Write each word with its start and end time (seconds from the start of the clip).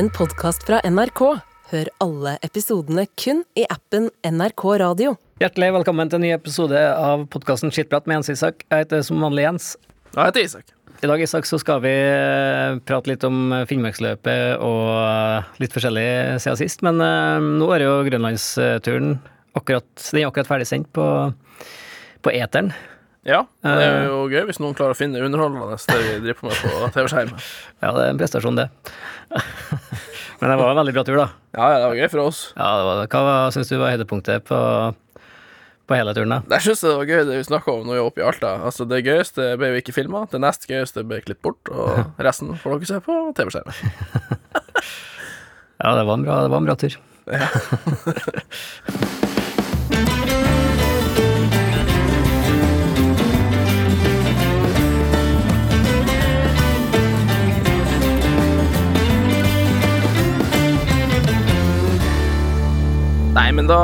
en 0.00 0.08
podkast 0.16 0.62
fra 0.64 0.78
NRK. 0.88 1.20
Hør 1.70 1.88
alle 2.00 2.30
episodene 2.46 3.02
kun 3.20 3.42
i 3.58 3.66
appen 3.68 4.06
NRK 4.24 4.62
Radio. 4.80 5.10
Hjertelig 5.42 5.74
velkommen 5.74 6.08
til 6.08 6.16
en 6.16 6.24
ny 6.24 6.30
episode 6.32 6.80
av 6.80 7.26
podkasten 7.28 7.72
Skittprat 7.74 8.08
med 8.08 8.16
Jens 8.16 8.30
Isak. 8.32 8.64
Jeg 8.70 8.86
heter 8.86 9.02
som 9.04 9.20
vanlig 9.20 9.44
Jens. 9.44 9.66
Jeg 10.14 10.30
heter 10.30 10.46
Isak. 10.46 10.72
I 11.04 11.10
dag 11.10 11.20
Isak, 11.20 11.44
så 11.48 11.60
skal 11.60 11.82
vi 11.84 11.92
eh, 11.92 12.78
prate 12.88 13.12
litt 13.12 13.26
om 13.28 13.52
Finnmarksløpet 13.68 14.64
og 14.64 14.88
eh, 15.02 15.52
litt 15.60 15.76
forskjellig 15.76 16.08
siden 16.46 16.60
sist. 16.62 16.86
Men 16.86 17.04
eh, 17.04 17.50
nå 17.60 17.68
er 17.76 17.84
jo 17.84 17.92
grønlandsturen 18.08 19.18
akkurat, 19.58 19.90
den 20.06 20.22
er 20.22 20.30
akkurat 20.30 20.48
ferdig 20.48 20.70
sendt 20.70 20.88
på, 20.96 21.04
på 22.24 22.34
eteren. 22.40 22.72
Ja, 23.28 23.42
det 23.60 23.72
er 23.84 24.06
jo 24.08 24.22
gøy 24.32 24.46
hvis 24.48 24.58
noen 24.62 24.72
klarer 24.76 24.94
å 24.94 24.96
finne 24.96 25.20
underholdende 25.20 25.76
det 25.76 25.96
vi 26.00 26.12
driver 26.24 26.38
på 26.38 26.46
med 26.48 26.56
på 26.62 26.86
TV-skjermen. 26.94 27.42
Ja, 27.82 27.90
det 27.92 28.04
er 28.06 28.14
en 28.14 28.20
prestasjon, 28.22 28.56
det. 28.56 28.70
Men 30.40 30.48
det 30.48 30.56
var 30.56 30.70
en 30.72 30.78
veldig 30.80 30.94
bra 30.96 31.04
tur, 31.04 31.18
da. 31.20 31.26
Ja, 31.52 31.66
ja, 31.68 31.76
det 31.82 31.88
var 31.90 31.98
gøy 32.00 32.08
for 32.14 32.22
oss. 32.30 32.40
Ja, 32.56 32.70
det 32.80 32.86
var, 32.88 33.02
Hva 33.12 33.34
syns 33.52 33.68
du 33.68 33.76
var 33.76 33.92
høydepunktet 33.92 34.46
på, 34.48 34.60
på 35.84 35.98
hele 36.00 36.16
turen, 36.16 36.32
da? 36.32 36.40
Jeg 36.56 36.70
syns 36.70 36.80
det 36.86 36.96
var 36.96 37.12
gøy 37.12 37.20
det 37.28 37.36
vi 37.42 37.44
snakka 37.50 37.74
om 37.76 37.84
når 37.84 37.92
vi 37.92 38.00
var 38.00 38.08
oppe 38.14 38.24
i 38.24 38.26
Alta. 38.30 38.54
Altså, 38.70 38.88
det 38.88 39.02
gøyeste 39.04 39.50
ble 39.60 39.74
jo 39.74 39.84
ikke 39.84 39.96
filma, 40.00 40.24
det 40.32 40.40
nest 40.40 40.64
gøyeste 40.70 41.04
ble 41.04 41.20
klippet 41.26 41.44
bort, 41.44 41.74
og 41.76 41.92
resten 42.26 42.56
får 42.56 42.78
dere 42.78 42.92
se 42.94 43.04
på 43.04 43.20
TV-skjermen. 43.36 43.76
Ja, 45.80 45.92
det 45.96 46.08
var 46.08 46.14
en 46.16 46.24
bra, 46.24 46.40
det 46.44 46.52
var 46.56 46.60
en 46.64 46.68
bra 46.72 46.76
tur. 46.80 46.96
Nei, 63.50 63.56
men 63.58 63.66
da 63.66 63.76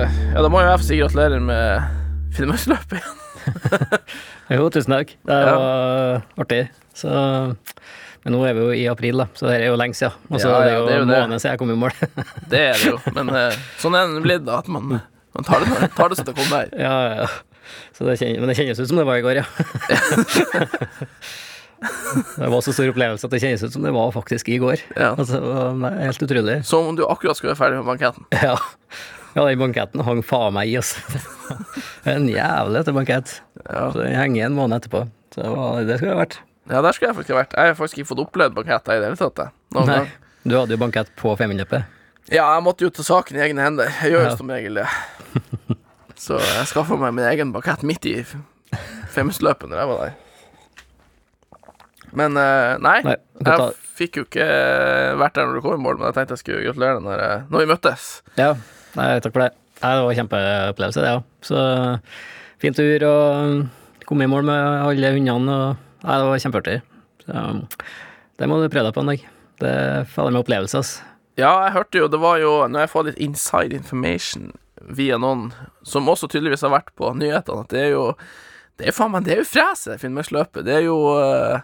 eh, 0.00 0.12
Ja, 0.32 0.40
da 0.40 0.48
må 0.48 0.62
jo 0.62 0.68
jeg 0.70 0.80
få 0.80 0.84
si 0.86 0.96
gratulerer 0.96 1.42
med 1.44 2.30
Finnmarksløpet 2.32 2.94
igjen. 2.96 3.18
Jo, 4.56 4.68
tusen 4.72 4.94
takk. 4.94 5.10
Det 5.28 5.36
Ja. 5.44 5.50
var 5.60 6.22
artig. 6.40 6.60
Så 6.96 7.10
Men 8.24 8.32
nå 8.32 8.40
er 8.48 8.56
vi 8.56 8.62
jo 8.64 8.70
i 8.78 8.86
april, 8.88 9.20
da, 9.20 9.26
så 9.36 9.50
det 9.50 9.58
er 9.58 9.66
jo 9.68 9.76
lenge 9.76 9.98
siden. 9.98 10.16
Og 10.30 10.40
så 10.40 10.48
Ja, 10.48 10.54
er 10.62 10.64
det 10.64 10.72
ja, 10.72 10.78
jo 10.78 10.86
det 10.88 10.94
er 10.94 10.98
jo 11.02 11.04
en 11.04 11.12
måned 11.12 11.36
siden 11.44 11.52
jeg 11.52 11.60
kom 11.60 11.74
i 11.74 11.76
mål. 11.82 11.92
Det 12.54 12.62
er 12.70 12.80
det 12.80 12.88
jo, 12.94 12.96
men 13.18 13.28
eh, 13.42 13.60
sånn 13.84 13.98
er 14.00 14.08
det 14.16 14.24
blitt, 14.24 14.44
da, 14.48 14.56
at 14.64 14.72
man, 14.72 14.88
man 15.36 15.48
tar, 15.50 15.68
det, 15.68 15.90
tar 16.00 16.08
det 16.14 16.16
så 16.22 16.24
det 16.30 16.36
kommer. 16.40 16.72
ja, 16.72 16.96
ja. 17.20 17.28
Så 17.92 18.08
det 18.08 18.16
kjennes, 18.22 18.40
men 18.40 18.48
det 18.48 18.56
kjennes 18.56 18.80
ut 18.80 18.88
som 18.88 18.96
det 19.02 19.04
var 19.10 19.20
i 19.20 19.26
går, 19.28 19.42
ja. 19.44 19.46
det 22.36 22.48
var 22.52 22.60
så 22.64 22.72
stor 22.76 22.90
opplevelse 22.92 23.24
at 23.28 23.32
det 23.34 23.40
kjennes 23.42 23.62
ut 23.64 23.72
som 23.72 23.84
det 23.86 23.92
var 23.94 24.10
faktisk 24.12 24.48
i 24.52 24.58
går. 24.60 24.82
Ja. 24.98 25.14
Altså, 25.16 25.38
helt 26.00 26.22
utrolig. 26.26 26.58
Som 26.68 26.90
om 26.90 26.96
du 26.98 27.04
akkurat 27.06 27.38
skulle 27.38 27.54
være 27.54 27.60
ferdig 27.62 27.80
med 27.80 27.88
banketten. 27.88 28.26
Ja. 28.44 28.56
ja, 29.36 29.44
den 29.46 29.60
banketten 29.62 30.02
hang 30.04 30.20
faen 30.26 30.54
meg 30.56 30.68
i, 30.72 30.76
altså. 30.80 31.00
En 32.10 32.28
jævlig 32.28 32.80
etter 32.82 32.96
bankett. 32.96 33.36
Ja. 33.64 33.86
Så 33.94 34.02
den 34.02 34.16
henger 34.18 34.48
en 34.50 34.56
måned 34.58 34.80
etterpå. 34.82 35.04
Så 35.36 35.46
det, 35.86 35.96
skulle 36.00 36.10
jeg 36.16 36.18
vært. 36.24 36.36
ja, 36.72 36.80
der 36.82 36.92
skulle 36.96 37.12
jeg 37.12 37.18
faktisk 37.20 37.34
ha 37.36 37.40
vært. 37.44 37.54
Jeg 37.56 37.70
har 37.72 37.78
faktisk 37.78 38.00
ikke 38.02 38.10
fått 38.12 38.24
opplevd 38.26 38.56
banketter 38.58 38.96
i 38.98 39.00
det 39.04 39.10
hele 39.12 39.20
tatt. 39.30 39.54
Noen 39.76 39.86
Nei. 39.92 39.96
gang. 40.00 40.10
Du 40.50 40.56
hadde 40.58 40.74
jo 40.74 40.80
bankett 40.82 41.10
på 41.20 41.32
Femundløpet. 41.38 41.84
Ja, 42.30 42.44
jeg 42.56 42.62
måtte 42.66 42.84
jo 42.86 42.90
ta 42.94 43.04
saken 43.06 43.38
i 43.38 43.42
egne 43.46 43.62
hender. 43.64 43.88
Jeg 44.02 44.12
gjør 44.16 44.24
jo 44.24 44.30
Ja. 44.32 44.36
som 44.38 44.50
regel 44.52 44.80
det. 44.82 44.88
Så 46.20 46.36
jeg 46.42 46.66
skaffa 46.68 46.98
meg 47.00 47.14
min 47.16 47.24
egen 47.30 47.52
bakett 47.54 47.82
midt 47.86 48.04
i 48.10 48.18
femhusløpet 49.14 49.70
når 49.70 49.80
jeg 49.82 49.90
var 49.92 50.02
der. 50.04 50.18
Men 52.16 52.36
eh, 52.36 52.76
nei, 52.82 52.96
Nei, 53.06 53.16
jeg 53.46 53.74
fikk 54.00 54.16
jo 54.20 54.24
ikke 54.26 54.46
vært 55.20 55.34
der 55.38 55.46
når 55.46 55.58
du 55.58 55.64
kom 55.64 55.76
i 55.78 55.82
mål, 55.84 55.98
men 56.00 56.08
jeg 56.10 56.16
tenkte 56.18 56.36
jeg 56.36 56.42
skulle 56.44 56.64
gratulere 56.66 57.02
når, 57.04 57.20
jeg- 57.24 57.42
når 57.52 57.58
vi 57.64 57.68
møttes. 57.72 58.06
Ja, 58.40 58.54
nei, 58.96 59.08
takk 59.20 59.32
for 59.36 59.44
det. 59.44 59.50
Nei, 59.80 59.92
det 59.96 60.02
var 60.04 60.10
en 60.12 60.18
kjempeopplevelse, 60.20 61.04
det 61.04 61.12
òg. 61.16 61.22
Så 61.46 61.60
fin 62.60 62.74
tur 62.76 63.04
og 63.08 64.06
komme 64.08 64.26
i 64.26 64.30
mål 64.32 64.44
med 64.44 64.80
alle 64.90 65.12
hundene. 65.14 65.54
Og, 65.54 65.76
nei, 66.04 66.16
det 66.18 66.26
var 66.30 66.42
kjempeartig. 66.44 66.78
Det 68.40 68.48
må 68.48 68.58
du 68.60 68.68
prøve 68.72 68.88
deg 68.88 68.96
på 68.96 69.04
en 69.04 69.12
dag. 69.12 69.24
Det 69.60 69.74
faller 70.12 70.32
med 70.34 70.42
opplevelse, 70.42 70.80
altså. 70.80 71.06
Ja, 71.38 71.52
jeg 71.66 71.74
hørte 71.76 72.00
jo, 72.02 72.08
det 72.10 72.18
var 72.20 72.38
jo 72.42 72.50
Når 72.68 72.80
jeg 72.82 72.90
får 72.90 73.04
litt 73.06 73.20
inside 73.22 73.72
information 73.76 74.50
via 74.96 75.16
noen 75.20 75.52
som 75.86 76.08
også 76.10 76.28
tydeligvis 76.28 76.64
har 76.66 76.72
vært 76.74 76.90
på 76.98 77.12
nyhetene, 77.16 77.62
at 77.64 77.68
det 77.72 77.80
er 77.86 77.90
jo 77.94 78.02
Det 78.80 78.88
er 78.90 78.96
faen 78.96 79.12
meg 79.12 79.24
Det 79.24 79.32
er 79.36 79.40
jo 79.44 79.48
freset, 79.48 80.00
Finnmarksløpet. 80.02 80.64
Det 80.66 80.74
er 80.80 80.84
jo 80.88 80.96
eh, 81.20 81.60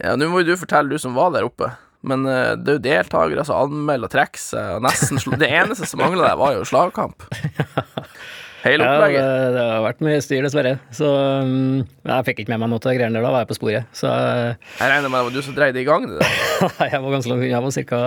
Ja, 0.00 0.14
nå 0.16 0.28
må 0.32 0.42
jo 0.42 0.52
du 0.52 0.60
fortelle, 0.60 0.88
du 0.92 1.00
som 1.02 1.16
var 1.18 1.32
der 1.34 1.44
oppe. 1.48 1.72
Men 2.02 2.24
uh, 2.26 2.54
det 2.58 2.72
er 2.72 2.78
jo 2.78 2.84
deltakere 2.88 3.44
som 3.46 3.60
anmelder 3.68 4.08
og 4.08 4.14
trekker 4.14 4.40
seg, 4.42 4.76
og 4.78 4.86
nesten 4.86 5.20
sl 5.22 5.36
Det 5.38 5.50
eneste 5.54 5.86
som 5.86 6.00
mangla 6.02 6.32
der, 6.32 6.38
var 6.40 6.56
jo 6.56 6.64
slagkamp. 6.66 7.26
Hele 8.62 8.86
Ja, 8.86 8.90
det, 8.92 8.98
opplegget. 9.02 9.54
det 9.56 9.62
har 9.66 9.80
vært 9.82 10.02
mye 10.06 10.18
styr, 10.22 10.44
dessverre. 10.46 10.72
Så 10.94 11.08
um, 11.42 11.80
jeg 12.06 12.26
fikk 12.28 12.42
ikke 12.44 12.52
med 12.52 12.60
meg 12.62 12.70
noe 12.70 12.78
av 12.78 12.94
greiene 12.94 13.16
der, 13.18 13.24
da 13.26 13.32
var 13.34 13.42
jeg 13.42 13.48
på 13.50 13.56
sporet. 13.58 13.88
Så 13.98 14.06
Jeg 14.06 14.86
regner 14.86 15.10
med 15.10 15.18
det 15.18 15.24
var 15.26 15.34
du 15.34 15.40
som 15.42 15.56
dreide 15.56 15.80
i 15.82 15.86
gang 15.88 16.06
det 16.06 16.20
der. 16.20 16.36
jeg 16.92 17.00
var 17.02 17.16
ganske 17.16 17.32
langt 17.32 17.42
unna. 17.42 17.50
Jeg 17.50 17.64
var 17.64 17.74
ca. 17.90 18.02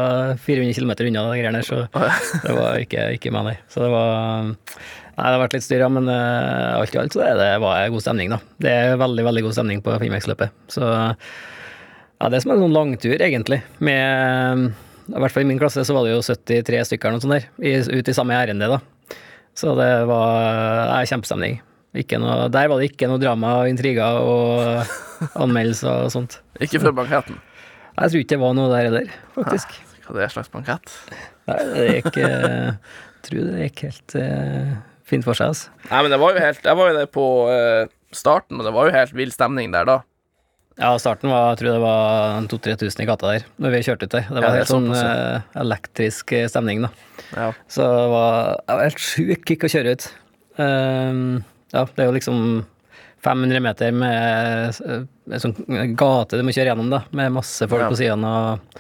400 0.46 0.78
km 0.79 0.94
unna 1.09 1.25
de 1.28 1.41
greiene 1.41 1.59
der, 1.59 1.67
så 1.67 1.81
det 2.46 2.56
var 2.56 2.79
ikke, 2.85 3.03
ikke 3.17 3.34
meg, 3.35 3.50
nei. 3.52 3.57
Så 3.72 3.84
det 3.84 3.91
var 3.96 4.53
Nei, 5.16 5.29
det 5.31 5.31
har 5.31 5.40
vært 5.46 5.53
litt 5.56 5.63
styr, 5.63 5.79
ja, 5.79 5.88
men 5.88 6.09
uh, 6.12 6.75
alt 6.75 6.91
i 6.91 7.00
alt 7.00 7.13
så 7.16 7.22
er 7.23 7.38
det, 7.40 7.46
var 7.63 7.78
det 7.79 7.91
god 7.94 8.03
stemning, 8.03 8.31
da. 8.34 8.40
Det 8.59 8.72
er 8.75 8.97
veldig, 9.00 9.23
veldig 9.23 9.44
god 9.46 9.53
stemning 9.56 9.84
på 9.84 9.94
Finnmarksløpet. 10.02 10.52
Så 10.75 10.90
ja, 12.20 12.30
det 12.30 12.38
er 12.38 12.44
som 12.46 12.56
en 12.56 12.64
sånn 12.64 12.76
langtur, 12.76 13.16
egentlig. 13.16 13.62
Med 13.84 14.66
I 15.12 15.22
hvert 15.22 15.34
fall 15.36 15.46
i 15.46 15.50
min 15.50 15.62
klasse 15.62 15.86
så 15.86 15.96
var 15.96 16.08
det 16.08 16.16
jo 16.16 16.24
73 16.26 16.84
stykker 16.90 17.09
eller 17.09 17.20
noe 17.20 17.26
sånt 17.26 17.38
der, 17.38 17.90
ut 18.00 18.12
i 18.12 18.16
samme 18.16 18.38
ærende, 18.38 18.70
da. 18.72 19.18
Så 19.56 19.72
det 19.78 19.90
var 20.09 20.40
ja, 20.92 21.02
kjempestemning. 21.08 21.62
Ikke 21.96 22.20
noe, 22.20 22.50
der 22.52 22.68
var 22.68 22.81
det 22.81 22.90
ikke 22.92 23.08
noe 23.08 23.22
drama 23.22 23.53
og 23.62 23.72
intriger 23.72 24.18
og 24.20 25.36
anmeldelser 25.44 26.08
og 26.08 26.12
sånt. 26.12 26.40
Ikke 26.59 26.81
før 26.84 26.96
banketten. 26.98 27.40
Jeg 27.96 28.12
tror 28.12 28.24
ikke 28.26 28.36
det 28.36 28.42
var 28.42 28.56
noe 28.58 28.72
der 28.74 28.90
heller, 28.90 29.14
faktisk. 29.38 29.78
Hva 30.06 30.18
det 30.18 30.26
er 30.26 30.34
slags 30.34 30.52
bankett? 30.53 30.92
Nei, 31.47 31.62
det 31.72 31.86
gikk 31.94 32.18
tror 33.26 33.47
det 33.50 33.70
gikk 33.70 33.86
helt 33.88 34.18
uh, 34.20 34.74
fint 35.08 35.26
for 35.26 35.38
seg, 35.38 35.53
altså. 35.53 35.72
Nei, 35.90 36.02
men 36.06 36.14
det 36.14 36.20
var 36.22 36.36
jo 36.36 36.44
helt 36.44 36.68
Jeg 36.68 36.80
var 36.80 36.92
jo 36.92 36.97
der 37.00 37.08
på 37.09 37.26
uh, 37.50 37.94
starten, 38.16 38.59
og 38.59 38.68
det 38.68 38.74
var 38.76 38.90
jo 38.90 38.96
helt 38.96 39.16
vill 39.18 39.34
stemning 39.34 39.74
der 39.74 39.88
da. 39.90 39.97
Ja, 40.75 40.90
starten 41.00 41.31
var 41.31 41.53
Jeg 41.53 41.62
tror 41.62 41.72
det 41.72 41.81
var 41.86 42.41
2000-3000 42.52 43.02
i 43.02 43.08
gata 43.08 43.30
der 43.31 43.46
når 43.63 43.72
vi 43.72 43.81
kjørte 43.88 44.08
ut 44.09 44.16
der. 44.18 44.25
Det 44.28 44.41
var 44.44 44.47
Ja, 44.50 44.53
helt 44.59 44.72
sånn 44.72 44.90
eh, 44.91 45.46
elektrisk 45.62 46.34
eh, 46.36 46.47
stemning, 46.52 46.84
da. 46.84 46.90
Ja. 47.31 47.50
Så 47.72 47.86
det 47.88 48.08
var, 48.12 48.50
det 48.68 48.75
var 48.80 48.88
helt 48.90 49.03
sjukt 49.06 49.46
kick 49.47 49.64
å 49.64 49.72
kjøre 49.72 49.96
ut. 49.96 50.08
Uh, 50.59 51.40
ja, 51.75 51.84
det 51.96 52.03
er 52.03 52.09
jo 52.09 52.16
liksom 52.16 52.41
500 53.25 53.64
meter 53.64 53.96
med 53.96 54.75
eh, 54.84 55.00
en 55.34 55.41
sånn 55.41 55.56
gate 55.97 56.38
du 56.38 56.44
må 56.46 56.53
kjøre 56.56 56.69
gjennom, 56.74 56.91
da, 56.94 57.02
med 57.16 57.34
masse 57.40 57.68
folk 57.72 57.88
Ja. 57.88 57.90
på 57.91 57.97
sidene 58.00 58.35
og 58.35 58.80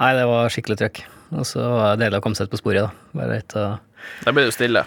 Nei, 0.00 0.14
det 0.16 0.22
var 0.30 0.48
skikkelig 0.48 0.78
trøkk. 0.80 0.98
Og 1.36 1.44
så 1.44 1.60
var 1.60 1.90
det 1.92 2.06
deilig 2.06 2.20
å 2.22 2.22
komme 2.24 2.38
seg 2.38 2.46
ut 2.48 2.52
på 2.54 2.60
sporet, 2.62 2.86
da. 2.86 3.08
Bare 3.18 3.34
litt 3.36 3.52
å 3.60 3.64
Der 4.24 4.32
ble 4.32 4.46
jo 4.46 4.52
stille. 4.54 4.84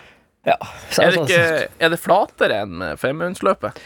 Ja. 0.48 0.56
Så, 0.90 1.04
Er 1.04 1.12
det, 1.14 1.20
altså, 1.20 1.26
ikke, 1.28 1.68
er 1.86 1.92
det 1.94 2.00
flatere 2.02 2.58
enn 2.64 2.82
femhundsløpet? 2.98 3.78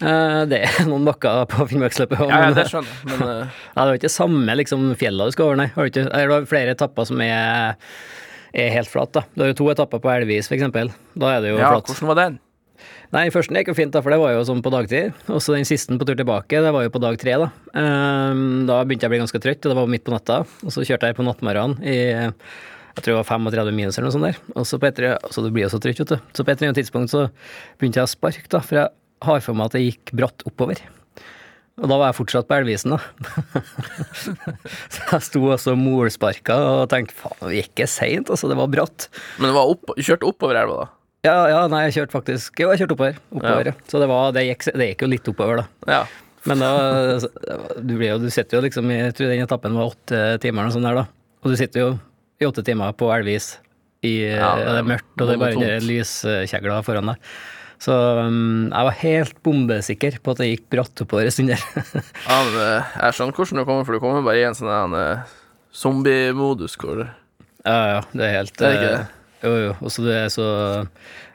Eh, 0.00 0.42
det 0.50 0.60
er 0.68 0.88
noen 0.88 1.06
bakker 1.08 1.46
på 1.52 1.66
Finnmarksløpet 1.70 2.22
Ja, 2.26 2.40
ja, 2.46 2.54
det 2.56 2.66
skjønner 2.70 2.92
jeg, 2.92 3.10
men 3.12 3.28
eh, 3.30 3.58
Ja, 3.74 3.80
det 3.80 3.86
er 3.88 4.00
ikke 4.00 4.12
samme 4.12 4.56
liksom, 4.60 4.88
fjella 5.00 5.28
du 5.28 5.36
skal 5.36 5.50
over, 5.50 5.60
nei. 5.62 5.68
Har 5.74 5.86
du 5.86 5.92
ikke, 5.92 6.08
eller 6.16 6.48
flere 6.50 6.74
etapper 6.76 7.08
som 7.08 7.22
er, 7.24 7.76
er 8.56 8.74
helt 8.74 8.92
flat, 8.92 9.14
da. 9.16 9.24
Du 9.34 9.44
har 9.44 9.54
jo 9.54 9.60
to 9.62 9.70
etapper 9.72 10.02
på 10.02 10.12
Elvis, 10.12 10.50
eksempel. 10.52 10.92
Da 11.14 11.36
er 11.36 11.44
det 11.44 11.54
jo 11.54 11.62
ja, 11.62 11.72
flatt. 11.76 11.92
hvordan 11.92 12.12
var 12.12 12.20
den? 12.22 12.38
Nei, 13.14 13.28
første 13.30 13.54
gikk 13.54 13.70
jo 13.70 13.76
fint, 13.78 13.92
da, 13.94 14.02
for 14.02 14.12
det 14.12 14.18
var 14.20 14.32
jo 14.34 14.46
sånn 14.48 14.62
på 14.64 14.72
dagtid. 14.74 15.14
Og 15.30 15.38
så 15.42 15.54
den 15.54 15.68
siste 15.68 15.94
på 15.96 16.08
tur 16.08 16.16
tilbake, 16.18 16.60
det 16.62 16.72
var 16.74 16.84
jo 16.84 16.92
på 16.92 17.02
dag 17.02 17.18
tre, 17.20 17.36
da. 17.44 17.50
Ehm, 17.78 18.64
da 18.68 18.80
begynte 18.82 19.06
jeg 19.06 19.12
å 19.12 19.14
bli 19.14 19.20
ganske 19.22 19.42
trøtt, 19.42 19.62
og 19.62 19.72
det 19.72 19.78
var 19.78 19.92
midt 19.92 20.04
på 20.06 20.14
natta. 20.14 20.40
Og 20.66 20.74
så 20.74 20.84
kjørte 20.84 21.12
jeg 21.12 21.18
på 21.18 21.26
nattmorgenen 21.26 21.78
i 21.86 21.98
jeg 22.96 23.04
tror 23.04 23.12
det 23.12 23.20
var 23.20 23.28
35 23.28 23.74
minus 23.76 23.98
eller 23.98 24.08
noe 24.08 24.14
sånt 24.14 24.24
der. 24.24 24.38
Og 24.56 24.64
så 24.64 24.78
på 24.80 24.88
etter, 24.88 25.18
så 25.28 25.42
du 25.44 25.50
blir 25.52 25.66
jo 25.66 25.72
så 25.74 25.80
trøtt, 25.84 25.98
vet 26.00 26.14
du. 26.14 26.30
Så 26.32 26.44
på 26.44 26.48
et 26.48 26.56
eller 26.56 26.70
annet 26.70 26.78
tidspunkt 26.80 27.12
så 27.12 27.26
begynte 27.76 28.00
jeg 28.00 28.08
å 28.08 28.12
sparke, 28.12 28.48
da, 28.48 28.62
for 28.64 28.80
jeg 28.80 28.88
har 29.24 29.40
for 29.44 29.56
meg 29.56 29.70
at 29.70 29.76
det 29.78 29.84
gikk 29.86 30.12
bratt 30.18 30.44
oppover. 30.48 30.82
Og 31.76 31.90
da 31.90 31.96
var 32.00 32.08
jeg 32.08 32.16
fortsatt 32.16 32.46
på 32.48 32.56
elvisen, 32.56 32.94
da. 32.94 33.00
så 34.92 35.02
jeg 35.10 35.24
sto 35.26 35.42
også 35.44 35.74
og 35.74 35.80
molsparka 35.82 36.56
og 36.56 36.84
tenkte 36.92 37.16
faen, 37.18 37.42
det 37.44 37.58
gikk 37.58 37.72
ikke 37.74 37.88
seint, 37.92 38.30
altså, 38.32 38.48
det 38.48 38.56
var 38.56 38.70
bratt. 38.72 39.08
Men 39.36 39.52
du 39.52 39.58
opp, 39.60 39.92
kjørte 40.00 40.28
oppover 40.30 40.60
elva, 40.62 40.86
da? 40.86 40.92
Ja, 41.26 41.36
ja, 41.50 41.60
nei, 41.70 41.86
jeg 41.88 41.96
kjørte 41.96 42.14
faktisk 42.14 42.60
Jo, 42.62 42.68
jeg 42.70 42.84
kjørte 42.84 42.94
oppover. 42.94 43.16
oppover 43.34 43.70
ja. 43.72 43.74
Så 43.90 43.98
det, 43.98 44.06
var, 44.10 44.30
det, 44.36 44.44
gikk, 44.46 44.66
det 44.78 44.86
gikk 44.92 45.04
jo 45.04 45.08
litt 45.10 45.30
oppover, 45.32 45.62
da. 45.62 45.90
Ja. 45.90 46.02
Men 46.46 46.62
da 46.62 46.70
Du, 47.82 47.96
blir 47.96 48.12
jo, 48.12 48.18
du 48.22 48.28
sitter 48.30 48.60
jo 48.60 48.62
liksom 48.62 48.92
Jeg 48.94 49.16
tror 49.18 49.32
den 49.32 49.42
etappen 49.42 49.74
var 49.74 49.90
åtte 49.90 50.20
timer 50.44 50.62
eller 50.62 50.70
noe 50.70 50.76
sånt 50.76 50.86
der, 50.86 51.00
da. 51.00 51.32
Og 51.42 51.50
du 51.50 51.58
sitter 51.58 51.82
jo 51.82 51.88
i 52.38 52.46
åtte 52.46 52.62
timer 52.62 52.94
på 53.00 53.08
elvis 53.16 53.56
i 54.06 54.14
Ja, 54.28 54.52
det 54.60 54.68
er 54.70 54.78
det 54.78 54.86
mørkt, 54.92 55.12
og 55.16 55.24
det 55.24 55.34
er 55.34 55.40
bare 55.42 55.76
lyskjegler 55.82 56.84
foran 56.86 57.10
deg. 57.10 57.30
Så 57.82 57.92
um, 57.92 58.68
jeg 58.70 58.88
var 58.88 58.96
helt 59.02 59.40
bombesikker 59.44 60.16
på 60.24 60.32
at 60.32 60.40
det 60.40 60.48
gikk 60.48 60.64
bratt 60.72 61.02
oppover 61.04 61.28
en 61.28 61.34
stund 61.34 61.52
der. 61.52 61.64
ja 62.30 62.38
men, 62.46 62.56
eh, 62.62 62.94
jeg 63.02 63.18
skjønner 63.18 63.36
hvordan 63.36 63.60
du 63.60 63.64
kommer, 63.68 63.84
for 63.88 63.96
du 63.96 64.02
kommer 64.02 64.24
bare 64.24 64.40
i 64.40 64.46
en 64.48 64.56
sånn 64.56 64.96
eh, 64.96 65.34
Zombie-modus 65.76 66.78
Ja, 66.80 67.76
ja, 67.76 68.00
det 68.14 68.24
er 68.24 68.34
helt 68.38 68.54
Det 68.56 68.68
er 68.70 68.78
ikke 68.78 68.94
eh, 68.94 69.10
Jo, 69.44 69.54
jo. 69.60 69.74
Og 69.82 69.92
så 69.92 70.06
det 70.06 70.16
er 70.22 70.30
så 70.32 70.46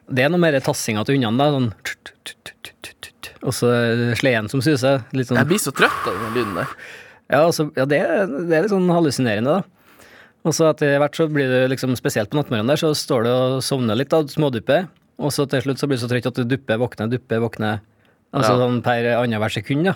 Det 0.09 0.25
er 0.25 0.33
noe 0.33 0.41
mer 0.41 0.57
tassinga 0.65 1.05
til 1.05 1.19
hundene, 1.19 1.37
da. 1.37 1.51
Sånn 1.53 1.69
tut, 1.85 2.13
tut, 2.25 2.49
tut. 2.81 3.29
Og 3.41 3.55
så 3.57 3.69
sleden 4.17 4.49
som 4.51 4.61
suser. 4.61 5.05
Litt 5.17 5.29
sånn 5.29 5.39
Jeg 5.39 5.49
blir 5.49 5.61
så 5.61 5.73
trøtt 5.73 6.09
av 6.09 6.17
den 6.25 6.35
lyden 6.37 6.57
der. 6.57 6.73
Ja, 7.31 7.45
altså, 7.45 7.69
ja 7.77 7.85
det, 7.89 8.01
det 8.49 8.57
er 8.57 8.65
litt 8.65 8.73
sånn 8.73 8.89
hallusinerende, 8.91 9.61
da. 9.61 10.01
Og 10.41 10.55
så 10.57 10.71
etter 10.71 10.97
hvert 11.01 11.17
så 11.17 11.27
blir 11.29 11.49
det 11.49 11.61
liksom, 11.71 11.93
spesielt 11.97 12.31
på 12.31 12.37
nattmorgenen 12.39 12.71
der, 12.73 12.81
så 12.81 12.91
står 12.97 13.25
du 13.25 13.29
og 13.31 13.55
sovner 13.65 13.97
litt, 13.97 14.09
da, 14.13 14.23
smådupper. 14.29 14.87
Og 15.21 15.31
så 15.33 15.45
til 15.49 15.61
slutt 15.65 15.79
så 15.81 15.87
blir 15.89 15.99
du 15.99 16.03
så 16.03 16.09
trøtt 16.11 16.27
at 16.31 16.39
du 16.41 16.43
dupper, 16.55 16.79
våkner, 16.81 17.09
dupper, 17.11 17.41
våkner. 17.43 17.81
Altså 18.33 18.53
Ja. 18.55 18.61
sånn 18.65 18.81
per 18.83 19.07
annethvert 19.19 19.53
sekund, 19.59 19.85
da. 19.85 19.95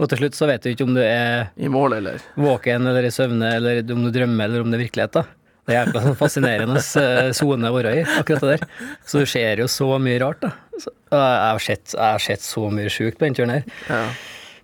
Og 0.00 0.08
til 0.10 0.18
slutt 0.18 0.34
så 0.34 0.46
vet 0.50 0.62
du 0.64 0.70
ikke 0.72 0.86
om 0.88 0.94
du 0.96 1.00
er 1.04 1.50
I 1.56 1.68
mål, 1.70 1.92
eller? 2.00 2.18
våken 2.36 2.86
eller 2.90 3.04
i 3.06 3.12
søvne, 3.14 3.52
eller 3.60 3.82
om 3.94 4.02
du 4.06 4.10
drømmer, 4.14 4.44
eller 4.48 4.64
om 4.64 4.70
det 4.72 4.80
er 4.80 4.84
virkelighet, 4.88 5.12
da. 5.20 5.24
Det 5.64 5.72
er 5.74 5.78
jævla 5.86 6.00
sånn 6.04 6.16
fascinerende 6.18 6.80
eh, 7.00 7.30
sone 7.32 7.70
å 7.70 7.74
være 7.76 7.92
i, 8.00 8.04
akkurat 8.20 8.40
det 8.44 8.56
der. 8.58 8.66
Så 9.06 9.22
du 9.22 9.26
ser 9.30 9.62
jo 9.62 9.68
så 9.70 9.86
mye 10.02 10.18
rart, 10.20 10.40
da. 10.42 10.50
Jeg 10.74 11.20
har 11.20 11.62
sett, 11.62 11.94
jeg 11.94 12.02
har 12.02 12.18
sett 12.18 12.42
så 12.44 12.66
mye 12.74 12.90
sjukt 12.92 13.18
på 13.20 13.24
den 13.28 13.34
turen 13.38 13.50
her. 13.54 13.64
Ja. 13.88 14.02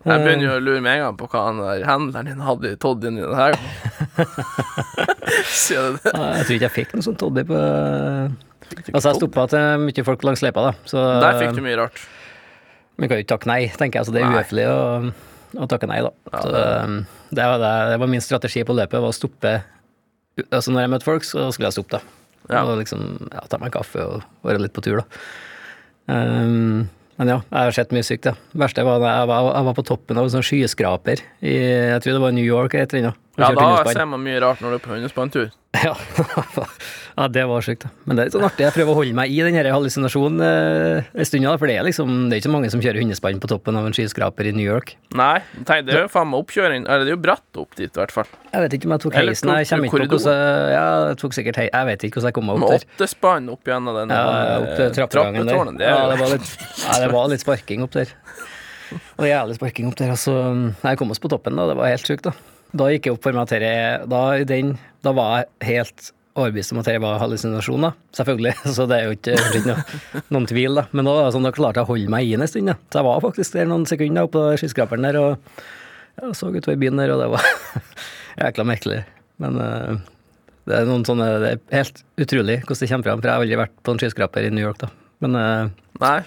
Jeg 0.00 0.24
begynner 0.24 0.44
jo 0.46 0.52
å 0.56 0.60
lure 0.64 0.80
med 0.80 0.96
en 0.96 1.02
gang 1.04 1.16
på 1.20 1.26
hva 1.28 1.40
han 1.46 1.58
der 1.60 1.82
handleren 1.84 2.30
din 2.30 2.40
hadde 2.40 2.70
i 2.72 2.76
i 2.76 2.94
denne 3.04 3.34
her. 3.36 3.56
Sier 5.50 5.92
du 5.92 5.98
det? 6.00 6.12
Jeg 6.14 6.46
tror 6.46 6.54
ikke 6.56 6.66
jeg 6.66 6.74
fikk 6.76 6.94
noe 6.96 7.04
sånt 7.06 7.20
toddy 7.20 7.44
på 7.48 7.58
Altså, 8.92 9.10
jeg 9.10 9.18
stoppa 9.18 9.46
til 9.50 9.84
mye 9.86 10.04
folk 10.06 10.24
langs 10.26 10.44
løypa, 10.44 10.70
da. 10.70 10.72
Så 10.88 11.02
Der 11.24 11.40
fikk 11.40 11.58
du 11.58 11.64
mye 11.64 11.78
rart. 11.80 12.00
vi 13.00 13.08
kan 13.08 13.18
jo 13.18 13.24
ikke 13.24 13.32
takke 13.34 13.50
nei, 13.50 13.60
tenker 13.80 14.00
jeg. 14.00 14.08
Så 14.08 14.14
det 14.14 14.22
er 14.22 14.30
uhøflig 14.30 14.66
å, 14.70 14.78
å 15.58 15.68
takke 15.70 15.88
nei, 15.90 16.00
da. 16.06 16.12
Ja, 16.30 16.42
så, 16.44 16.62
um, 16.86 16.96
det, 17.30 17.48
var 17.52 17.60
det, 17.62 17.74
det 17.94 17.98
var 18.04 18.12
min 18.14 18.24
strategi 18.24 18.64
på 18.66 18.76
løpet, 18.76 19.00
var 19.00 19.12
å 19.12 19.16
stoppe 19.16 19.58
Altså, 20.40 20.70
når 20.72 20.86
jeg 20.86 20.90
møtte 20.94 21.04
folk, 21.04 21.24
så 21.26 21.50
skulle 21.52 21.68
jeg 21.68 21.76
stoppe, 21.76 21.98
da. 21.98 22.16
Ja. 22.48 22.62
Og 22.64 22.78
liksom 22.80 23.02
ja, 23.28 23.42
ta 23.50 23.58
meg 23.60 23.68
en 23.68 23.74
kaffe 23.74 24.00
og 24.00 24.46
være 24.46 24.62
litt 24.62 24.72
på 24.72 24.82
tur, 24.86 25.02
da. 25.02 25.20
Um, 26.10 26.88
men 27.20 27.28
ja, 27.28 27.36
jeg 27.44 27.68
har 27.68 27.74
sett 27.76 27.90
mye 27.92 28.06
sykt, 28.06 28.30
ja. 28.30 28.32
Det 28.54 28.62
verste 28.62 28.84
var 28.86 29.02
da 29.02 29.10
jeg 29.18 29.28
var, 29.28 29.48
jeg 29.52 29.66
var 29.66 29.76
på 29.76 29.84
toppen 29.90 30.20
av 30.20 30.24
en 30.24 30.32
sånn 30.32 30.46
skyskraper 30.46 31.20
i 31.44 31.52
Jeg 31.52 32.00
tror 32.00 32.16
det 32.16 32.22
var 32.22 32.32
New 32.32 32.46
York 32.46 32.72
eller 32.72 32.86
et 32.86 32.94
eller 32.94 33.10
annet. 33.10 33.26
Ja, 33.40 33.50
da 33.56 33.92
ser 33.92 34.06
man 34.10 34.22
mye 34.24 34.40
rart 34.42 34.60
når 34.62 34.76
du 34.76 34.80
er 34.80 34.84
på 34.84 34.94
hundespanntur. 34.96 35.50
Ja. 35.80 35.94
ja, 37.16 37.28
det 37.30 37.44
var 37.46 37.62
sjukt. 37.62 37.84
da. 37.86 37.90
Men 38.04 38.18
det 38.18 38.22
er 38.22 38.26
litt 38.28 38.34
sånn 38.34 38.44
artig. 38.44 38.64
Jeg 38.66 38.74
prøver 38.74 38.90
å 38.90 38.96
holde 38.98 39.14
meg 39.16 39.30
i 39.32 39.36
den 39.46 39.54
hallusinasjonen 39.70 40.42
eh, 40.42 41.06
en 41.14 41.28
stund, 41.28 41.46
da, 41.46 41.52
for 41.62 41.70
det 41.70 41.76
er 41.78 41.86
liksom 41.86 42.10
Det 42.26 42.34
er 42.36 42.40
ikke 42.42 42.48
så 42.48 42.52
mange 42.56 42.70
som 42.74 42.82
kjører 42.82 42.98
hundespann 43.04 43.38
på 43.40 43.50
toppen 43.52 43.78
av 43.78 43.86
en 43.86 43.94
skyskraper 43.96 44.48
i 44.50 44.52
New 44.56 44.66
York. 44.66 44.96
Nei, 45.16 45.38
tenk, 45.62 45.86
det 45.86 45.94
er 45.94 46.04
jo 46.08 46.10
faen 46.12 46.28
meg 46.32 46.42
oppkjøring 46.42 46.84
Eller 46.90 47.06
det 47.06 47.14
er 47.14 47.16
jo 47.16 47.22
bratt 47.22 47.62
opp 47.62 47.78
dit, 47.78 47.86
i 47.86 48.02
hvert 48.02 48.14
fall. 48.14 48.28
Jeg 48.50 48.66
vet 48.66 48.76
ikke 48.76 48.90
om 48.90 48.96
jeg 48.96 49.04
tok 49.06 49.18
heisen. 49.20 49.54
Jeg 49.62 49.70
kommer 49.70 49.88
ikke 49.92 50.02
på 50.02 50.18
hvordan 50.18 50.44
Ja, 50.74 50.84
jeg 51.12 51.20
tok 51.22 51.38
sikkert 51.38 51.62
hei... 51.62 51.68
Jeg 51.70 51.90
vet 51.92 52.06
ikke 52.10 52.18
hvordan 52.18 52.32
jeg 52.34 52.38
kom 52.40 52.50
meg 52.50 52.58
opp 52.66 52.74
der. 52.74 52.86
åtte 52.90 53.10
spann 53.14 53.50
opp 53.54 53.72
gjennom 53.72 54.00
den 54.02 54.14
Ja, 54.18 54.22
eh, 54.26 54.54
opp 54.58 54.70
til 54.74 54.94
trappegangen 54.98 55.52
der. 55.54 55.74
Det 55.78 55.86
Ja, 55.94 55.98
det 56.10 56.20
var 56.20 56.34
litt, 56.34 56.54
ja, 56.82 56.98
det 57.06 57.12
var 57.14 57.30
litt 57.30 57.46
sparking 57.46 57.86
opp 57.86 57.94
der. 57.94 58.10
Og 59.22 59.26
jævlig 59.28 59.54
sparking 59.60 59.86
opp 59.92 60.00
der. 60.02 60.16
Altså, 60.18 60.34
jeg 60.82 60.98
kom 60.98 61.14
oss 61.14 61.22
på 61.22 61.30
toppen, 61.30 61.54
da. 61.54 61.68
Det 61.70 61.78
var 61.78 61.92
helt 61.94 62.10
sjukt, 62.10 62.26
da. 62.26 62.34
Da 62.76 62.86
gikk 62.92 63.08
jeg 63.08 63.16
opp 63.16 63.26
for 63.26 63.36
meg 63.36 63.48
at 63.48 63.52
dette 63.56 64.08
Da, 64.10 64.22
den, 64.46 64.74
da 65.04 65.12
var 65.16 65.40
jeg 65.40 65.70
helt 65.70 66.10
overbevist 66.38 66.72
om 66.72 66.80
at 66.80 66.86
dette 66.86 67.02
var 67.02 67.18
hallusinasjoner, 67.20 67.96
selvfølgelig. 68.16 68.54
Så 68.76 68.86
det 68.90 69.00
er 69.00 69.08
jo 69.08 69.16
ikke, 69.16 69.34
ikke 69.34 69.64
noe, 69.66 70.22
noen 70.30 70.46
tvil, 70.48 70.78
da. 70.78 70.86
Men 70.94 71.10
da, 71.10 71.16
sånn, 71.34 71.48
da 71.48 71.54
klarte 71.54 71.82
jeg 71.82 71.88
å 71.88 71.90
holde 71.90 72.14
meg 72.14 72.28
i 72.28 72.36
en 72.36 72.46
stund, 72.48 72.70
da. 72.70 72.76
Så 72.88 73.00
jeg 73.00 73.08
var 73.08 73.24
faktisk 73.26 73.58
der 73.58 73.68
noen 73.70 73.88
sekunder 73.90 74.28
oppå 74.28 74.46
skyskraperen 74.60 75.08
der 75.08 75.20
og 75.20 75.60
jeg 76.20 76.36
så 76.36 76.50
utover 76.52 76.78
byen 76.80 77.00
der, 77.00 77.12
og 77.14 77.22
det 77.22 77.28
var 77.32 77.44
jækla 78.44 78.66
merkelig. 78.68 79.02
Men 79.40 79.58
uh, 79.58 80.00
det 80.68 80.76
er 80.76 80.88
noen 80.88 81.06
sånne 81.08 81.28
Det 81.40 81.52
er 81.54 81.78
helt 81.78 82.02
utrolig 82.20 82.58
hvordan 82.60 82.80
det 82.82 82.90
kommer 82.90 83.08
fram, 83.08 83.20
for 83.20 83.28
jeg 83.28 83.32
har 83.32 83.44
aldri 83.44 83.60
vært 83.62 83.76
på 83.80 83.94
en 83.94 84.02
skyskraper 84.02 84.48
i 84.48 84.50
New 84.54 84.66
York, 84.66 84.82
da. 84.82 84.90
Men 85.24 85.38
uh, 85.38 85.70
Nei. 86.00 86.18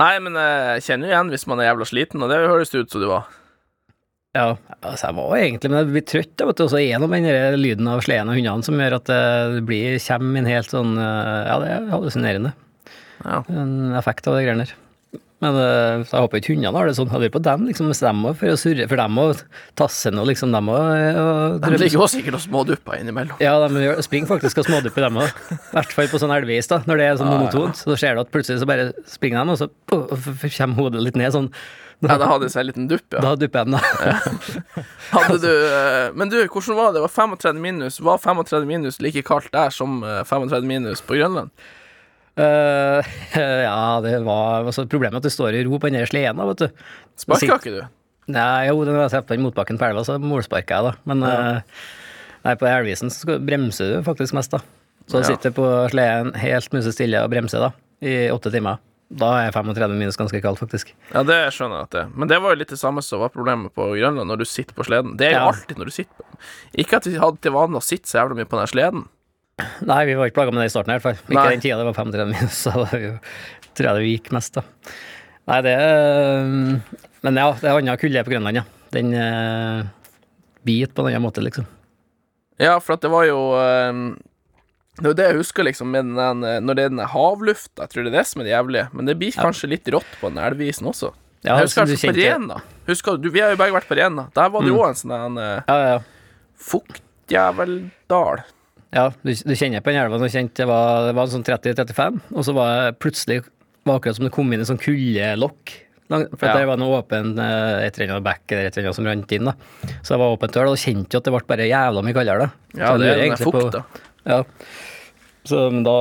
Nei, 0.00 0.14
men 0.24 0.36
eh, 0.40 0.78
jeg 0.78 0.84
kjenner 0.86 1.08
jo 1.08 1.12
igjen 1.12 1.30
hvis 1.34 1.44
man 1.50 1.60
er 1.60 1.66
jævla 1.68 1.86
sliten, 1.86 2.22
og 2.24 2.30
det 2.32 2.38
høres 2.40 2.70
det 2.72 2.80
ut 2.80 2.94
som 2.94 3.02
du 3.02 3.10
var. 3.10 3.26
Ja, 4.32 4.44
altså 4.80 5.10
jeg 5.10 5.16
var 5.18 5.32
egentlig 5.36 5.68
Men 5.68 5.78
jeg 5.82 5.88
blir 5.90 6.04
trøtt, 6.08 6.34
jeg 6.40 6.48
vet 6.48 6.60
du, 6.60 6.64
og 6.64 6.78
gjennom 6.80 7.12
noe 7.12 7.24
den 7.26 7.60
lyden 7.60 7.90
av 7.92 8.00
sleden 8.04 8.32
og 8.32 8.38
hundene 8.38 8.64
som 8.64 8.80
gjør 8.80 8.96
at 8.96 9.10
det 9.10 9.64
blir, 9.68 9.98
kommer 10.06 10.40
en 10.40 10.48
helt 10.48 10.72
sånn 10.72 10.94
eh, 10.96 11.42
Ja, 11.50 11.58
det 11.60 11.72
er 11.74 11.90
hallusinerende. 11.92 12.54
Ja. 13.22 13.42
En 13.52 13.92
effekt 13.98 14.26
av 14.26 14.38
de 14.38 14.46
greiene 14.46 14.64
der. 14.64 14.72
Men 15.42 15.58
eh, 15.58 16.04
jeg 16.06 16.22
håper 16.22 16.38
ikke 16.38 16.54
hundene 16.54 16.72
har 16.78 16.88
det 16.88 16.94
sånn. 16.96 17.10
Hører 17.10 17.32
på 17.34 17.42
dem, 17.42 17.66
liksom, 17.66 17.88
hvis 17.90 18.00
de 18.04 18.12
må 18.14 18.32
for 18.38 18.54
å 18.54 18.58
surre, 18.60 18.86
for 18.88 19.02
dem 19.02 19.20
og 19.20 19.40
tasse 19.78 20.12
og 20.14 20.28
liksom 20.30 20.54
dem 20.54 20.70
òg. 20.70 21.60
De 21.64 21.72
ligger 21.74 21.98
jo 21.98 22.08
sikkert 22.10 22.38
og 22.38 22.44
smådupper 22.44 23.00
innimellom. 23.02 23.42
Ja, 23.42 23.56
de 23.66 24.06
springer 24.06 24.30
faktisk 24.30 24.62
og 24.62 24.68
smådupper 24.70 25.08
dem 25.08 25.18
òg. 25.24 25.44
I 25.50 25.60
hvert 25.74 25.96
fall 25.98 26.10
på 26.12 26.22
sånn 26.22 26.34
elveis, 26.38 26.70
da. 26.70 26.80
Når 26.86 27.02
det 27.02 27.08
er 27.08 27.20
sånn 27.20 27.32
monotont, 27.34 27.84
så 27.84 27.98
ser 27.98 28.16
du 28.16 28.22
at 28.22 28.30
plutselig 28.32 28.62
så 28.62 28.70
bare 28.70 28.92
springer 29.10 29.42
de, 29.42 29.56
og 29.56 29.60
så 29.60 30.52
kommer 30.56 30.78
hodet 30.86 31.02
litt 31.10 31.18
ned 31.18 31.34
sånn. 31.34 31.50
Ja, 32.10 32.16
da 32.18 32.26
hadde 32.26 32.48
jeg 32.48 32.58
en 32.58 32.66
liten 32.66 32.88
dupp, 32.90 33.04
ja. 33.14 33.20
Da 33.22 33.36
dupper 33.38 33.68
de, 33.68 33.76
da. 33.78 34.14
Hadde 35.12 35.36
du 35.38 35.50
eh, 35.52 36.08
Men 36.18 36.32
du, 36.32 36.36
hvordan 36.50 36.74
var 36.78 36.88
det? 36.90 36.98
Det 36.98 37.04
var 37.04 37.12
35 37.14 37.60
minus. 37.62 38.00
Var 38.02 38.18
35 38.18 38.66
minus 38.66 38.98
like 39.04 39.22
kaldt 39.28 39.52
der 39.54 39.70
som 39.70 40.00
eh, 40.02 40.24
35 40.26 40.66
minus 40.66 41.04
på 41.06 41.14
Grønland? 41.20 41.52
Uh, 42.32 43.04
ja, 43.36 44.00
det 44.00 44.14
var 44.24 44.64
altså, 44.64 44.86
Problemet 44.88 45.18
er 45.18 45.20
at 45.20 45.26
du 45.26 45.34
står 45.34 45.58
i 45.58 45.64
ro 45.68 45.76
på 45.78 45.90
den 45.90 46.00
der 46.00 46.08
sleden, 46.08 46.40
vet 46.48 46.62
du. 46.64 46.84
Sparka 47.20 47.58
ikke 47.60 47.74
du? 47.74 47.82
Nei, 48.32 48.68
jo, 48.70 48.78
jeg 48.86 49.10
treffer 49.12 49.34
den 49.36 49.44
motbakken 49.44 49.78
på 49.80 49.88
elva, 49.90 50.04
så 50.06 50.16
målsparka 50.22 50.78
jeg, 50.78 50.86
da. 50.86 50.92
Men 51.10 51.26
eh, 51.28 51.82
nei, 52.46 52.54
på 52.56 52.68
elvisen 52.70 53.12
så 53.12 53.36
bremser 53.42 53.96
du 53.98 54.06
faktisk 54.06 54.34
mest, 54.38 54.54
da. 54.54 54.62
Så 55.10 55.18
du 55.18 55.26
Ja. 55.26 55.32
sitter 55.34 55.52
på 55.54 55.66
sleden 55.92 56.32
helt 56.38 56.72
musestille 56.72 57.20
og 57.22 57.30
bremser, 57.34 57.66
da, 57.66 57.72
i 58.00 58.30
åtte 58.32 58.52
timer. 58.54 58.80
Da 59.12 59.28
er 59.44 59.52
35 59.52 59.92
minus 59.98 60.16
ganske 60.16 60.40
kaldt, 60.40 60.60
faktisk. 60.62 60.94
Ja, 61.12 61.20
det 61.28 61.36
skjønner 61.52 61.82
jeg 61.82 61.88
at 61.88 61.94
det 61.94 62.00
er. 62.06 62.12
Men 62.16 62.30
det 62.30 62.38
var 62.40 62.54
jo 62.54 62.60
litt 62.62 62.70
det 62.72 62.78
samme 62.80 63.02
som 63.04 63.20
var 63.20 63.32
problemet 63.34 63.74
på 63.76 63.90
Grønland, 63.92 64.24
når 64.30 64.40
du 64.40 64.46
sitter 64.48 64.72
på 64.78 64.86
sleden. 64.88 65.16
Det 65.20 65.26
er 65.28 65.34
jo 65.36 65.42
Ja. 65.42 65.50
alltid 65.52 65.76
når 65.76 65.90
du 65.90 65.94
sitter 65.98 66.14
på 66.16 66.24
Ikke 66.80 66.96
at 66.96 67.04
vi 67.10 67.18
hadde 67.20 67.40
til 67.44 67.52
vane 67.52 67.76
å 67.76 67.84
sitte 67.84 68.08
så 68.08 68.22
jævla 68.22 68.38
mye 68.38 68.48
på 68.48 68.56
den 68.58 68.70
sleden. 68.72 69.02
Nei, 69.84 70.04
vi 70.08 70.14
var 70.16 70.26
ikke 70.30 70.38
plaga 70.40 70.52
med 70.54 70.62
det 70.64 70.70
i 70.70 70.74
starten, 70.74 70.90
i 70.90 70.96
hvert 70.96 71.02
fall. 71.04 71.18
Ikke 71.28 71.36
Nei. 71.42 71.50
den 71.52 71.60
tida 71.60 71.76
det 71.76 71.84
var 71.90 71.98
35 71.98 72.32
minus, 72.32 72.56
så 72.64 72.72
var 72.72 72.94
jo, 72.98 73.12
tror 73.76 73.88
jeg 73.90 73.94
det 74.00 74.08
gikk 74.14 74.32
mest, 74.32 74.54
da. 74.56 74.62
Nei, 75.52 75.60
det 75.66 75.74
er 75.76 76.46
Men 77.22 77.36
ja, 77.38 77.52
det 77.52 77.68
er 77.68 77.76
annen 77.76 78.00
kulde 78.00 78.24
på 78.24 78.32
Grønland, 78.32 78.56
ja. 78.56 78.64
Den 78.96 79.12
uh, 79.14 79.84
biter 80.64 80.92
på 80.96 81.04
en 81.04 81.12
annen 81.12 81.22
måte, 81.28 81.44
liksom. 81.44 81.66
Ja, 82.58 82.78
for 82.80 82.94
at 82.96 83.02
det 83.04 83.10
var 83.10 83.24
jo 83.26 83.38
eh, 83.58 83.92
Det 85.02 85.08
er 85.08 85.10
jo 85.10 85.18
det 85.18 85.24
jeg 85.32 85.36
husker, 85.40 85.66
liksom, 85.66 85.88
med 85.90 86.12
den, 86.14 86.44
eh, 86.46 86.60
når 86.62 86.78
det 86.78 86.84
er 86.86 86.92
den 86.94 87.02
havlufta. 87.10 87.82
Jeg 87.82 87.90
tror 87.90 88.04
det 88.06 88.12
er 88.12 88.18
det 88.20 88.26
som 88.30 88.40
er 88.40 88.46
det 88.46 88.52
jævlige. 88.54 88.84
Men 88.94 89.08
det 89.10 89.16
blir 89.18 89.34
kanskje 89.34 89.68
litt 89.72 89.88
rått 89.90 90.12
på 90.20 90.30
den 90.30 90.38
elveisen 90.38 90.86
også. 90.86 91.10
Ja, 91.42 91.56
jeg 91.58 91.66
husker 91.66 91.82
altså 91.82 92.06
på 92.12 92.14
Rena. 92.20 92.60
Husker 92.86 93.16
du, 93.18 93.28
Vi 93.34 93.40
har 93.42 93.50
jo 93.50 93.58
begge 93.58 93.74
vært 93.74 93.88
på 93.90 93.96
Rena. 93.98 94.28
Der 94.36 94.48
var 94.54 94.62
det 94.62 94.70
jo 94.70 94.78
Mm. 94.78 94.84
også 94.86 95.04
en 95.10 95.14
sånn 95.18 95.38
uh, 95.42 95.62
Ja, 95.66 95.76
ja, 95.90 95.98
fuktjæveldal. 96.62 98.42
Ja, 98.92 99.06
du, 99.24 99.30
du 99.32 99.54
kjenner 99.56 99.80
på 99.80 99.90
den 99.90 100.02
elva 100.04 100.18
det 100.20 100.66
var, 100.68 101.06
det 101.08 101.14
var 101.16 101.26
sånn 101.32 101.44
30-35, 101.46 102.20
og 102.36 102.44
så 102.44 102.52
var 102.54 102.74
det 102.76 102.98
plutselig 103.00 103.40
var 103.88 103.98
akkurat 103.98 104.18
som 104.18 104.26
det 104.28 104.32
kom 104.36 104.52
inn 104.52 104.60
en 104.62 104.68
sånn 104.68 104.78
kuldelokk. 104.82 105.72
For 106.12 106.44
Ja. 106.44 106.58
det 106.58 106.66
var 106.68 106.76
noe 106.76 106.98
åpen 107.00 107.38
eh, 107.40 107.86
et 107.86 107.96
eller 107.98 108.18
annet 108.18 108.26
bekk 108.26 108.52
eller 108.52 108.66
et 108.68 108.76
eller 108.76 108.90
annet 108.90 108.98
som 108.98 109.06
rant 109.08 109.32
inn. 109.32 109.46
da. 109.48 109.54
Så 110.04 110.12
det 110.12 110.18
var 110.20 110.36
åpent 110.36 110.52
dør, 110.52 110.68
og 110.68 110.76
da 110.76 110.82
kjente 110.82 111.16
jo 111.16 111.22
at 111.22 111.24
det 111.24 111.32
ble 111.32 111.40
bare 111.48 111.68
jævla 111.70 112.02
mye 112.04 112.12
kaldere. 112.18 112.38
da. 112.38 112.50
Ja, 112.76 112.90
det 112.98 113.06
lurer 113.06 113.22
er 113.22 113.32
den 113.32 113.40
fukta. 113.40 113.84
Ja. 114.28 114.42
Så 115.48 115.64
men 115.72 115.82
da, 115.86 115.94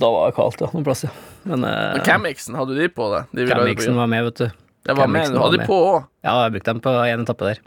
da 0.00 0.10
var 0.14 0.30
det 0.30 0.36
kaldt, 0.38 0.62
ja, 0.64 0.70
noen 0.72 0.86
plass, 0.86 1.04
ja. 1.04 1.10
Men 1.48 1.62
Men 1.64 1.98
uh, 1.98 2.02
Camixen, 2.04 2.56
hadde 2.58 2.74
du 2.76 2.80
de 2.80 2.88
på 2.92 3.08
deg? 3.12 3.28
De 3.36 3.46
Camixen 3.50 3.96
var 3.98 4.08
med, 4.10 4.24
vet 4.30 4.42
du. 4.42 4.64
Det 4.88 4.96
var 4.96 5.10
med. 5.12 5.32
Du 5.32 5.38
hadde 5.42 5.58
de 5.60 5.66
på 5.68 5.76
òg. 5.90 6.06
Ja, 6.24 6.34
jeg 6.46 6.54
brukte 6.56 6.72
dem 6.72 6.80
på 6.84 6.92
en 7.04 7.24
etappe 7.26 7.50
der. 7.50 7.58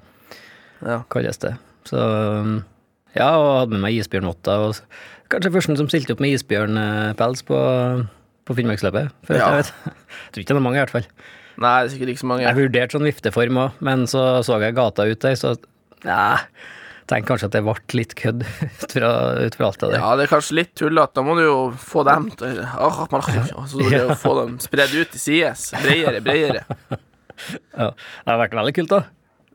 Ja. 0.82 1.02
kaldeste. 1.14 1.56
Så 1.86 1.98
um, 2.02 2.56
ja, 3.14 3.28
og 3.38 3.50
hadde 3.60 3.76
med 3.76 3.84
meg 3.86 4.00
isbjørnvotter. 4.00 4.64
Og 4.70 5.30
kanskje 5.34 5.52
førsten 5.54 5.78
som 5.78 5.90
stilte 5.92 6.16
opp 6.16 6.24
med 6.24 6.34
isbjørnpels 6.38 7.44
på, 7.46 7.60
på 8.50 8.58
Finnmarksløpet. 8.58 9.14
For 9.28 9.38
Ja. 9.38 9.52
jeg 9.52 9.62
vet. 9.66 9.74
Jeg 10.32 10.34
tror 10.34 10.42
ikke 10.44 10.54
det 10.54 10.60
er 10.62 10.66
mange, 10.66 10.80
i 10.80 10.84
hvert 10.86 10.96
fall. 10.96 11.08
Nei, 11.62 11.72
det 11.84 11.86
er 11.90 11.94
sikkert 11.94 12.14
ikke 12.14 12.24
så 12.24 12.30
mange. 12.32 12.46
Jeg 12.48 12.58
vurderte 12.58 12.96
sånn 12.98 13.06
vifteform 13.10 13.58
òg, 13.68 13.82
men 13.86 14.08
så 14.10 14.22
så 14.48 14.58
jeg 14.64 14.74
gata 14.78 15.06
ut 15.06 15.22
der, 15.22 15.36
så 15.38 15.52
ja, 16.08 16.24
tenkte 17.12 17.30
kanskje 17.34 17.50
at 17.51 17.56
det 17.58 17.62
ble 17.68 17.75
litt 18.00 18.15
kødd 18.18 18.41
ut 18.82 18.96
fra, 18.96 19.12
ut 19.46 19.58
fra 19.60 19.68
alt 19.70 19.80
det 19.84 19.91
der. 19.91 20.00
Ja, 20.00 20.10
det 20.20 20.25
er 20.27 20.32
kanskje 20.34 20.58
litt 20.63 20.74
tullete. 20.80 21.13
Da 21.20 21.24
må 21.27 21.36
du 21.38 21.44
jo 21.46 21.56
få 21.77 22.06
dem 22.08 22.30
til 22.39 22.60
ah, 22.65 23.01
man- 23.12 23.25
Så 23.70 23.80
må 23.80 23.88
du 23.91 23.98
jo 24.00 24.15
få 24.20 24.36
dem 24.41 24.58
spredd 24.63 24.96
ut 24.98 25.12
til 25.15 25.22
sides. 25.27 25.70
Bredere, 25.84 26.22
bredere. 26.25 26.63
Ja. 27.75 27.91
Det 27.91 28.30
har 28.32 28.39
vært 28.46 28.56
veldig 28.62 28.75
kult, 28.80 28.91
da. 28.96 29.03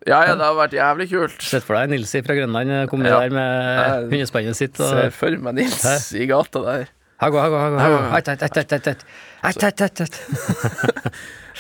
Ja, 0.07 0.21
ja, 0.23 0.35
det 0.39 0.45
har 0.47 0.55
vært 0.55 0.75
jævlig 0.77 1.09
kult. 1.11 1.41
Sett 1.43 1.65
for 1.67 1.75
deg 1.81 1.91
Nilsi 1.91 2.21
fra 2.23 2.35
Grønland 2.39 2.71
eh, 2.71 2.85
komme 2.91 3.09
Ja. 3.11 3.17
der 3.25 3.33
med 3.35 4.13
hundespannet 4.13 4.55
sitt 4.59 4.79
Ser 4.79 5.11
for 5.15 5.35
meg 5.43 5.57
Nils 5.59 5.83
i 6.15 6.29
gata 6.31 6.63
der. 6.63 6.85
Hago, 7.19 7.41
hago, 7.41 7.59
hago. 7.81 7.97
eit, 8.15 8.29
eit, 8.29 8.43
eit, 8.45 8.59
eit, 8.77 8.87
eit. 8.93 9.05
Eit, 9.49 9.63
eit, 9.67 9.81
eit, 9.87 10.01
eit. 10.05 10.19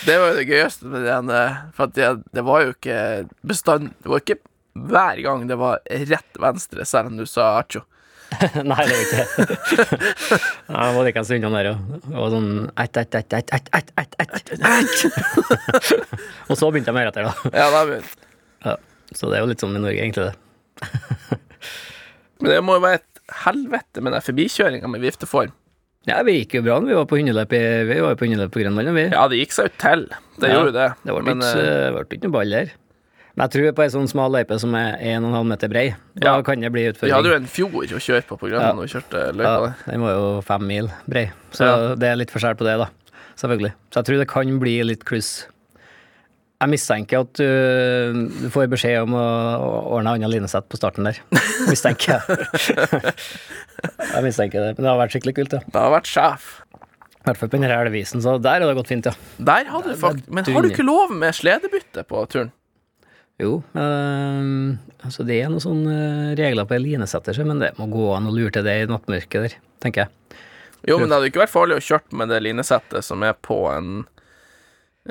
Det 0.05 0.17
var 0.21 0.29
jo 0.29 0.37
det 0.37 0.45
gøyeste 0.51 0.91
med 0.93 1.07
den, 1.09 1.31
eh, 1.33 1.57
for 1.75 1.91
det, 1.97 2.11
det 2.37 2.45
var 2.45 2.67
jo 2.67 2.75
ikke 2.75 2.99
bestand 3.49 3.89
Det 4.05 4.11
var 4.13 4.21
ikke 4.23 4.37
hver 4.91 5.21
gang 5.25 5.45
det 5.49 5.57
var 5.61 5.81
rett 5.87 6.41
venstre, 6.43 6.85
selv 6.89 7.13
om 7.13 7.17
du 7.21 7.27
sa 7.29 7.55
acho. 7.61 7.83
Nei, 8.59 8.83
det 8.89 8.97
var 8.97 9.03
ikke 9.05 9.19
det. 9.23 10.39
Jeg 10.67 10.95
var 10.97 11.05
like 11.07 11.21
en 11.23 11.27
stund 11.29 11.47
der. 11.57 11.69
Det 11.77 12.15
var 12.17 12.33
sånn 12.35 12.49
ett, 12.83 12.97
ett, 13.03 13.15
ett, 13.21 13.37
ett, 13.39 13.53
ett, 13.55 13.69
ett, 13.79 13.93
ett, 14.03 14.17
ett, 14.19 14.51
ett. 14.53 15.93
Og 16.51 16.59
så 16.59 16.71
begynte 16.75 16.91
jeg 16.91 16.97
med 16.99 17.11
etter, 17.13 17.29
da. 17.29 17.53
Ja, 17.55 17.69
da 17.75 17.85
begynte 17.87 18.25
Ja. 18.67 18.75
Så 19.15 19.31
det 19.31 19.39
er 19.39 19.45
jo 19.45 19.51
litt 19.53 19.63
sånn 19.63 19.77
i 19.79 19.83
Norge, 19.85 20.03
egentlig, 20.03 20.33
det. 20.33 21.39
Men 22.43 22.51
det 22.51 22.59
må 22.67 22.75
jo 22.77 22.83
være 22.85 22.99
et 22.99 23.21
helvete 23.47 24.03
med 24.03 24.13
den 24.17 24.25
forbikjøringa 24.27 24.91
med 24.91 25.05
vifteform. 25.07 25.55
Ja, 26.07 26.21
vi 26.27 26.37
gikk 26.41 26.59
jo 26.59 26.65
bra 26.67 26.77
når 26.83 26.91
vi 26.91 26.97
var 26.99 27.07
på 27.11 27.19
hundeløp 27.19 27.55
i, 27.57 27.61
vi 27.89 28.01
var 28.03 28.19
på 28.19 28.27
hundeløp 28.29 28.53
på 28.55 28.61
Grønland, 28.63 28.91
vi. 28.95 29.07
Ja, 29.15 29.25
det 29.31 29.39
gikk 29.41 29.55
seg 29.57 29.71
jo 29.71 29.79
til. 29.83 30.05
Det 30.43 30.51
Ja, 30.51 30.59
gjorde 30.59 30.75
det. 30.77 30.89
Det 31.03 31.15
ble 31.17 31.23
Men 31.27 31.41
ikke, 31.43 31.63
eh, 31.63 31.79
det 31.87 31.95
ble 31.97 32.19
ikke 32.19 32.27
noe 32.29 32.35
ball 32.37 32.53
der. 32.59 32.75
Men 33.37 33.45
jeg 33.51 33.53
tror 33.53 33.73
på 33.77 33.83
ei 33.85 33.91
sånn 33.93 34.07
smal 34.09 34.33
løype 34.33 34.57
som 34.63 34.73
er 34.79 34.95
1,5 34.97 35.51
meter 35.51 35.69
brei, 35.69 35.91
da 36.17 36.37
Ja. 36.39 36.43
kan 36.43 36.61
det 36.65 36.71
bli 36.73 36.87
vi 36.89 37.11
hadde 37.13 37.29
jo 37.29 37.37
en 37.37 37.47
fjord 37.47 37.93
å 37.93 38.01
kjøre 38.01 38.25
på 38.25 38.39
på 38.41 38.49
Grønland 38.49 38.79
når 38.79 38.87
vi 38.87 38.93
kjørte 38.95 39.25
løypa 39.37 39.51
ja, 39.67 39.75
den 39.91 40.01
var 40.07 40.15
jo 40.17 40.31
fem 40.47 40.65
mil 40.67 40.89
brei, 41.07 41.27
så 41.53 41.65
Ja. 41.69 41.95
det 41.95 42.09
er 42.09 42.17
litt 42.17 42.31
forskjell 42.33 42.57
på 42.57 42.65
det, 42.65 42.79
da. 42.81 42.89
Selvfølgelig. 43.37 43.75
Så 43.93 44.01
jeg 44.01 44.05
tror 44.09 44.19
det 44.23 44.29
kan 44.29 44.59
bli 44.59 44.83
litt 44.83 45.05
kluss. 45.05 45.47
Jeg 46.57 46.71
mistenker 46.73 47.21
at 47.21 47.35
du, 47.37 48.29
du 48.41 48.49
får 48.49 48.71
beskjed 48.73 49.03
om 49.03 49.13
å 49.13 49.25
ordne 49.93 50.15
annet 50.17 50.31
linesett 50.33 50.65
på 50.73 50.79
starten 50.81 51.05
der. 51.05 51.19
Mistenker 51.69 52.17
jeg. 52.17 52.39
jeg 54.15 54.25
mistenker 54.25 54.65
det. 54.65 54.71
Men 54.79 54.87
det 54.87 54.89
har 54.89 55.01
vært 55.03 55.13
skikkelig 55.13 55.37
kult, 55.37 55.53
ja. 55.59 55.61
Det 55.69 55.83
har 55.83 55.93
vært 55.93 56.09
sjef. 56.09 56.47
I 56.73 57.29
hvert 57.29 57.41
fall 57.43 57.51
på 57.53 57.59
denne 57.59 57.77
elvisen, 57.77 58.23
så 58.25 58.39
der 58.41 58.63
har 58.63 58.71
det 58.71 58.77
gått 58.79 58.89
fint, 58.89 59.05
ja. 59.05 59.13
Der 59.37 59.69
hadde 59.69 59.93
du 59.93 60.01
faktisk 60.01 60.33
Men 60.33 60.49
har 60.49 60.65
du 60.65 60.71
ikke 60.73 60.87
lov 60.87 61.13
med 61.13 61.37
sledebytte 61.37 62.07
på 62.09 62.25
turen? 62.33 62.53
Jo, 63.43 63.59
øh, 63.77 64.77
altså 65.05 65.25
det 65.29 65.43
er 65.43 65.51
noen 65.53 65.61
sånne 65.61 65.97
regler 66.39 66.65
på 66.69 66.79
linesetter, 66.81 67.37
men 67.45 67.61
det 67.61 67.75
må 67.77 67.89
gå 67.93 68.07
an 68.17 68.31
å 68.31 68.33
lure 68.33 68.55
til 68.55 68.65
det 68.65 68.77
i 68.81 68.87
nattmørket 68.89 69.43
der, 69.45 69.57
tenker 69.85 70.07
jeg. 70.07 70.41
Jo, 70.89 70.97
men 71.01 71.11
det 71.11 71.19
hadde 71.19 71.29
ikke 71.33 71.43
vært 71.43 71.53
farlig 71.53 71.77
å 71.77 71.85
kjøre 71.85 72.17
med 72.17 72.31
det 72.33 72.39
linesettet 72.47 73.05
som 73.05 73.25
er 73.27 73.35
på 73.37 73.59
en 73.73 74.07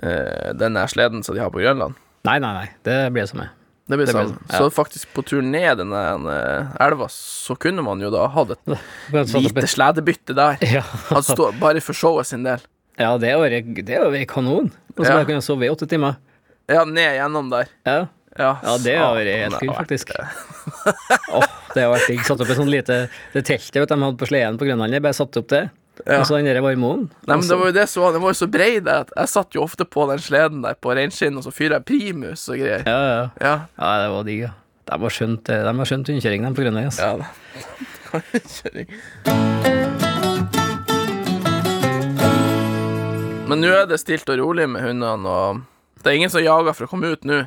øh, 0.01 0.49
den 0.57 0.79
sleden 0.89 1.21
som 1.25 1.37
de 1.37 1.43
har 1.43 1.53
på 1.53 1.61
Grønland. 1.61 1.99
Nei, 2.25 2.39
nei, 2.41 2.53
nei, 2.63 2.67
det 2.87 2.97
blir 3.13 3.25
det 3.27 3.31
samme. 3.33 3.49
Det 3.85 3.99
blir 3.99 4.07
Det 4.09 4.15
sånn, 4.15 4.31
ja. 4.49 4.57
Så 4.57 4.71
faktisk 4.73 5.11
på 5.13 5.21
tur 5.29 5.43
ned 5.45 5.77
den 5.77 5.91
eh, 5.93 6.71
elva, 6.81 7.05
så 7.13 7.53
kunne 7.61 7.83
man 7.85 8.01
jo 8.01 8.09
da 8.09 8.23
hatt 8.33 8.55
et 8.65 9.35
lite 9.37 9.67
sledebytte 9.69 10.33
der. 10.33 10.57
Ja, 10.79 10.85
stå, 11.21 11.51
bare 11.61 11.83
for 11.85 11.93
showet 11.93 12.31
sin 12.31 12.47
del. 12.47 12.63
ja 12.97 13.11
det 13.21 13.29
er 13.29 13.37
jo 13.37 14.25
kanon. 14.31 14.71
Og 14.95 15.03
så 15.05 15.11
Ja. 15.11 15.23
kunne 15.27 15.37
jeg 15.37 15.45
sove 15.45 15.67
i 15.67 15.69
åtte 15.69 15.85
timer. 15.91 16.15
Ja, 16.71 16.83
ned 16.85 17.15
gjennom 17.19 17.49
der. 17.53 17.67
Ja, 17.85 18.05
Ja, 18.35 18.49
ja 18.63 18.71
det 18.83 18.97
har 18.99 19.13
vært 19.15 19.31
helt 19.31 19.59
kult, 19.61 19.77
faktisk. 19.77 20.09
oh, 21.31 21.45
det 21.75 21.83
har 21.85 21.91
vært 21.93 22.09
digg. 22.11 22.23
Satt 22.27 22.41
opp 22.43 22.49
et 22.51 22.57
sånt 22.59 22.71
lite 22.73 22.97
det 23.31 23.43
teltet 23.47 23.77
vet, 23.79 23.87
du, 23.87 23.95
de 23.95 24.03
hadde 24.03 24.19
på 24.19 24.27
sleden 24.27 24.57
på 24.59 24.65
Grønland. 24.67 24.91
Jeg 24.97 25.03
bare 25.05 25.15
satte 25.15 25.39
opp 25.39 25.47
det. 25.53 25.61
Ja. 26.03 26.17
Og 26.19 26.25
så 26.27 26.35
den 26.41 26.49
varmeovnen. 26.59 27.05
Nei, 27.23 27.37
men 27.39 27.47
det 27.47 27.55
var 27.55 27.69
jo 27.69 27.75
det 27.77 27.85
som 27.87 28.03
var 28.03 28.11
Den 28.17 28.21
var 28.25 28.33
jo 28.33 28.39
så 28.41 28.47
brei, 28.51 28.73
det. 28.83 28.91
at 29.05 29.13
Jeg 29.15 29.31
satt 29.31 29.55
jo 29.55 29.61
ofte 29.63 29.85
på 29.87 30.03
den 30.09 30.19
sleden 30.19 30.59
der 30.65 30.75
på 30.75 30.91
reinskinn, 30.97 31.37
og 31.39 31.43
så 31.45 31.51
fyrer 31.55 31.77
jeg 31.77 31.85
primus 31.87 32.43
og 32.51 32.59
greier. 32.59 32.83
Ja, 32.83 32.99
ja. 33.07 33.23
Ja. 33.39 33.55
ja, 33.79 33.91
det 34.03 34.09
var 34.17 34.23
digg, 34.27 34.41
ja. 34.49 34.51
De 34.85 34.99
har 35.01 35.09
skjønt, 35.15 35.47
de 35.47 35.71
har 35.79 35.87
skjønt 35.89 36.09
rundkjøring, 36.11 36.41
de 36.43 36.51
på 36.59 36.65
Grønland. 36.65 36.91
Altså. 36.91 37.01
Ja 37.05 37.13
da. 37.23 37.25
Men 43.45 43.61
nå 43.61 43.69
er 43.77 43.85
det 43.89 43.99
stilt 44.01 44.29
og 44.33 44.39
rolig 44.41 44.65
med 44.69 44.81
hundene, 44.83 45.29
og 45.29 45.63
det 46.05 46.11
er 46.13 46.19
ingen 46.21 46.29
som 46.29 46.43
jager 46.43 46.75
for 46.77 46.85
å 46.85 46.91
komme 46.91 47.09
ut 47.15 47.25
nå. 47.25 47.43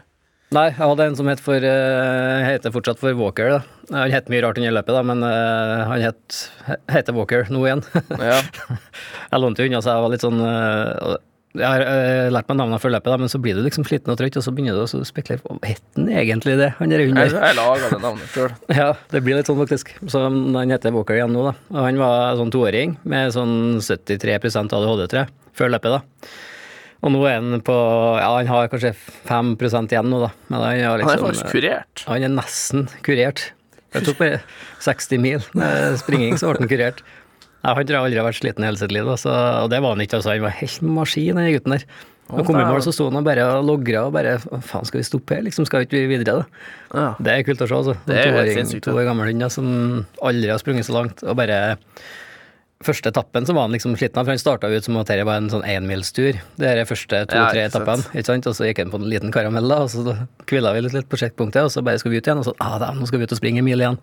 Nei, 0.56 0.70
jeg 0.70 0.80
hadde 0.80 1.04
en 1.04 1.16
som 1.18 1.28
het 1.28 1.40
for 1.44 1.60
uh, 1.60 2.40
heter 2.40 2.72
fortsatt 2.72 3.00
for 3.00 3.12
Walker. 3.18 3.50
da. 3.52 3.58
Han 3.92 4.12
het 4.14 4.30
mye 4.32 4.40
rart 4.40 4.56
under 4.60 4.72
løpet, 4.72 4.94
da, 4.96 5.02
men 5.04 5.20
uh, 5.20 5.84
han 5.90 6.04
het, 6.06 6.38
heter 6.88 7.16
Walker 7.16 7.50
nå 7.52 7.66
igjen. 7.68 7.84
Ja. 8.30 8.40
jeg 9.28 9.42
lånte 9.44 9.66
unna, 9.68 9.82
så 9.84 9.92
jeg 9.92 10.06
var 10.06 10.14
litt 10.14 10.24
sånn 10.24 10.40
uh, 10.40 11.18
Jeg 11.52 11.68
har 11.68 11.84
uh, 11.84 12.30
lært 12.32 12.48
meg 12.48 12.60
navnene 12.62 12.80
før 12.80 12.96
løpet, 12.96 13.12
da, 13.12 13.20
men 13.20 13.32
så 13.34 13.42
blir 13.44 13.60
du 13.60 13.62
liksom 13.66 13.84
sliten 13.84 14.14
og 14.14 14.18
trøtt, 14.22 14.40
og 14.40 14.48
så 14.48 14.56
begynner 14.56 14.80
du 14.80 14.86
å 14.86 15.04
spekulere 15.12 15.44
på 15.44 15.60
het 15.68 15.84
han 16.00 16.08
egentlig 16.24 16.56
det, 16.62 16.72
han 16.80 16.96
der 16.96 17.04
Jeg, 17.04 17.36
jeg 17.36 17.60
laga 17.60 17.92
det 17.92 18.02
navnet 18.08 18.32
sjøl. 18.32 18.52
Ja, 18.80 18.90
det 19.12 19.24
blir 19.28 19.36
litt 19.36 19.52
sånn 19.52 19.60
faktisk. 19.60 19.92
Så 20.08 20.24
han 20.24 20.72
heter 20.72 20.96
Walker 20.96 21.20
igjen 21.20 21.36
nå, 21.36 21.44
da. 21.50 21.58
Og 21.76 21.82
han 21.90 22.00
var 22.00 22.40
sånn 22.40 22.56
toåring 22.56 22.96
med 23.04 23.36
sånn 23.36 23.82
73 23.84 24.38
ADHD, 24.64 25.10
tror 25.12 25.26
jeg, 25.26 25.34
før 25.60 25.76
løpet, 25.76 25.98
da. 26.00 26.32
Og 26.98 27.12
nå 27.14 27.20
er 27.30 27.36
han 27.38 27.60
på 27.62 27.74
Ja, 28.18 28.32
han 28.36 28.48
har 28.50 28.68
kanskje 28.72 28.94
5 29.28 29.52
igjen 29.86 30.10
nå, 30.10 30.18
da. 30.24 30.32
Men 30.48 30.58
han, 30.58 30.80
har 30.82 30.82
Han 30.82 31.00
er 31.00 31.04
liksom, 31.04 31.28
faktisk 31.28 31.52
kurert. 31.54 32.04
han 32.08 32.22
er 32.26 32.34
nesten 32.34 32.88
kurert. 33.06 33.44
Det 33.94 34.02
tok 34.04 34.18
bare 34.18 34.40
60 34.84 35.18
mil 35.22 35.40
med 35.56 35.96
springing, 36.02 36.36
så 36.36 36.50
ble 36.50 36.64
han 36.64 36.68
kurert. 36.68 37.02
Jeg 37.58 37.74
han 37.74 37.86
tror 37.88 38.04
aldri 38.04 38.18
har 38.20 38.26
vært 38.28 38.38
sliten 38.40 38.64
i 38.64 38.68
hele 38.68 38.78
sitt 38.80 38.92
liv, 38.94 39.06
da, 39.08 39.16
og 39.64 39.70
det 39.72 39.80
var 39.82 39.94
han 39.94 40.02
ikke. 40.04 40.18
altså 40.20 40.30
Han 40.34 40.44
var 40.46 40.54
helt 40.58 40.82
maskin, 40.82 41.34
den 41.38 41.52
gutten 41.56 41.74
der. 41.76 41.84
Og 42.28 42.44
kom 42.44 42.58
i 42.60 42.64
mål, 42.66 42.82
så 42.84 42.92
sto 42.92 43.06
han 43.08 43.16
og 43.16 43.24
bare 43.24 43.44
og 43.56 43.64
logra 43.64 44.02
og 44.04 44.12
bare 44.12 44.34
Faen, 44.38 44.84
skal 44.84 45.00
vi 45.00 45.06
stoppe 45.08 45.32
her? 45.38 45.42
Liksom, 45.46 45.64
skal 45.64 45.80
vi 45.80 45.88
ikke 45.88 46.02
videre, 46.10 46.42
da? 46.42 46.44
Ja. 46.92 47.06
Det 47.24 47.32
er 47.32 47.46
kult 47.46 47.62
å 47.64 47.68
se, 47.70 47.78
altså. 47.78 47.94
Det 48.04 48.18
er 48.20 48.34
helt 48.36 48.52
toåring- 48.52 48.82
To 48.84 48.92
år 48.98 49.06
gammel 49.08 49.30
hund 49.32 49.50
som 49.54 50.06
aldri 50.20 50.50
har 50.52 50.60
sprunget 50.60 50.84
så 50.84 50.92
langt, 50.98 51.22
og 51.24 51.36
bare 51.40 51.78
Første 52.78 53.10
etappen 53.10 53.42
så 53.42 53.54
var 53.56 53.64
han 53.66 53.72
liksom 53.74 53.96
sliten, 53.98 54.20
av, 54.20 54.28
for 54.28 54.30
han 54.30 54.38
starta 54.38 54.68
ut 54.70 54.86
som 54.86 54.96
at 55.00 55.08
dette 55.10 55.24
var 55.26 55.40
en 55.40 55.48
sånn 55.50 55.64
énmilstur. 55.66 56.36
Det 56.62 56.68
er 56.68 56.86
første 56.86 57.24
to-tre 57.26 57.64
ja, 57.64 57.70
etappene, 57.72 58.04
ikke 58.12 58.28
sant? 58.28 58.46
Og 58.46 58.54
så 58.54 58.68
gikk 58.68 58.84
han 58.84 58.92
på 58.92 59.00
en 59.00 59.08
liten 59.10 59.32
karamell, 59.34 59.66
da, 59.66 59.80
og 59.82 59.90
så 59.90 60.14
hvila 60.46 60.70
vi 60.76 60.84
litt, 60.84 61.08
på 61.10 61.18
sjekkpunktet, 61.18 61.66
og 61.66 61.72
så 61.74 61.82
bare 61.82 61.98
skal 61.98 62.14
vi 62.14 62.20
ut 62.22 62.30
igjen, 62.30 62.38
og 62.38 62.46
så 62.46 62.54
ah, 62.62 62.76
da, 62.78 62.92
nå 62.94 63.08
skal 63.10 63.18
vi 63.18 63.26
ut 63.26 63.34
og 63.34 63.40
springe 63.40 63.64
en 63.64 63.66
mil 63.66 63.82
igjen. 63.82 63.98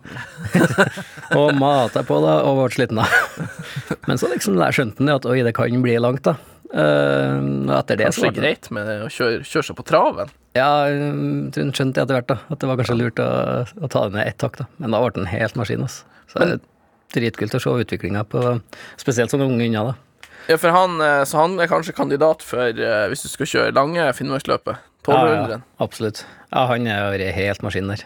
og 1.40 1.56
mata 1.56 2.04
på, 2.04 2.20
da, 2.20 2.36
og 2.44 2.60
ble 2.60 2.68
sliten, 2.76 3.00
av. 3.00 3.96
Men 4.10 4.20
så 4.20 4.28
liksom 4.34 4.60
der 4.60 4.76
skjønte 4.76 5.00
han 5.00 5.08
det 5.08 5.16
at 5.22 5.30
oi, 5.32 5.38
det 5.48 5.56
kan 5.56 5.80
bli 5.88 5.96
langt, 5.96 6.26
da. 6.28 6.36
Uh, 6.66 7.72
etter 7.78 7.96
det 7.96 8.12
så 8.12 8.26
Kanskje 8.26 8.28
det. 8.28 8.36
det 8.36 8.42
greit 8.42 8.72
med 8.74 8.88
å 9.06 9.08
kjøre, 9.08 9.40
kjøre 9.46 9.70
seg 9.70 9.76
på 9.78 9.84
traven. 9.88 10.32
ja, 10.58 10.70
han 10.90 11.72
skjønte 11.72 12.02
etter 12.02 12.18
hvert 12.18 12.28
da, 12.28 12.42
at 12.52 12.60
det 12.60 12.68
var 12.68 12.76
kanskje 12.82 13.00
lurt 13.00 13.22
å, 13.22 13.32
å 13.64 13.88
ta 13.88 14.08
det 14.10 14.18
ned 14.18 14.28
ett 14.28 14.42
tak, 14.42 14.60
da. 14.60 14.68
Men 14.82 14.92
da 14.92 15.00
ble 15.00 15.22
han 15.22 15.32
helt 15.32 15.56
maskin, 15.56 15.88
altså. 15.88 16.04
Så 16.28 16.42
det 16.42 16.58
er 16.58 16.64
dritkult 17.14 17.54
å 17.56 17.62
se 17.62 17.76
utviklinga 17.84 18.24
på 18.30 18.42
spesielt 19.00 19.32
sånne 19.32 19.46
unge 19.48 19.68
hunder, 19.68 19.92
da. 19.92 19.94
Ja, 20.46 20.58
for 20.62 20.70
han, 20.70 21.00
eh, 21.02 21.24
så 21.26 21.40
han 21.42 21.56
er 21.58 21.70
kanskje 21.70 21.94
kandidat 21.96 22.44
for 22.46 22.70
eh, 22.70 23.06
hvis 23.10 23.24
du 23.24 23.30
skal 23.30 23.50
kjøre 23.50 23.74
lange 23.74 24.04
Finnmarksløpet. 24.14 24.82
1200. 25.06 25.34
Ja, 25.38 25.56
ja, 25.56 25.62
absolutt. 25.82 26.24
Ja, 26.50 26.66
han 26.70 26.86
er 26.90 27.14
jo 27.14 27.32
helt 27.34 27.62
maskin 27.62 27.90
der. 27.90 28.02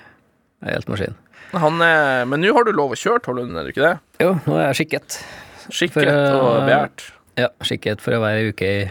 Helt 0.64 0.88
maskin. 0.92 1.16
Han 1.57 1.80
er, 1.83 2.25
men 2.30 2.42
nå 2.45 2.52
har 2.54 2.66
du 2.66 2.73
lov 2.76 2.95
å 2.95 2.99
kjøre 2.99 3.23
1200, 3.23 3.61
er 3.61 3.66
du 3.66 3.73
ikke 3.73 3.87
det? 3.87 3.95
Jo, 4.23 4.35
nå 4.47 4.57
er 4.57 4.69
jeg 4.71 4.80
skikket. 4.83 5.21
Skikket 5.69 5.97
For, 5.97 6.11
eh, 6.12 6.40
og 6.40 6.66
begjært. 6.69 7.07
Ja, 7.40 7.49
skikket 7.64 8.04
for 8.04 8.16
å 8.16 8.21
være 8.23 8.42
ei 8.42 8.52
uke 8.52 8.69
i 8.69 8.83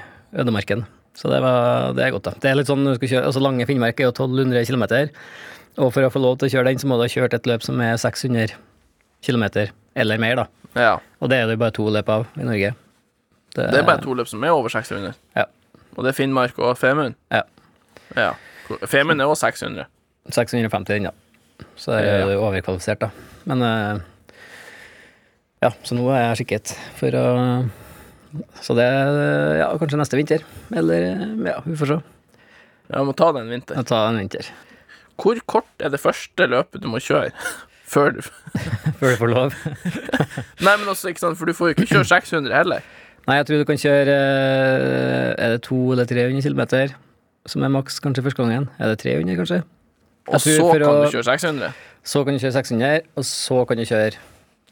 ødemarken. 0.41 0.85
Så 1.17 1.31
det, 1.31 1.41
var, 1.43 1.91
det 1.97 2.05
er 2.05 2.13
godt, 2.15 2.29
da. 2.29 2.35
Det 2.39 2.51
er 2.51 2.59
litt 2.59 2.69
sånn 2.69 2.85
kjøre, 2.85 3.25
altså 3.27 3.41
Lange 3.43 3.65
Finnmark 3.67 3.99
er 3.99 4.09
jo 4.09 4.13
1200 4.13 4.65
km, 4.69 4.85
og 5.79 5.93
for 5.95 6.05
å 6.05 6.11
få 6.13 6.21
lov 6.21 6.37
til 6.39 6.49
å 6.49 6.53
kjøre 6.53 6.69
den, 6.69 6.81
så 6.81 6.87
må 6.87 6.99
du 6.99 7.05
ha 7.05 7.11
kjørt 7.11 7.35
et 7.35 7.49
løp 7.49 7.65
som 7.65 7.81
er 7.83 7.97
600 7.99 8.55
km 9.25 9.43
eller 9.95 10.17
mer, 10.21 10.35
da. 10.35 10.45
Ja. 10.79 10.93
Og 11.19 11.29
det 11.31 11.37
er 11.41 11.47
det 11.49 11.57
bare 11.59 11.73
to 11.75 11.87
løp 11.91 12.09
av 12.13 12.27
i 12.39 12.45
Norge. 12.45 12.73
Det 13.55 13.65
er 13.73 13.83
bare 13.87 14.01
to 14.03 14.13
løp 14.15 14.27
som 14.29 14.43
er 14.45 14.53
over 14.53 14.69
600. 14.69 15.15
Ja. 15.35 15.45
Og 15.97 16.05
det 16.05 16.11
er 16.13 16.17
Finnmark 16.19 16.59
og 16.61 16.77
Femund. 16.77 17.15
Ja. 17.33 17.41
Ja. 18.15 18.29
Femund 18.87 19.19
er 19.21 19.25
også 19.31 19.49
600. 19.49 19.87
650 20.29 20.95
ennå. 20.99 21.09
da. 21.11 21.65
Så 21.75 21.91
er 21.97 22.05
Ja. 22.05 22.25
det 22.27 22.35
jo 22.37 22.43
overkvalifisert, 22.45 22.99
da. 22.99 23.09
Men 23.45 23.61
eh, 23.61 23.99
Ja, 25.61 25.71
så 25.83 25.95
nå 25.97 26.05
er 26.13 26.21
jeg 26.35 26.45
skikket 26.45 26.71
for 26.95 27.11
å 27.19 27.69
Så 28.61 28.75
det 28.77 28.85
ja, 29.59 29.67
kanskje 29.81 29.97
neste 29.99 30.15
vinter. 30.15 30.43
Eller 30.71 31.01
ja, 31.49 31.59
vi 31.65 31.75
får 31.75 31.87
se. 31.95 31.97
Ja, 32.93 33.03
må 33.03 33.15
ta 33.17 33.31
det 33.33 33.41
en 33.41 33.49
vinter. 33.49 33.83
Ta 33.83 34.03
en 34.07 34.19
vinter. 34.21 34.45
Hvor 35.19 35.35
kort 35.49 35.65
er 35.83 35.89
det 35.89 35.99
første 35.99 36.45
løpet 36.47 36.81
du 36.81 36.87
må 36.87 37.01
kjøre? 37.01 37.33
Før 37.89 38.11
du 38.13 38.21
Før 38.99 39.13
du 39.13 39.17
får 39.17 39.31
lov. 39.33 39.55
Nei, 40.65 40.75
men 40.77 40.87
også, 40.91 41.09
ikke 41.11 41.23
sant, 41.23 41.37
for 41.39 41.49
du 41.49 41.55
får 41.57 41.71
jo 41.71 41.75
ikke 41.77 41.87
kjøre 41.93 42.07
600 42.11 42.53
heller. 42.53 42.83
Nei, 43.27 43.37
jeg 43.39 43.47
tror 43.49 43.61
du 43.61 43.65
kan 43.69 43.77
kjøre 43.81 44.13
eh, 44.13 45.33
Er 45.45 45.55
det 45.55 45.61
200 45.67 45.93
eller 45.97 46.09
300 46.09 46.45
km 46.45 46.95
som 47.49 47.63
er 47.65 47.71
maks 47.73 47.97
kanskje 48.03 48.21
første 48.25 48.43
gangen? 48.43 48.67
Er 48.77 48.91
det 48.91 48.99
300, 49.01 49.35
kanskje? 49.39 49.61
Og 50.29 50.35
Jeg 50.37 50.59
så 50.59 50.65
kan 50.69 50.83
å- 50.85 51.05
du 51.07 51.13
kjøre 51.15 51.25
600. 51.31 51.69
Så 52.05 52.21
kan 52.25 52.35
du 52.35 52.41
kjøre 52.43 52.53
600, 52.59 53.01
og 53.17 53.25
så 53.25 53.57
kan 53.69 53.79
du 53.79 53.85
kjøre 53.89 54.11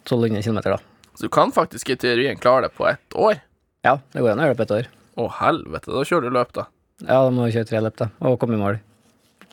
1200 0.06 0.44
km, 0.46 0.60
da. 0.68 0.78
Så 1.18 1.26
du 1.26 1.30
kan 1.34 1.52
faktisk 1.56 1.90
i 1.90 1.96
teorien 1.98 2.38
klare 2.38 2.68
det 2.68 2.74
på 2.78 2.86
ett 2.92 3.16
år. 3.18 3.40
Ja, 3.88 3.96
det 4.14 4.22
går 4.22 4.36
an 4.36 4.44
å 4.44 4.46
gjøre 4.46 4.54
det 4.56 4.60
på 4.62 4.68
ett 4.68 4.76
år. 4.78 4.90
Å, 5.18 5.26
helvete. 5.40 5.90
Da 5.96 6.04
kjører 6.06 6.28
du 6.30 6.36
løp, 6.38 6.52
da. 6.54 6.68
Ja, 7.02 7.24
da 7.26 7.32
må 7.34 7.48
du 7.48 7.56
kjøre 7.56 7.70
tre 7.72 7.82
løp, 7.82 7.98
da, 7.98 8.10
og 8.22 8.38
komme 8.42 8.58
i 8.60 8.62
mål 8.62 8.78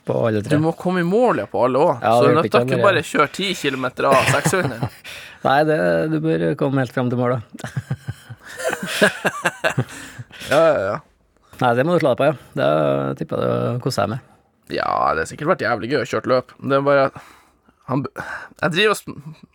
på 0.04 0.26
alle 0.26 0.40
Du 0.44 0.58
må 0.62 0.72
komme 0.78 1.00
i 1.00 1.08
mål 1.08 1.38
ja, 1.42 1.46
på 1.50 1.64
alle 1.66 1.78
òg. 1.80 1.92
Ja, 2.02 2.12
så 2.18 2.24
du 2.28 2.32
til 2.44 2.60
ikke 2.66 2.82
bare 2.82 3.00
å 3.02 3.08
kjøre 3.08 3.28
10 3.30 3.54
km 3.60 3.86
av 4.10 4.14
600. 4.34 4.78
Nei, 5.46 5.60
det, 5.68 5.78
du 6.12 6.16
bør 6.24 6.38
komme 6.60 6.80
helt 6.84 6.94
fram 6.94 7.08
til 7.12 7.18
mål, 7.20 7.30
da. 7.36 7.40
ja, 10.52 10.60
ja, 10.60 10.80
ja. 10.90 10.96
Nei, 11.60 11.70
det 11.78 11.84
må 11.86 11.90
du 11.94 12.00
slå 12.02 12.10
deg 12.14 12.20
på, 12.20 12.26
ja. 12.30 12.34
Det 12.58 12.68
tipper 13.20 13.36
jeg 13.44 13.78
du 13.78 13.82
koser 13.84 14.02
deg 14.04 14.10
med. 14.16 14.20
Ja, 14.72 15.12
det 15.12 15.24
har 15.24 15.28
sikkert 15.28 15.50
vært 15.54 15.64
jævlig 15.64 15.90
gøy 15.92 16.02
å 16.02 16.08
kjøre 16.08 16.30
løp. 16.32 16.54
Det 16.60 16.78
er 16.78 16.84
bare 16.84 17.08
han, 17.90 18.00
Jeg 18.62 18.72
driver 18.72 18.96
og 18.96 19.00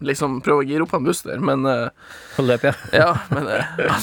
liksom 0.06 0.42
prøver 0.46 0.62
å 0.62 0.68
gire 0.70 0.86
opp 0.86 0.94
han 0.94 1.08
Buster, 1.08 1.38
men 1.42 1.66
eh, 1.66 1.90
På 2.36 2.46
løp, 2.46 2.68
ja. 2.70 2.76
Ja, 2.94 3.10
men 3.34 3.50
eh, 3.50 3.66
han, 3.90 4.02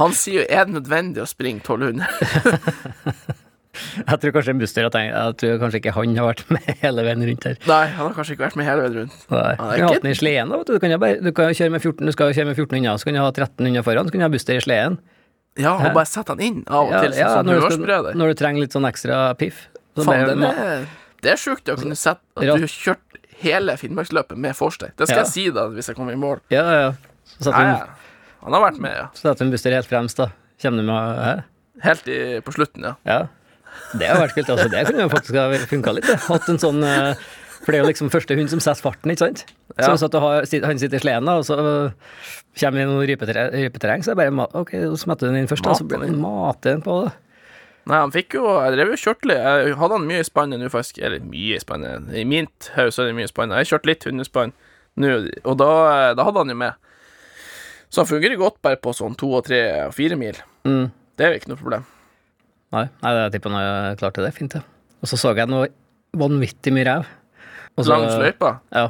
han 0.00 0.16
sier 0.18 0.42
jo 0.42 0.48
er 0.48 0.66
det 0.66 0.74
nødvendig 0.80 1.22
å 1.22 1.30
springe 1.30 1.62
1200? 1.62 3.38
Jeg 4.10 4.20
tror 4.22 4.32
kanskje 4.38 4.54
Buster 4.60 4.88
tenkt 4.94 5.14
Jeg 5.14 5.36
tror 5.42 5.58
kanskje 5.62 5.80
ikke 5.82 5.92
han 5.96 6.16
har 6.18 6.28
vært 6.30 6.42
med 6.54 6.68
hele 6.82 7.04
veien 7.06 7.24
rundt 7.30 7.44
her. 7.48 7.58
Nei, 7.68 7.82
han 7.96 8.02
har 8.06 8.16
kanskje 8.16 8.36
ikke 8.36 8.46
vært 8.46 8.58
med 8.60 8.68
hele 8.68 8.82
veien 8.86 8.96
rundt. 9.02 9.18
Nei. 9.34 9.52
Han 9.60 9.84
har 9.86 10.00
den 10.02 10.10
i 10.12 10.16
sleden, 10.18 10.50
da. 10.54 10.58
vet 10.62 10.66
Du 10.70 10.74
Du 10.78 10.80
kan 10.84 10.94
jo 10.94 10.98
bare, 11.02 11.20
du 11.22 11.30
kan 11.36 11.54
kjøre 11.54 11.74
med 11.76 11.82
14, 11.84 12.06
du 12.06 12.12
skal 12.16 12.34
kjøre 12.36 12.50
med 12.52 12.56
14 12.62 12.78
unna, 12.80 12.96
så 12.98 13.08
kan 13.08 13.18
du 13.18 13.22
ha 13.22 13.30
13 13.32 13.66
unna 13.70 13.82
foran, 13.86 14.06
så 14.08 14.14
kan 14.14 14.22
du 14.24 14.26
ha 14.28 14.32
Buster 14.36 14.58
i 14.60 14.64
sleden. 14.64 14.98
Ja, 15.58 15.72
og 15.74 15.90
bare 15.96 16.06
sette 16.06 16.30
han 16.36 16.40
inn 16.44 16.60
av 16.68 16.86
og 16.86 16.92
Ja, 16.94 17.00
til, 17.02 17.16
ja, 17.18 17.28
sånn 17.34 17.48
når, 17.50 17.58
du 17.58 17.74
skal, 17.74 18.10
når 18.20 18.30
du 18.30 18.38
trenger 18.38 18.62
litt 18.62 18.74
sånn 18.76 18.86
ekstra 18.86 19.22
piff. 19.40 19.64
Så 19.98 20.04
Fan, 20.06 20.28
det, 20.38 20.50
det 21.26 21.32
er 21.32 21.40
sjukt 21.40 21.66
å 21.72 21.74
kunne 21.80 21.96
sette 21.98 22.22
at 22.38 22.44
du 22.46 22.52
har 22.54 22.70
kjørt 22.70 23.18
hele 23.42 23.74
Finnmarksløpet 23.80 24.38
med 24.38 24.54
forsteg. 24.54 24.92
Det 24.98 25.08
skal 25.08 25.22
Ja. 25.22 25.24
jeg 25.24 25.32
si 25.32 25.44
da, 25.54 25.64
hvis 25.74 25.88
jeg 25.90 25.98
kommer 25.98 26.14
i 26.14 26.20
mål. 26.20 26.38
Ja, 26.54 26.62
ja, 26.62 26.78
ja. 26.84 26.92
Så 27.42 27.50
Ja, 27.50 27.64
ja. 27.72 27.88
Han 28.44 28.54
har 28.54 28.62
vært 28.68 28.78
med, 28.78 28.94
ja. 28.94 29.08
så 29.18 29.32
setter 29.32 29.44
hun 29.44 29.50
Buster 29.50 29.74
helt 29.74 29.90
fremst, 29.90 30.16
da. 30.22 30.28
Kommer 30.62 30.78
du 30.78 30.86
med 30.86 31.18
her? 31.24 31.42
Helt 31.82 32.06
i, 32.10 32.18
på 32.46 32.54
slutten, 32.54 32.86
ja. 32.86 32.94
Ja. 33.06 33.18
Det 33.98 34.08
har 34.08 34.18
vært 34.20 34.34
kult. 34.36 34.48
Altså, 34.54 34.68
det 34.72 34.86
kunne 34.88 35.04
jo 35.06 35.12
faktisk 35.12 35.36
ha 35.40 35.44
funka 35.70 35.94
litt. 35.96 36.06
det. 36.08 36.16
Hatt 36.28 36.48
en 36.52 36.58
sånn 36.60 36.82
eh, 36.84 37.14
For 37.64 37.72
det 37.72 37.78
er 37.78 37.82
jo 37.84 37.88
liksom 37.90 38.10
første 38.12 38.36
hund 38.38 38.50
som 38.52 38.60
setter 38.62 38.84
farten, 38.84 39.10
ikke 39.12 39.24
sant? 39.26 39.44
Så 39.78 39.82
Ja. 39.82 39.88
hvis 39.94 40.04
at 40.06 40.14
har, 40.22 40.44
han 40.66 40.78
sitter 40.78 40.96
i 40.98 41.02
sleden, 41.02 41.28
og 41.28 41.44
så 41.44 41.56
kommer 42.58 42.78
det 42.80 42.86
noe 42.88 43.06
rypeterreng, 43.06 44.02
så 44.04 44.12
er 44.12 44.18
det 44.18 44.28
bare 44.34 44.46
OK, 44.60 44.70
så 44.72 44.98
smetter 45.02 45.26
du 45.28 45.32
den 45.32 45.42
inn 45.42 45.50
først, 45.50 45.66
og 45.66 45.76
så 45.78 45.86
blir 45.86 46.00
den 46.04 46.14
det 46.16 46.22
mate 46.22 46.70
den 46.72 46.82
på 46.82 47.04
det. 47.04 47.12
Nei, 47.88 47.98
han 48.04 48.12
fikk 48.12 48.34
jo 48.36 48.44
Jeg 48.60 48.74
drev 48.76 48.90
jo 48.92 48.98
kjørte 49.00 49.28
litt. 49.30 49.38
Jeg 49.40 49.76
hadde 49.80 49.96
han 49.96 50.06
mye 50.08 50.20
i 50.20 50.26
spannet 50.28 50.60
nå, 50.60 50.68
faktisk. 50.68 50.98
Eller 51.02 51.20
mye 51.24 51.56
i 51.56 51.62
spannet. 51.62 52.10
I 52.12 52.24
mitt 52.28 52.70
hus 52.76 52.98
er 53.00 53.08
det 53.08 53.14
mye 53.16 53.24
i 53.24 53.32
spannet. 53.32 53.62
Jeg 53.62 53.70
kjørte 53.72 53.88
litt 53.88 54.04
hundespann 54.04 54.52
nå, 54.98 55.12
og 55.46 55.54
da, 55.60 55.70
da 56.18 56.24
hadde 56.26 56.42
han 56.42 56.52
jo 56.52 56.58
med. 56.58 56.74
Så 57.88 58.02
han 58.02 58.10
fungerer 58.10 58.36
godt 58.36 58.58
bare 58.64 58.76
på 58.76 58.92
sånn 58.92 59.16
to 59.16 59.30
og 59.38 59.46
tre 59.46 59.62
og 59.86 59.94
fire 59.96 60.18
mil. 60.20 60.36
Mm. 60.68 60.90
Det 61.16 61.24
er 61.24 61.32
jo 61.32 61.40
ikke 61.40 61.52
noe 61.54 61.60
problem. 61.62 61.86
Nei, 62.74 62.84
nei, 63.02 63.12
jeg 63.16 63.36
tipper 63.36 63.54
han 63.54 63.64
jeg 63.64 64.00
klarte 64.02 64.24
det. 64.24 64.32
Fint, 64.36 64.56
det. 64.58 64.64
Og 65.00 65.10
så 65.10 65.18
så 65.20 65.32
jeg 65.38 65.48
noe 65.48 65.70
vanvittig 66.18 66.72
mye 66.74 66.88
rev. 66.88 67.08
Langsløypa? 67.78 67.94
Langs 67.94 68.18
løypa. 68.20 68.52
Ja. 68.74 68.88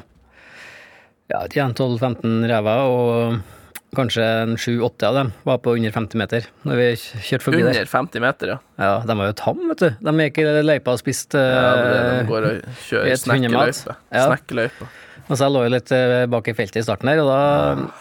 Ja, 1.28 1.42
10-12-15 1.44 2.47
rever, 2.49 2.85
og 2.88 3.97
kanskje 3.97 4.25
en 4.25 4.54
7-8 4.61 5.08
av 5.08 5.16
dem 5.16 5.30
var 5.49 5.61
på 5.64 5.75
under 5.76 5.92
50 5.92 6.20
meter 6.20 6.47
når 6.68 6.76
vi 6.80 6.87
kjørte 7.00 7.44
forbi 7.44 7.61
der. 7.62 7.70
Under 7.73 7.90
50 7.92 8.25
meter, 8.25 8.52
ja. 8.54 8.58
Ja, 8.80 8.94
de 9.08 9.16
var 9.20 9.30
jo 9.30 9.37
tam, 9.37 9.61
vet 9.70 9.85
du. 9.85 9.88
De 10.08 10.14
gikk 10.26 10.40
i 10.42 10.47
løypa 10.64 10.97
og 10.97 11.02
spiste 11.02 11.40
ja 11.40 11.68
det 11.76 11.92
eh, 11.99 12.08
de 12.08 12.26
går 12.30 12.49
og 12.49 12.80
kjører 12.88 13.12
et 13.12 13.28
hundemat. 13.28 13.76
snekkeløype. 13.76 13.97
Ja. 14.16 14.25
Snekkeløype. 14.32 14.90
Og 15.28 15.37
så 15.37 15.44
jeg 15.44 15.52
lå 15.52 15.64
jo 15.66 15.73
litt 15.75 15.92
eh, 15.92 16.25
bak 16.32 16.49
i 16.49 16.56
feltet 16.56 16.80
i 16.80 16.85
starten 16.87 17.11
der, 17.12 17.20
og 17.20 17.28
da 17.28 17.40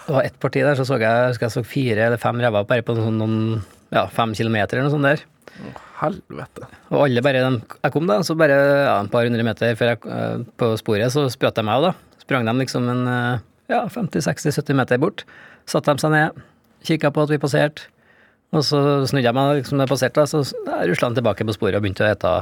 det 0.07 0.15
var 0.15 0.27
ett 0.29 0.37
parti 0.43 0.63
der, 0.63 0.79
så 0.79 0.87
så 0.87 0.99
jeg 1.03 1.35
jeg 1.41 1.55
så 1.57 1.63
fire 1.67 2.07
eller 2.07 2.21
fem 2.21 2.39
rever 2.43 2.67
bare 2.69 2.85
på 2.87 2.95
sånn 2.95 3.19
noen 3.19 3.41
ja, 3.93 4.05
fem 4.13 4.33
kilometer 4.37 4.77
eller 4.79 4.89
noe 4.89 4.95
sånt 4.95 5.07
der. 5.07 5.23
Helvete. 5.97 6.67
Og 6.93 7.07
alle 7.07 7.23
bare 7.25 7.41
de, 7.41 7.61
Jeg 7.81 7.93
kom 7.95 8.05
da, 8.09 8.19
så 8.25 8.35
bare 8.37 8.57
ja, 8.57 8.95
et 9.01 9.11
par 9.13 9.25
hundre 9.25 9.45
meter 9.47 9.77
før 9.79 9.93
jeg 9.93 10.01
eh, 10.13 10.43
på 10.59 10.71
sporet, 10.77 11.13
så 11.13 11.25
sprøt 11.33 11.57
de 11.57 11.65
meg 11.65 11.79
òg, 11.81 11.89
da. 11.89 12.21
Sprang 12.21 12.45
de 12.45 12.53
liksom 12.59 12.87
en 12.91 13.03
eh, 13.09 13.45
ja, 13.71 13.85
50-60-70 13.91 14.77
meter 14.77 15.01
bort. 15.01 15.23
Satte 15.67 15.95
de 15.95 16.03
seg 16.03 16.13
ned, 16.13 16.43
kikka 16.87 17.11
på 17.15 17.25
at 17.25 17.33
vi 17.33 17.39
passerte, 17.41 17.89
og 18.55 18.63
så 18.63 18.79
snudde 19.09 19.25
jeg 19.25 19.35
meg 19.35 19.57
liksom 19.61 19.81
da 19.81 19.87
jeg 19.87 19.91
passerte, 19.95 20.27
så 20.29 20.43
rusla 20.87 21.09
de 21.11 21.19
tilbake 21.19 21.47
på 21.47 21.55
sporet 21.57 21.79
og 21.79 21.83
begynte 21.83 22.05
å 22.05 22.11
ete, 22.13 22.33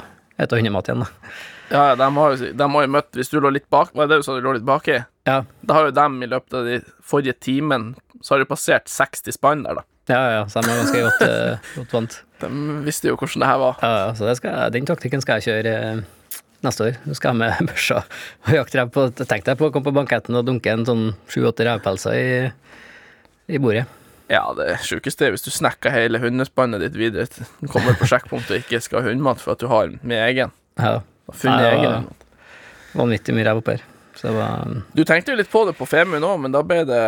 ete 0.41 0.59
hundemat 0.59 0.91
igjen, 0.91 1.05
da. 1.05 1.37
Ja, 1.71 1.85
de 1.97 2.09
har, 2.19 2.35
de 2.37 2.65
har 2.75 2.83
jo 2.85 2.89
møtt 2.93 3.17
Hvis 3.17 3.31
du 3.33 3.39
lå 3.41 3.49
litt 3.55 3.65
bak 3.73 3.89
Var 3.97 4.05
det 4.05 4.11
det 4.13 4.19
du 4.21 4.25
sa 4.27 4.35
du 4.37 4.43
lå 4.45 4.51
litt 4.53 4.67
baki? 4.67 4.99
Ja, 5.25 5.39
Da 5.65 5.73
har 5.73 5.87
jo 5.87 5.95
dem 5.97 6.19
i 6.21 6.27
løpet 6.29 6.53
av 6.59 6.67
de 6.69 6.75
forrige 7.01 7.33
timen 7.41 7.87
Så 8.21 8.35
har 8.35 8.43
de 8.43 8.45
passert 8.45 8.85
60 8.85 9.33
spann 9.33 9.63
der, 9.65 9.79
da. 9.79 9.83
Ja, 10.11 10.21
ja, 10.35 10.41
så 10.51 10.61
de 10.61 10.69
er 10.71 10.81
ganske 10.83 11.01
godt, 11.05 11.23
uh, 11.25 11.69
godt 11.79 11.95
vant. 11.95 12.17
De 12.43 12.49
visste 12.85 13.09
jo 13.09 13.17
hvordan 13.17 13.41
det 13.41 13.49
her 13.49 13.61
var. 13.61 13.79
Ja, 13.81 13.91
ja, 14.03 14.13
så 14.17 14.27
det 14.29 14.37
skal, 14.39 14.59
den 14.75 14.87
taktikken 14.89 15.23
skal 15.23 15.39
jeg 15.39 15.47
kjøre 15.49 15.75
eh, 15.79 16.41
neste 16.67 16.87
år. 16.89 16.97
Nå 17.07 17.17
skal 17.17 17.33
jeg 17.33 17.41
med 17.41 17.61
børsa 17.71 18.01
og 18.03 18.51
jakte 18.53 18.81
rev 18.81 18.91
på 18.93 19.05
Tenk 19.21 19.47
deg 19.47 19.59
på 19.59 19.69
å 19.69 19.73
komme 19.73 19.89
på 19.89 19.95
banketten 19.95 20.37
og 20.37 20.45
dunke 20.47 20.73
en 20.73 20.85
sånn 20.87 21.05
sju-åtte 21.31 21.65
revpelser 21.67 22.17
i, 22.19 22.35
i 23.55 23.61
bordet. 23.61 23.87
Ja, 24.31 24.43
det 24.57 24.79
sjukeste 24.85 25.27
er 25.27 25.35
hvis 25.35 25.45
du 25.45 25.51
snekker 25.53 25.93
hele 25.93 26.21
hundespannet 26.21 26.81
ditt 26.81 26.95
videre. 26.97 27.27
Du 27.61 27.69
kommer 27.69 27.97
på 27.97 28.09
sjekkpunktet 28.09 28.55
og 28.55 28.63
ikke 28.63 28.81
skal 28.81 29.03
ha 29.03 29.11
hundmat 29.11 29.41
for 29.41 29.53
at 29.53 29.61
du 29.61 29.69
har 29.69 29.91
med 30.01 30.21
egen. 30.31 30.53
Ja, 30.81 30.99
funnet 31.31 31.65
Ja, 31.65 31.73
egen 31.77 32.07
vanvittig 32.95 33.35
mye 33.35 33.45
rev 33.47 33.61
opp 33.61 33.73
her. 33.73 33.83
Var 34.21 34.77
Du 34.95 35.03
tenkte 35.05 35.33
jo 35.33 35.39
litt 35.39 35.51
på 35.51 35.65
det 35.67 35.75
på 35.77 35.87
Femund 35.89 36.25
òg, 36.25 36.39
men 36.41 36.53
da 36.53 36.61
ble 36.65 36.81
det 36.87 37.01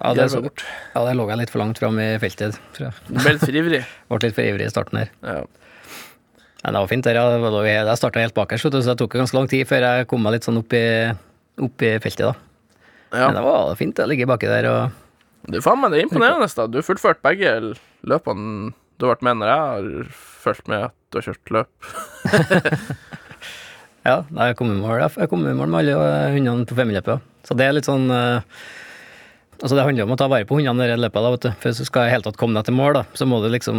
Ja, 0.00 0.14
det, 0.16 0.28
så, 0.30 0.38
Jervet 0.40 0.48
bort. 0.50 0.64
ja, 0.94 1.02
det 1.06 1.12
lå 1.18 1.26
jeg 1.30 1.40
litt 1.40 1.52
for 1.52 1.62
langt 1.62 1.78
fram 1.78 2.00
i 2.02 2.08
feltet, 2.22 2.56
tror 2.76 2.88
jeg. 2.88 2.96
Du 3.08 3.18
ble 3.18 3.34
litt 3.36 3.44
for 3.44 3.60
ivrig. 3.60 3.82
Ble 4.10 4.20
litt 4.24 4.38
for 4.38 4.48
ivrig 4.48 4.66
i 4.66 4.72
starten 4.72 5.00
her. 5.02 5.12
Ja. 5.22 5.36
Men 6.64 6.76
det 6.76 6.80
var 6.80 6.90
fint 6.90 7.06
der, 7.06 7.20
ja. 7.20 7.62
Jeg 7.68 8.00
starta 8.00 8.24
helt 8.24 8.36
bakerst, 8.36 8.66
så 8.66 8.72
det 8.74 8.96
tok 8.98 9.16
ganske 9.20 9.36
lang 9.36 9.48
tid 9.52 9.68
før 9.68 9.84
jeg 9.84 10.08
kom 10.10 10.24
meg 10.24 10.38
litt 10.38 10.48
sånn 10.48 10.58
opp 10.62 10.74
i, 10.74 10.84
opp 11.62 11.84
i 11.84 11.94
feltet, 12.02 12.30
da. 12.30 12.78
ja. 13.12 13.26
Men 13.28 13.38
det 13.38 13.44
var 13.46 13.74
fint 13.78 14.00
å 14.00 14.08
ligge 14.10 14.28
baki 14.30 14.50
der 14.50 14.70
og 14.72 15.02
er 15.52 15.60
faen 15.60 15.76
meg 15.82 15.92
det 15.92 15.98
er 16.00 16.06
imponerende, 16.06 16.48
da. 16.56 16.66
Du 16.72 16.78
har 16.80 16.86
fullført 16.86 17.20
begge 17.24 17.52
løpene 18.08 18.72
du 18.96 19.04
har 19.04 19.16
vært 19.16 19.24
med 19.26 19.40
når 19.40 19.50
jeg 19.50 19.62
har 19.68 20.14
fulgt 20.44 20.68
med 20.70 20.86
at 20.86 20.94
du 21.10 21.18
har 21.18 21.28
kjørt 21.28 21.54
løp. 21.58 21.90
Ja, 24.04 24.18
jeg 24.28 24.56
kom 24.58 24.68
i 24.68 24.76
mål, 24.76 24.98
jeg 25.00 25.28
kom 25.32 25.46
i 25.48 25.52
mål 25.56 25.70
med 25.72 25.78
alle 25.80 25.92
eh, 25.96 26.34
hundene 26.34 26.66
på 26.68 26.76
femmeløpet. 26.76 27.22
Så 27.48 27.54
det 27.56 27.64
er 27.64 27.72
litt 27.72 27.86
sånn 27.88 28.04
eh, 28.12 28.42
Altså, 29.64 29.78
det 29.78 29.84
handler 29.86 30.04
om 30.04 30.12
å 30.12 30.18
ta 30.20 30.26
vare 30.28 30.44
på 30.44 30.58
hundene 30.58 30.84
i 30.92 30.96
løpet, 31.00 31.24
da, 31.24 31.30
vet 31.32 31.44
du. 31.46 31.50
For 31.62 31.70
hvis 31.70 31.80
du 31.80 31.88
skal 31.88 32.10
i 32.10 32.12
hele 32.12 32.26
tatt 32.26 32.36
komme 32.36 32.58
deg 32.58 32.66
til 32.68 32.76
mål, 32.76 32.98
da, 32.98 33.02
så 33.16 33.24
må 33.24 33.38
du 33.40 33.48
liksom 33.48 33.78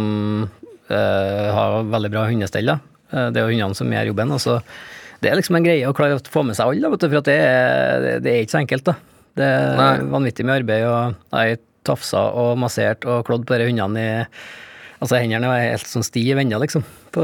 eh, 0.90 1.48
ha 1.54 1.66
veldig 1.86 2.10
bra 2.10 2.24
hundestell, 2.26 2.72
da. 2.72 2.80
Eh, 3.12 3.28
det 3.30 3.38
er 3.38 3.46
jo 3.46 3.52
hundene 3.54 3.78
som 3.78 3.92
gjør 3.94 4.10
jobben. 4.10 4.34
Og 4.34 4.42
så 4.42 4.56
det 5.22 5.30
er 5.30 5.38
liksom 5.38 5.56
en 5.60 5.64
greie 5.68 5.86
å 5.86 5.94
klare 5.96 6.18
å 6.18 6.24
få 6.26 6.42
med 6.44 6.58
seg 6.58 6.72
alle, 6.72 6.90
vet 6.92 7.04
du, 7.04 7.08
for 7.08 7.20
at 7.22 7.30
det 7.30 7.38
er, 7.38 8.02
det, 8.02 8.16
det 8.26 8.32
er 8.34 8.42
ikke 8.42 8.56
så 8.56 8.60
enkelt, 8.64 8.90
da. 8.90 8.96
Det 9.36 9.46
er 9.46 9.78
Nei. 9.78 9.94
vanvittig 10.10 10.46
mye 10.48 10.58
arbeid, 10.60 10.84
og 10.90 11.40
jeg 11.46 11.60
tafsa 11.86 12.24
og 12.34 12.56
massert 12.58 13.06
og 13.06 13.22
klådd 13.28 13.46
på 13.46 13.60
de 13.62 13.70
hundene 13.70 14.02
i 14.02 14.12
Altså, 14.96 15.18
hendene 15.20 15.50
var 15.50 15.60
helt 15.60 15.84
sånn 15.90 16.04
stive 16.06 16.40
ennå, 16.40 16.56
liksom. 16.62 16.80
På, 17.12 17.22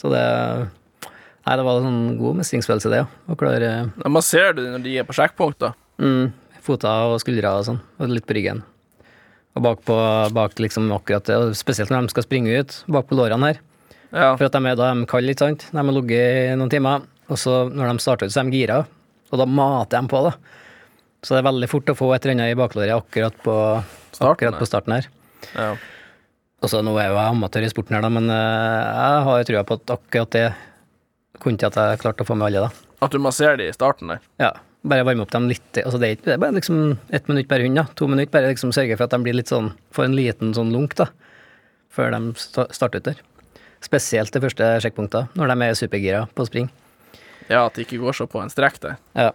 så 0.00 0.10
det 0.10 0.22
Nei, 1.42 1.54
det 1.58 1.64
var 1.66 1.78
en 1.78 1.86
sånn 1.86 2.16
god 2.18 2.40
mestringsfølelse, 2.40 2.90
det, 2.90 2.98
ja. 3.04 3.06
Å 3.30 3.36
klare 3.38 3.70
Ja, 3.86 4.10
Man 4.10 4.24
ser 4.26 4.56
det 4.58 4.64
når 4.66 4.82
de 4.84 4.96
er 4.98 5.06
på 5.06 5.14
sjekkpunkt, 5.14 5.62
da. 5.62 5.72
mm, 6.02 6.26
føtter 6.62 7.12
og 7.12 7.20
skuldre 7.22 7.50
og 7.58 7.66
sånn, 7.68 7.80
og 7.98 8.12
litt 8.12 8.26
på 8.28 8.36
ryggen. 8.38 8.62
Og 9.52 9.64
bak 9.66 9.82
på 9.84 9.96
bak 10.32 10.56
liksom 10.62 10.88
akkurat 10.96 11.26
det, 11.28 11.36
og 11.36 11.52
spesielt 11.58 11.92
når 11.92 12.06
de 12.06 12.14
skal 12.14 12.24
springe 12.24 12.54
ut, 12.62 12.76
bak 12.94 13.08
på 13.10 13.18
lårene 13.18 13.50
her. 13.52 13.60
Ja. 14.12 14.30
For 14.36 14.46
at 14.48 14.56
de 14.56 14.60
er 14.68 14.76
da 14.78 14.90
de 14.94 15.06
kalde, 15.08 15.32
ikke 15.34 15.46
sant. 15.46 15.66
De 15.72 15.76
har 15.80 15.96
ligget 15.96 16.52
i 16.52 16.56
noen 16.60 16.72
timer, 16.72 17.04
og 17.28 17.40
så 17.40 17.62
når 17.68 17.92
de 17.92 18.04
starter 18.04 18.28
ut, 18.28 18.34
så 18.34 18.42
er 18.42 18.48
de 18.50 18.60
gira, 18.62 18.82
og 19.32 19.40
da 19.40 19.48
mater 19.48 19.98
de 20.00 20.12
på, 20.12 20.22
da. 20.28 20.34
Så 21.22 21.36
det 21.36 21.42
er 21.42 21.48
veldig 21.50 21.68
fort 21.70 21.92
å 21.92 21.96
få 21.96 22.08
et 22.16 22.24
eller 22.26 22.34
annet 22.38 22.54
i 22.54 22.58
baklåret 22.58 22.96
akkurat 22.96 23.36
på 23.44 23.54
Starten, 24.12 24.32
akkurat 24.32 24.58
på 24.60 24.68
starten 24.68 24.96
her. 24.98 25.10
ja. 25.56 25.72
Og 26.62 26.70
så 26.70 26.78
nå 26.78 26.92
er 26.94 27.08
jo 27.10 27.16
jeg 27.18 27.26
amatør 27.34 27.64
i 27.66 27.68
sporten 27.72 27.96
her, 27.96 28.04
da, 28.04 28.08
men 28.14 28.28
eh, 28.30 28.82
jeg 28.94 29.22
har 29.26 29.38
jo 29.40 29.46
trua 29.48 29.62
på 29.66 29.76
at 29.80 29.92
akkurat 29.96 30.34
det 30.36 30.42
kunne 31.42 31.58
til 31.58 31.66
at 31.72 31.78
jeg 31.80 31.98
klarte 32.04 32.22
å 32.22 32.28
få 32.28 32.36
med 32.38 32.52
alle, 32.52 32.68
da. 32.68 32.90
At 33.02 33.10
du 33.10 33.18
masserer 33.18 33.56
de 33.58 33.66
i 33.66 33.74
starten 33.74 34.12
der. 34.12 34.20
Ja, 34.38 34.52
bare 34.82 35.04
varme 35.06 35.22
opp 35.22 35.32
dem 35.32 35.48
litt. 35.50 35.78
Altså 35.78 35.98
det, 36.00 36.08
er 36.08 36.16
ikke, 36.16 36.26
det 36.26 36.34
er 36.34 36.42
bare 36.42 36.56
liksom 36.56 36.80
ett 37.14 37.28
minutt 37.30 37.48
per 37.50 37.62
hund, 37.62 37.78
da. 37.78 37.84
To 37.98 38.08
minutter. 38.10 38.32
Bare 38.34 38.50
liksom 38.50 38.72
sørge 38.74 38.96
for 38.98 39.06
at 39.06 39.14
de 39.14 39.20
blir 39.22 39.36
litt 39.36 39.52
sånn 39.52 39.72
Får 39.94 40.08
en 40.08 40.16
liten 40.18 40.54
sånn 40.56 40.72
lunk, 40.74 40.96
da. 40.98 41.08
Før 41.92 42.14
de 42.14 42.22
starter 42.40 42.98
ut 42.98 43.10
der. 43.12 43.20
Spesielt 43.82 44.34
det 44.34 44.42
første 44.44 44.68
sjekkpunktet, 44.82 45.34
når 45.38 45.52
de 45.52 45.66
er 45.66 45.78
supergira 45.78 46.24
på 46.34 46.46
spring. 46.48 46.68
Ja, 47.48 47.66
at 47.66 47.76
det 47.76 47.86
ikke 47.86 48.00
går 48.02 48.16
så 48.16 48.28
på 48.30 48.40
en 48.40 48.52
strekk 48.52 48.78
der. 48.82 48.98
Ja. 49.18 49.32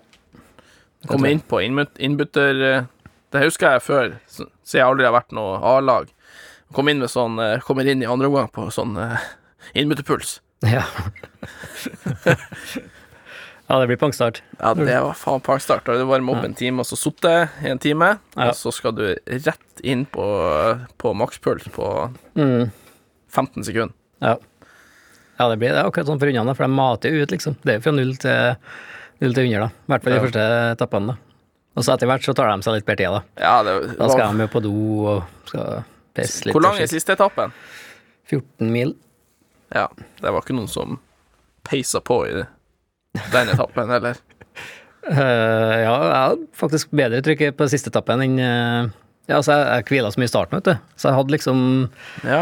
Komme 1.08 1.30
inn 1.32 1.44
på 1.46 1.60
innbytter 1.62 2.62
eh, 2.66 2.88
Det 3.32 3.44
husker 3.44 3.76
jeg 3.76 3.84
før, 3.86 4.16
siden 4.32 4.80
jeg 4.80 4.88
aldri 4.88 5.06
har 5.06 5.14
vært 5.14 5.36
noe 5.36 5.60
A-lag. 5.76 6.10
Kom 6.74 6.90
inn 6.90 7.04
med 7.04 7.12
sånn 7.14 7.38
eh, 7.40 7.62
Kommer 7.64 7.88
inn 7.88 8.02
i 8.02 8.10
andre 8.10 8.32
omgang 8.32 8.50
på 8.52 8.66
sånn 8.74 8.98
eh, 9.00 9.30
innbytterpuls. 9.78 10.40
Ja. 10.66 10.88
ja, 13.70 13.80
det 13.80 13.88
blir 13.90 13.98
pangstart. 14.00 14.42
Ja, 14.60 14.74
det 14.74 14.86
var 15.04 15.14
faen 15.20 15.42
pangstart. 15.44 15.86
Du 15.86 16.06
varmer 16.08 16.38
opp 16.38 16.44
en 16.48 16.54
time, 16.56 16.80
og 16.80 16.86
så 16.88 16.96
sittet 16.98 17.50
i 17.64 17.70
en 17.72 17.80
time, 17.80 18.14
Ja. 18.38 18.50
og 18.50 18.56
så 18.56 18.72
skal 18.74 18.94
du 18.96 19.16
rett 19.28 19.82
inn 19.84 20.06
på, 20.06 20.24
på 20.98 21.14
makspuls 21.16 21.68
på 21.76 22.14
Mm. 22.36 22.72
15 23.30 23.64
sekunder. 23.64 23.94
Ja. 24.22 24.38
ja, 25.40 25.50
det 25.50 25.60
blir 25.60 25.70
det 25.76 25.78
er 25.84 25.90
akkurat 25.92 26.08
sånn 26.08 26.20
for 26.20 26.28
hundene, 26.32 26.56
for 26.56 26.64
de 26.66 26.74
mater 26.74 27.12
jo 27.12 27.24
ut, 27.24 27.30
liksom. 27.32 27.58
Det 27.62 27.74
er 27.74 27.78
jo 27.80 27.82
fra 27.86 27.92
null 27.92 28.16
til, 28.16 28.56
null 29.22 29.34
til 29.36 29.44
100, 29.44 29.60
da. 29.60 29.68
I 29.68 29.92
hvert 29.92 30.04
fall 30.04 30.14
de 30.14 30.18
Ja. 30.18 30.26
første 30.26 30.46
etappene, 30.78 31.08
da. 31.08 31.18
Og 31.78 31.84
så 31.84 31.94
etter 31.94 32.08
hvert 32.10 32.24
så 32.26 32.34
tar 32.34 32.50
de 32.56 32.64
seg 32.64 32.74
litt 32.74 32.86
bedre 32.88 32.98
tid, 32.98 33.12
da. 33.14 33.22
Ja, 33.38 33.64
det 33.64 33.98
Da 34.00 34.08
skal 34.10 34.26
var 34.28 34.34
de 34.34 34.48
jo 34.48 34.48
på 34.48 34.62
do 34.64 34.74
og 35.06 35.24
skal 35.46 35.84
pisse 36.16 36.46
litt. 36.46 36.56
Hvor 36.56 36.64
lang 36.64 36.80
er 36.82 36.88
siste 36.88 37.14
etappen? 37.14 37.52
14 38.26 38.72
mil. 38.72 38.96
Ja, 39.76 39.88
det 40.22 40.32
var 40.32 40.42
ikke 40.42 40.56
noen 40.56 40.70
som 40.72 41.00
peisa 41.64 42.00
på 42.02 42.26
i 42.26 42.46
den 43.34 43.52
etappen, 43.54 43.92
eller? 43.98 44.22
Uh, 45.08 45.76
ja, 45.80 45.92
jeg 45.94 46.16
hadde 46.16 46.48
faktisk 46.60 46.96
bedre 46.96 47.22
trykk 47.24 47.46
på 47.56 47.68
siste 47.72 47.92
etappen 47.94 48.26
enn 48.26 48.40
uh, 48.42 48.90
Ja, 49.30 49.38
altså, 49.38 49.56
jeg, 49.56 49.68
jeg 49.70 49.86
hvila 49.92 50.10
så 50.12 50.20
mye 50.20 50.28
i 50.28 50.32
starten, 50.34 50.60
vet 50.60 50.68
du. 50.68 50.90
Så 51.00 51.10
jeg 51.10 51.20
hadde 51.20 51.36
liksom 51.38 51.62
Ja. 52.26 52.42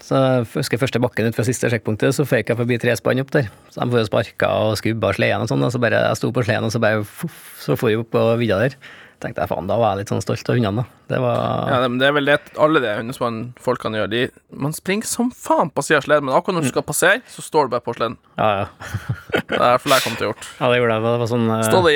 Så 0.00 0.16
jeg 0.18 0.46
husker 0.56 0.80
første 0.80 0.98
bakken 1.02 1.28
ut 1.28 1.36
fra 1.36 1.44
siste 1.46 1.68
sjekkpunktet, 1.70 2.16
så 2.16 2.24
føyk 2.26 2.50
jeg 2.50 2.58
forbi 2.58 2.78
tre 2.82 2.96
spann 2.98 3.20
opp 3.22 3.30
der. 3.34 3.50
Så 3.70 3.84
de 3.84 3.92
får 3.92 4.08
sparka 4.08 4.48
og 4.64 4.78
skubba 4.80 5.12
sleden 5.14 5.44
og 5.44 5.50
sånn, 5.52 5.62
og 5.62 5.70
så 5.70 5.78
bare 5.82 6.00
jeg 6.08 6.18
sto 6.18 6.32
på 6.34 6.42
sleden, 6.46 6.66
og 6.66 6.74
så 6.74 6.80
bare 6.82 7.04
fuff, 7.06 7.36
så 7.60 7.76
for 7.78 7.92
jeg 7.92 8.00
opp 8.00 8.10
på 8.16 8.24
vidda 8.40 8.58
der. 8.64 8.78
Tenkte 9.20 9.42
jeg 9.44 9.50
faen, 9.50 9.66
da 9.68 9.76
var 9.76 9.92
jeg 9.92 9.98
litt 10.00 10.12
sånn 10.14 10.22
stolt 10.24 10.48
av 10.48 10.56
hundene, 10.56 10.80
da. 10.80 10.84
Det 11.10 11.18
var 11.20 11.68
ja, 11.68 11.78
men 11.84 11.98
det 12.00 12.06
er 12.08 12.14
vel 12.16 12.28
det 12.30 12.36
alle 12.56 12.80
de 12.80 12.92
hundespann-folkene 13.02 14.00
gjør. 14.00 14.08
De, 14.12 14.22
man 14.64 14.72
springer 14.76 15.08
som 15.10 15.28
faen 15.34 15.68
på 15.74 15.84
sida 15.84 15.98
av 16.00 16.06
sleden, 16.06 16.28
men 16.28 16.36
akkurat 16.38 16.56
når 16.56 16.68
du 16.68 16.70
skal 16.72 16.86
passere, 16.88 17.20
så 17.28 17.44
står 17.44 17.68
du 17.68 17.74
bare 17.74 17.84
på 17.84 17.92
sleden. 17.98 18.16
Ja, 18.40 18.48
ja. 18.62 18.66
Det 19.50 19.60
er 19.60 19.82
fall 19.82 19.96
jeg 19.96 20.06
kom 20.06 20.16
til 20.16 20.24
å 20.24 20.30
gjort. 20.30 20.48
Ja, 20.56 20.70
det 20.72 20.80
gjorde 20.80 20.96
jeg. 20.96 21.04
Det 21.04 21.12
var 21.22 21.30
sånn 21.34 21.46
uh... 21.50 21.60
Stå 21.68 21.78
og. 21.84 21.92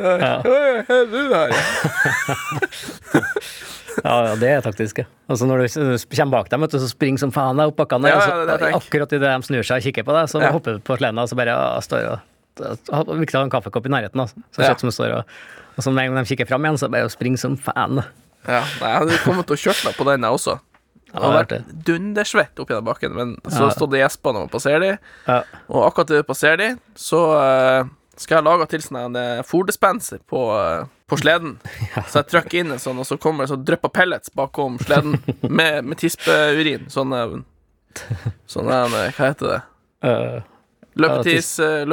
Ja. 0.00 0.34
Hei, 0.88 1.00
du 1.12 1.20
der. 1.34 1.48
Ja, 4.04 4.14
ja, 4.28 4.32
det 4.36 4.48
er 4.52 4.64
taktisk, 4.64 4.98
ja. 5.00 5.06
Og 5.32 5.40
når 5.48 5.64
du 5.64 5.76
kommer 6.12 6.34
bak 6.34 6.50
dem, 6.52 6.64
vet 6.66 6.74
du, 6.74 6.78
så 6.82 6.88
springer 6.90 7.22
som 7.22 7.32
faen 7.34 7.56
deg 7.58 7.70
opp 7.70 7.78
bakkene 7.80 8.10
Ja, 8.12 8.18
ja, 8.20 8.56
det 8.58 8.72
akkurat 8.76 9.12
idet 9.16 9.30
de 9.30 9.46
snur 9.48 9.66
seg 9.66 9.80
og 9.80 9.86
kikker 9.88 10.04
på 10.06 10.16
deg, 10.16 10.28
så 10.30 10.42
Ja. 10.42 10.52
hopper 10.52 10.76
du 10.76 10.80
på 10.84 10.98
sleden, 10.98 11.18
og 11.22 11.30
så 11.30 11.38
bare 11.38 11.54
ja, 11.56 11.80
står 11.80 12.08
og 12.12 12.20
Viktig 12.56 13.36
å 13.36 13.40
ha 13.40 13.44
en 13.44 13.52
kaffekopp 13.52 13.86
i 13.86 13.92
nærheten, 13.92 14.20
altså. 14.20 14.36
Så 14.52 14.62
Ja. 14.64 14.74
som 14.74 14.88
du 14.88 14.94
står, 14.94 15.12
og, 15.18 15.24
og 15.76 15.84
så 15.84 15.92
med 15.92 16.06
en 16.08 16.14
gang 16.14 16.24
de 16.24 16.30
kikker 16.34 16.48
fram 16.48 16.64
igjen, 16.64 16.78
så 16.80 16.88
bare 16.92 17.10
springer 17.12 17.38
som 17.38 17.56
faen. 17.60 18.00
Ja, 18.46 18.62
jeg 18.62 18.96
hadde 19.02 19.18
kommet 19.24 19.46
til 19.48 19.56
å 19.56 19.62
kjørt 19.66 19.84
meg 19.84 19.96
på 19.98 20.04
den, 20.08 20.22
jeg 20.24 20.30
også. 20.38 20.56
Ja, 21.06 21.20
Jeg 21.20 21.22
har 21.22 21.36
vært 21.38 21.52
er 21.56 21.62
dundersvett 21.86 22.58
opp 22.60 22.68
gjennom 22.70 22.84
bakken, 22.88 23.14
men 23.14 23.36
så 23.48 23.66
Ja. 23.66 23.70
stod 23.70 23.90
det 23.92 24.00
gjesper 24.02 24.32
når 24.34 24.40
man 24.46 24.48
passerer 24.52 24.80
de, 24.80 24.98
Ja. 25.26 25.42
og 25.68 25.86
akkurat 25.86 26.08
når 26.10 26.16
du 26.22 26.22
passerer 26.28 26.56
de, 26.58 26.68
så 26.94 27.20
uh, 27.36 27.88
skal 28.16 28.36
jeg 28.38 28.44
lage 28.44 28.68
til 28.68 28.80
sånn 28.80 29.16
en 29.16 29.44
fòrdispenser 29.44 30.18
på, 30.28 30.40
uh, 30.52 30.86
på 31.08 31.16
sleden. 31.20 31.58
Så 32.10 32.22
jeg 32.22 32.26
trykker 32.32 32.58
inn 32.60 32.72
en 32.72 32.78
sånn, 32.82 32.98
og 32.98 33.06
så 33.06 33.16
kommer 33.20 33.44
det 33.44 33.52
sånn 33.52 33.64
dryppa 33.64 33.88
pellets 33.92 34.30
bakom 34.34 34.78
sleden 34.82 35.20
med, 35.42 35.84
med 35.84 35.98
tispeurin. 35.98 36.88
Sånn 36.90 37.12
eh, 37.14 37.36
Sånn 38.50 38.66
en, 38.72 38.92
eh, 38.92 39.12
Hva 39.14 39.30
heter 39.30 39.46
det? 39.52 39.62
Øh, 40.06 40.40
Løpetis, 40.96 41.58
eh, 41.60 41.86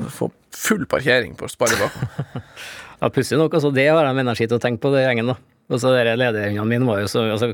løpetidslukt. 0.00 0.10
ja. 0.10 0.30
Få 0.54 0.58
full 0.64 0.86
parkering 0.90 1.34
på 1.38 1.48
sparre 1.52 1.76
bak. 1.80 2.44
Ja, 3.02 3.08
pussig 3.12 3.36
nok, 3.36 3.52
altså, 3.52 3.68
det 3.74 3.88
har 3.90 4.06
de 4.06 4.20
energi 4.22 4.46
til 4.48 4.56
å 4.56 4.62
tenke 4.62 4.80
på, 4.80 4.88
det 4.94 5.02
gjengen, 5.02 5.26
da. 5.28 5.34
Og 5.68 5.80
så 5.82 5.90
dere 5.92 6.14
lederhundene 6.16 6.64
mine 6.70 6.86
var 6.88 7.00
jo 7.02 7.08
så 7.10 7.24
altså, 7.34 7.50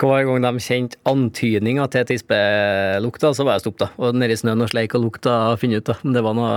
Hver 0.00 0.24
gang 0.26 0.42
de 0.42 0.62
kjente 0.64 0.98
antydninger 1.06 1.86
til 1.92 2.06
tispelukta, 2.08 3.30
så 3.36 3.44
var 3.46 3.58
jeg 3.60 3.66
stopp, 3.66 3.76
da. 3.84 3.88
Og 4.02 4.16
nedi 4.18 4.34
snøen 4.40 4.64
og 4.64 4.72
sleik 4.72 4.96
og 4.98 5.04
lukta 5.04 5.34
og 5.52 5.60
finne 5.62 5.78
ut, 5.78 5.86
da. 5.86 5.94
Om 6.02 6.16
det 6.16 6.22
var 6.26 6.34
noe 6.34 6.50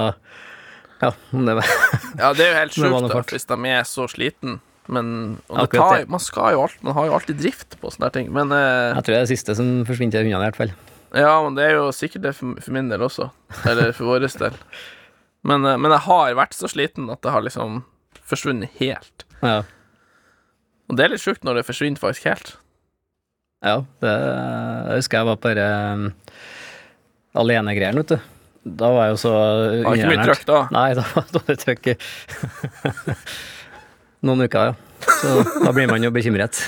Ja, 1.04 1.12
det 1.36 1.58
var 1.60 1.70
Ja, 2.24 2.32
det 2.34 2.48
er 2.48 2.50
jo 2.56 2.58
helt 2.64 2.78
sjukt 2.80 3.36
hvis 3.36 3.46
de 3.52 3.60
er 3.76 3.86
så 3.86 4.08
sliten. 4.10 4.58
Men 4.88 5.38
tar, 5.52 6.08
man 6.10 6.24
skal 6.24 6.56
jo 6.56 6.62
alt 6.64 6.82
Man 6.82 6.96
har 6.96 7.10
jo 7.10 7.16
alltid 7.20 7.42
drift 7.44 7.78
på 7.82 7.92
sånne 7.94 8.10
ting. 8.16 8.32
Men 8.34 8.50
eh, 8.56 8.96
Jeg 8.96 9.04
tror 9.04 9.14
det 9.14 9.20
er 9.20 9.26
det 9.28 9.34
siste 9.36 9.58
som 9.60 9.74
forsvinner 9.86 10.16
til 10.16 10.26
hundene, 10.26 10.40
i 10.42 10.48
hvert 10.48 10.62
fall. 10.64 10.74
ja, 11.14 11.34
men 11.44 11.60
det 11.60 11.68
er 11.68 11.78
jo 11.78 11.90
sikkert 11.94 12.24
det 12.30 12.34
for, 12.40 12.58
for 12.64 12.74
min 12.74 12.90
del 12.90 13.04
også. 13.06 13.30
Eller 13.68 13.92
for 13.94 14.10
vår 14.16 14.26
del. 14.26 14.58
Men, 15.48 15.66
eh, 15.66 15.80
men 15.80 15.94
jeg 15.96 16.06
har 16.08 16.38
vært 16.38 16.56
så 16.58 16.70
sliten 16.72 17.10
at 17.14 17.24
det 17.24 17.34
har 17.34 17.46
liksom 17.46 17.82
forsvunnet 18.28 18.74
helt. 18.82 19.26
Ja. 19.42 19.62
Og 20.88 20.98
det 20.98 21.06
er 21.06 21.14
litt 21.14 21.24
sjukt 21.24 21.46
når 21.48 21.60
det 21.60 21.68
forsvinner 21.68 22.02
faktisk 22.02 22.28
helt. 22.30 22.56
ja 23.66 23.82
det 24.04 24.12
jeg 24.14 25.00
husker 25.02 25.18
jeg 25.18 25.28
var 25.28 25.40
på 25.42 25.52
um, 25.58 26.04
alenegreiene, 27.38 28.04
vet 28.04 28.16
du. 28.16 28.34
Da 28.78 28.90
var 28.92 29.08
jeg 29.08 29.14
jo 29.16 29.20
så 29.22 29.32
Det 29.72 29.84
Var 29.86 29.96
ikke 30.00 30.12
mye 30.12 30.26
trøkk 30.28 30.46
da. 30.48 30.60
Nei, 30.76 30.88
da 30.98 31.06
var 31.14 31.28
det 31.28 31.40
dårlig 31.40 31.58
trøkk. 31.64 31.90
Noen 34.28 34.44
uker, 34.44 34.72
ja. 34.72 34.76
Så 35.22 35.34
da 35.64 35.72
blir 35.76 35.88
man 35.92 36.04
jo 36.04 36.14
bekymret. 36.14 36.64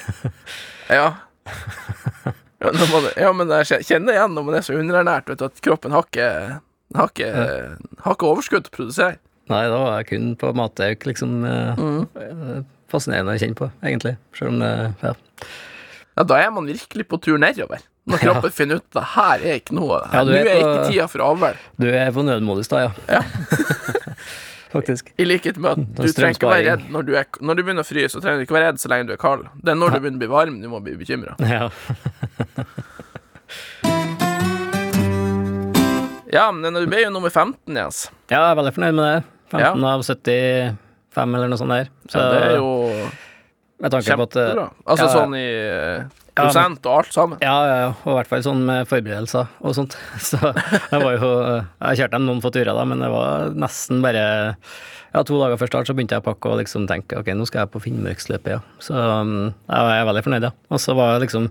Ja. 0.90 1.12
Ja, 2.58 2.72
man, 2.74 3.04
ja, 3.14 3.28
men 3.30 3.52
jeg 3.62 3.86
kjenner 3.86 4.16
igjen 4.16 4.32
når 4.34 4.46
man 4.48 4.56
er 4.58 4.64
så 4.66 4.74
underernært, 4.74 5.28
vet 5.30 5.38
du, 5.38 5.44
at 5.46 5.60
kroppen 5.62 5.94
har 5.94 6.08
ikke 6.08 6.30
har 6.96 7.10
ikke, 7.12 7.30
har 8.06 8.16
ikke 8.18 8.30
overskudd 8.32 8.64
til 8.66 8.72
å 8.74 8.78
produsere. 8.80 9.18
Nei, 9.50 9.64
da 9.70 9.78
var 9.82 9.98
jeg 10.00 10.08
kun 10.12 10.36
på 10.38 10.52
matauk, 10.58 11.06
liksom. 11.10 11.40
eh, 11.46 11.76
Mm. 11.78 12.08
eh, 12.16 12.60
Fascinerende 12.90 13.36
å 13.36 13.40
kjenne 13.42 13.54
på, 13.58 13.68
egentlig. 13.86 14.16
Selv 14.34 14.50
om 14.50 14.60
det 14.64 14.70
ja. 15.04 15.14
Ja, 16.18 16.24
da 16.26 16.36
er 16.42 16.50
man 16.52 16.66
virkelig 16.66 17.06
på 17.08 17.20
tur 17.22 17.38
nedover. 17.38 17.80
Når 18.10 18.18
Ja. 18.24 18.34
kroppen 18.34 18.52
finner 18.52 18.76
ut 18.82 18.86
at 18.90 18.98
det 18.98 19.04
her 19.14 19.44
er 19.46 19.60
ikke 19.60 19.76
noe 19.78 20.00
Ja, 20.12 20.24
Nå 20.26 20.34
er 20.34 20.46
på- 20.48 20.58
ikke 20.58 20.88
tida 20.90 21.08
for 21.08 21.20
avl. 21.22 21.56
Du 21.78 21.86
er 21.88 22.10
på 22.12 22.24
nødmodus 22.26 22.68
da, 22.72 22.88
ja. 22.88 22.92
Ja. 23.08 23.22
Faktisk. 24.74 25.08
I 25.18 25.26
likhet 25.26 25.58
med 25.58 25.72
at 25.72 25.80
er 26.00 26.10
du 26.10 26.14
trenger 26.14 26.36
ikke 26.38 26.50
være 26.50 26.66
redd 26.68 26.90
når 26.94 27.06
du, 27.08 27.16
er, 27.18 27.26
når 27.42 27.56
du 27.58 27.64
begynner 27.64 27.82
å 27.86 27.88
fryse, 27.90 28.12
så 28.14 28.22
trenger 28.22 28.38
du 28.42 28.46
ikke 28.46 28.54
være 28.58 28.68
redd 28.72 28.82
så 28.82 28.90
lenge 28.92 29.08
du 29.10 29.14
er 29.14 29.22
kald. 29.22 29.48
Det 29.64 29.72
er 29.74 29.80
når 29.80 29.96
du 29.96 30.00
begynner 30.04 30.20
å 30.20 30.24
bli 30.26 30.30
varm 30.34 30.60
du 30.62 30.68
må 30.70 30.82
bli 30.86 30.94
bekymra. 31.00 31.34
Ja. 31.42 31.70
Ja, 36.34 36.50
men 36.54 36.76
du 36.78 36.84
ble 36.86 37.02
jo 37.06 37.10
nummer 37.14 37.32
15, 37.34 37.74
Jens. 37.74 38.04
ja, 38.30 38.38
jeg 38.44 38.52
er 38.52 38.60
veldig 38.60 38.76
fornøyd 38.76 38.96
med 39.00 39.10
det. 39.10 39.24
15 39.50 39.66
Ja. 39.66 39.96
av 39.96 40.04
75 40.06 41.36
eller 41.36 41.50
noe 41.50 41.58
sånt 41.58 41.74
der. 41.74 41.90
Så 42.08 42.22
ja, 42.22 42.30
det 42.30 42.42
er 42.46 42.56
jo 42.60 42.70
med 43.80 43.92
tanke 43.96 44.18
på 44.20 44.26
at 44.28 44.36
eh, 44.38 44.50
kjempebra. 44.52 44.68
Altså 44.86 45.08
ja. 45.08 45.14
sånn 45.16 45.34
i 45.40 45.48
eh, 45.50 46.04
prosent 46.38 46.86
og 46.86 47.00
alt 47.00 47.16
sammen. 47.16 47.42
Ja, 47.42 47.56
ja, 47.66 47.80
ja, 47.82 47.90
og 48.04 48.12
i 48.14 48.18
hvert 48.20 48.30
fall 48.30 48.44
sånn 48.46 48.62
med 48.68 48.88
forberedelser 48.92 49.50
og 49.66 49.76
sånt. 49.76 49.98
Så 50.30 50.38
jeg 50.40 51.02
var 51.02 51.18
jo 51.18 51.32
Jeg 51.34 52.00
kjørte 52.04 52.14
dem 52.16 52.30
noen 52.30 52.44
få 52.46 52.54
turer, 52.54 52.72
da, 52.78 52.86
men 52.88 53.02
det 53.04 53.10
var 53.12 53.50
nesten 53.58 54.04
bare 54.06 54.24
Ja, 55.10 55.24
to 55.26 55.40
dager 55.42 55.58
før 55.58 55.72
start 55.74 55.90
så 55.90 55.96
begynte 55.98 56.14
jeg 56.20 56.22
å 56.22 56.28
pakke 56.30 56.52
og 56.54 56.60
liksom 56.62 56.86
tenke 56.88 57.18
ok, 57.18 57.34
nå 57.34 57.48
skal 57.50 57.64
jeg 57.66 57.74
på 57.74 57.82
Finnmarksløpet, 57.88 58.52
ja. 58.60 58.62
Så 58.78 58.94
um, 58.94 59.50
jeg 59.66 59.96
er 59.98 60.06
veldig 60.06 60.22
fornøyd, 60.28 60.46
ja. 60.46 60.54
Og 60.70 60.84
så 60.84 60.94
var 60.94 61.16
jeg 61.16 61.26
liksom 61.26 61.50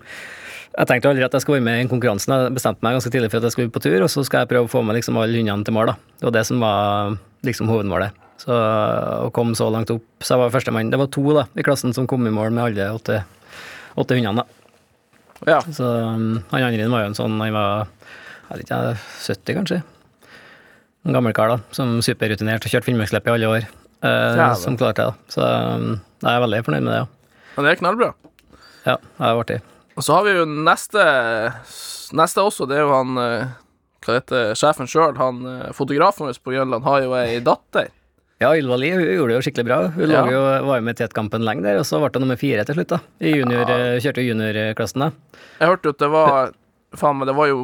Jeg 0.76 0.86
tenkte 0.90 1.10
aldri 1.10 1.24
at 1.26 1.34
jeg 1.34 1.42
skulle 1.42 1.58
være 1.58 1.66
med 1.66 1.84
i 1.84 1.88
konkurransen. 1.90 2.34
Jeg 2.34 2.54
bestemte 2.54 2.84
meg 2.84 2.98
ganske 2.98 3.10
tidlig 3.14 3.30
for 3.32 3.40
at 3.40 3.48
jeg 3.48 3.54
skulle 3.56 3.72
på 3.74 3.82
tur, 3.82 3.96
og 4.04 4.10
så 4.12 4.22
skal 4.26 4.44
jeg 4.44 4.50
prøve 4.52 4.68
å 4.68 4.70
få 4.70 4.82
med 4.86 4.98
liksom 4.98 5.18
alle 5.18 5.40
hundene 5.40 5.66
til 5.66 5.74
mål, 5.74 5.90
da. 5.90 5.96
Det 6.20 6.28
var 6.28 6.34
det 6.36 6.44
som 6.46 6.62
var 6.62 7.16
liksom 7.48 7.70
hovedmålet. 7.72 8.20
Så 8.38 8.54
å 8.54 9.30
komme 9.34 9.58
så 9.58 9.66
langt 9.74 9.90
opp 9.90 10.04
Så 10.22 10.36
jeg 10.36 10.38
var 10.44 10.52
førstemann. 10.54 10.92
Det 10.92 10.98
var 11.00 11.08
to 11.10 11.24
da 11.34 11.42
i 11.58 11.64
klassen 11.66 11.90
som 11.96 12.06
kom 12.06 12.22
i 12.28 12.30
mål 12.30 12.52
med 12.54 12.68
alle 12.68 12.86
åtte, 12.94 13.16
åtte 13.98 14.14
hundene, 14.18 14.44
da. 14.44 14.46
Ja. 15.46 15.58
Så 15.74 15.86
um, 15.86 16.44
han 16.52 16.66
andre 16.68 16.86
var 16.90 17.04
jo 17.04 17.10
en 17.12 17.18
sånn 17.18 17.36
Han 17.38 17.54
var 17.54 17.88
jeg 18.48 18.56
vet 18.56 18.64
ikke, 18.64 18.78
70, 19.26 19.56
kanskje. 19.58 19.78
En 21.04 21.12
gammel 21.16 21.34
kar, 21.36 21.50
da, 21.52 21.58
som 21.76 21.98
superrutinert 22.04 22.64
og 22.64 22.72
kjørte 22.72 22.88
Finnmarksløpet 22.88 23.28
i 23.28 23.34
alle 23.34 23.50
år. 23.52 23.66
eh, 24.08 24.54
som 24.56 24.76
klarte 24.80 25.04
det. 25.10 25.32
Så 25.34 25.42
um, 25.44 25.98
jeg 26.22 26.30
er 26.32 26.40
veldig 26.46 26.62
fornøyd 26.64 26.86
med 26.86 26.94
det, 26.94 27.00
ja. 27.02 27.42
Men 27.56 27.66
det 27.66 27.72
er 27.74 27.80
knallbra. 27.82 28.08
Ja, 28.86 28.94
det 28.96 29.28
er 29.28 29.42
artig. 29.42 29.58
Og 29.98 30.04
så 30.06 30.14
har 30.14 30.24
vi 30.28 30.36
jo 30.38 30.44
neste 30.46 31.02
Neste 32.16 32.40
også, 32.44 32.64
det 32.70 32.78
er 32.78 32.84
jo 32.86 32.92
han 32.94 33.18
eh, 33.20 33.48
Hva 34.06 34.14
heter 34.20 34.52
sjefen 34.56 34.88
sjøl? 34.88 35.16
Han 35.18 35.40
eh, 35.50 35.70
fotografen 35.76 36.28
vår 36.28 36.38
på 36.44 36.54
Grønland 36.54 36.86
har 36.86 37.02
jo 37.04 37.16
ei 37.18 37.40
datter. 37.44 37.90
Ja, 38.38 38.52
Ylva 38.54 38.76
Li 38.78 38.92
hun 38.94 39.02
gjorde 39.02 39.32
det 39.32 39.36
jo 39.40 39.42
skikkelig 39.48 39.66
bra. 39.66 39.78
Hun 39.96 40.12
Ja. 40.14 40.20
jo, 40.30 40.40
var 40.68 40.78
jo 40.78 40.84
med 40.86 40.94
i 40.94 41.00
tetkampen 41.02 41.42
lenge 41.44 41.64
der, 41.66 41.80
og 41.80 41.84
så 41.88 41.98
ble 41.98 42.08
hun 42.14 42.22
nummer 42.22 42.38
fire 42.38 42.62
til 42.64 42.78
slutt. 42.78 42.92
da. 42.94 43.00
I 43.20 43.32
junior, 43.34 43.66
Ja. 43.66 43.98
Kjørte 44.04 44.22
juniorklassen, 44.22 45.02
da. 45.02 45.10
Jeg 45.58 45.68
hørte 45.72 45.92
at 45.96 45.98
det 46.04 46.10
var 46.14 46.52
Faen, 46.96 47.18
meg, 47.18 47.26
det 47.28 47.34
var 47.36 47.48
jo 47.50 47.58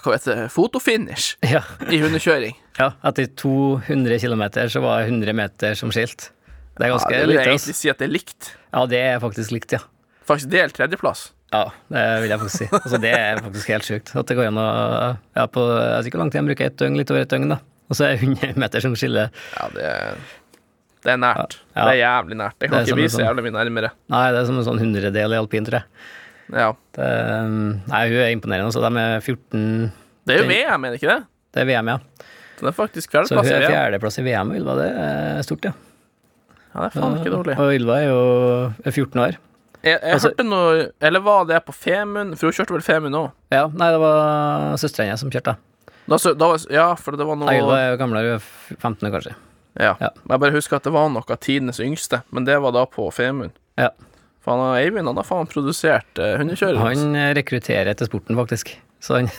Hva 0.00 0.14
heter 0.14 0.38
det? 0.38 0.44
Fotofinish 0.54 1.34
Ja. 1.44 1.60
i 1.90 1.98
hundekjøring. 2.00 2.54
ja. 2.80 2.92
Etter 3.04 3.26
200 3.36 4.16
km 4.22 4.46
så 4.72 4.80
var 4.80 5.02
100 5.04 5.34
meter 5.36 5.74
som 5.76 5.90
skilt. 5.92 6.30
Det 6.78 6.86
er 6.86 6.94
ganske 6.94 7.10
Ja, 7.12 7.18
det 7.18 7.26
vil 7.26 7.34
jeg 7.36 7.44
lite. 7.44 7.50
egentlig 7.58 7.76
si 7.82 7.90
at 7.90 7.98
det 7.98 8.06
er 8.08 8.14
likt. 8.14 8.54
Ja, 8.72 8.86
det 8.86 9.02
er 9.10 9.20
faktisk 9.20 9.52
likt, 9.52 9.72
ja. 9.76 9.82
Faktisk 10.24 10.48
delt 10.54 10.72
tredjeplass. 10.78 11.32
Ja, 11.50 11.64
det 11.90 12.02
vil 12.22 12.30
jeg 12.30 12.40
faktisk 12.44 12.60
si. 12.60 12.66
Altså, 12.78 12.98
det 13.02 13.10
er 13.16 13.40
faktisk 13.42 13.70
helt 13.72 13.86
sjukt. 13.88 14.12
At 14.20 14.28
det 14.30 14.36
går 14.38 14.50
an 14.52 14.60
å 14.62 14.66
ja, 15.34 15.46
på, 15.50 15.64
Jeg 15.66 15.96
vet 15.96 16.10
ikke 16.10 16.18
hvor 16.18 16.22
lang 16.22 16.30
tid 16.30 16.40
jeg 16.40 16.48
bruker, 16.50 16.70
ett 16.70 16.76
døgn, 16.78 16.98
litt 17.00 17.10
over 17.10 17.24
et 17.24 17.32
døgn, 17.32 17.48
da. 17.56 17.58
Og 17.90 17.98
så 17.98 18.06
er 18.06 18.12
det 18.14 18.28
100 18.28 18.60
meter 18.62 18.84
som 18.84 18.94
skiller. 18.98 19.32
Ja, 19.56 19.66
det 19.74 19.88
er 19.88 20.20
Det 21.00 21.14
er 21.14 21.18
nært. 21.18 21.56
Ja. 21.74 21.88
Det 21.88 21.90
er 21.96 21.98
jævlig 22.04 22.38
nært. 22.38 22.56
Det 22.60 22.70
kan 22.70 22.78
Det 22.78 22.86
ikke 22.86 23.00
bli 23.00 23.08
så 23.10 23.22
en 23.22 23.26
jævlig 23.26 23.46
mye 23.48 23.56
nærmere. 23.56 23.92
Nei, 24.14 24.24
det 24.30 24.42
er 24.42 24.48
som 24.50 24.60
en 24.60 24.66
sånn 24.68 24.82
hundredel 24.82 25.34
i 25.34 25.40
alpint, 25.40 25.70
tror 25.70 25.80
jeg. 25.80 26.06
Ja. 26.60 26.70
Det, 26.98 27.10
nei, 27.90 28.02
hun 28.12 28.20
er 28.20 28.32
imponerende. 28.34 28.70
Så 28.74 28.82
de 28.84 28.90
er 29.02 29.20
14 29.24 29.90
Det 30.26 30.36
er 30.36 30.42
jo 30.42 30.48
VM, 30.50 30.86
er 30.86 30.94
det 30.94 31.00
ikke 31.00 31.10
det? 31.14 31.20
Det 31.50 31.64
er 31.64 31.70
VM, 31.72 31.90
ja. 31.96 31.98
Så 32.60 32.66
det 32.66 32.70
er 32.70 32.76
faktisk 32.76 33.14
Så 33.16 33.38
hun 33.40 33.46
er 33.48 33.66
fjerdeplass 33.66 34.20
i 34.20 34.26
VM, 34.28 34.52
og 34.52 34.60
Ylva. 34.60 34.78
Det 34.78 34.88
er 35.02 35.46
stort, 35.48 35.70
ja. 35.70 35.74
Ja, 36.70 36.84
det 36.84 36.90
er 36.92 36.98
faen 37.00 37.16
ikke 37.18 37.32
dårlig. 37.34 37.54
Og 37.58 37.72
Ylva 37.74 37.96
er 37.98 38.10
jo 38.12 38.20
er 38.84 38.92
14 38.94 39.24
år. 39.24 39.40
Jeg, 39.82 39.96
jeg 40.02 40.12
Altså- 40.12 40.28
hørte 40.30 40.44
noe 40.44 40.90
Eller 41.00 41.20
var 41.24 41.44
det 41.48 41.64
på 41.64 41.72
Femund? 41.72 42.34
For 42.38 42.46
hun 42.50 42.52
kjørte 42.52 42.74
vel 42.76 42.82
Femund 42.84 43.14
òg? 43.16 43.30
Ja, 43.52 43.66
nei, 43.72 43.90
det 43.94 44.00
var 44.02 44.76
søstera 44.76 45.06
hennes 45.08 45.20
som 45.24 45.30
kjørte. 45.32 45.56
Da, 46.10 46.16
så- 46.18 46.34
da 46.36 46.48
var, 46.52 46.58
ja, 46.70 46.88
for 47.00 47.16
det 47.16 47.26
var 47.26 47.36
noe 47.36 47.48
Hun 47.48 47.72
er 47.78 47.90
jo 47.92 47.96
gamlere, 48.00 48.34
hun 48.34 48.34
er 48.34 48.44
f- 48.44 48.76
15 48.78 49.08
år, 49.08 49.14
kanskje. 49.16 49.34
Ja. 49.80 49.94
Ja. 50.00 50.08
Jeg 50.28 50.40
bare 50.40 50.50
husker 50.52 50.76
at 50.76 50.82
det 50.84 50.92
var 50.92 51.08
noe 51.08 51.22
av 51.30 51.38
tidenes 51.40 51.78
yngste, 51.80 52.22
men 52.32 52.44
det 52.44 52.58
var 52.60 52.72
da 52.72 52.84
på 52.86 53.06
Femund. 53.14 53.52
Ja. 53.78 53.88
Faen, 54.44 54.58
han 54.58 54.76
Eivind 54.80 55.06
han 55.06 55.16
har 55.16 55.24
faen 55.28 55.46
produsert 55.46 56.18
uh, 56.18 56.36
hundekjører. 56.40 56.76
altså. 56.80 57.04
Han 57.06 57.14
eh, 57.16 57.34
rekrutterer 57.36 57.94
til 57.96 58.06
sporten, 58.08 58.36
faktisk. 58.36 58.74
Så 59.00 59.14
han, 59.20 59.30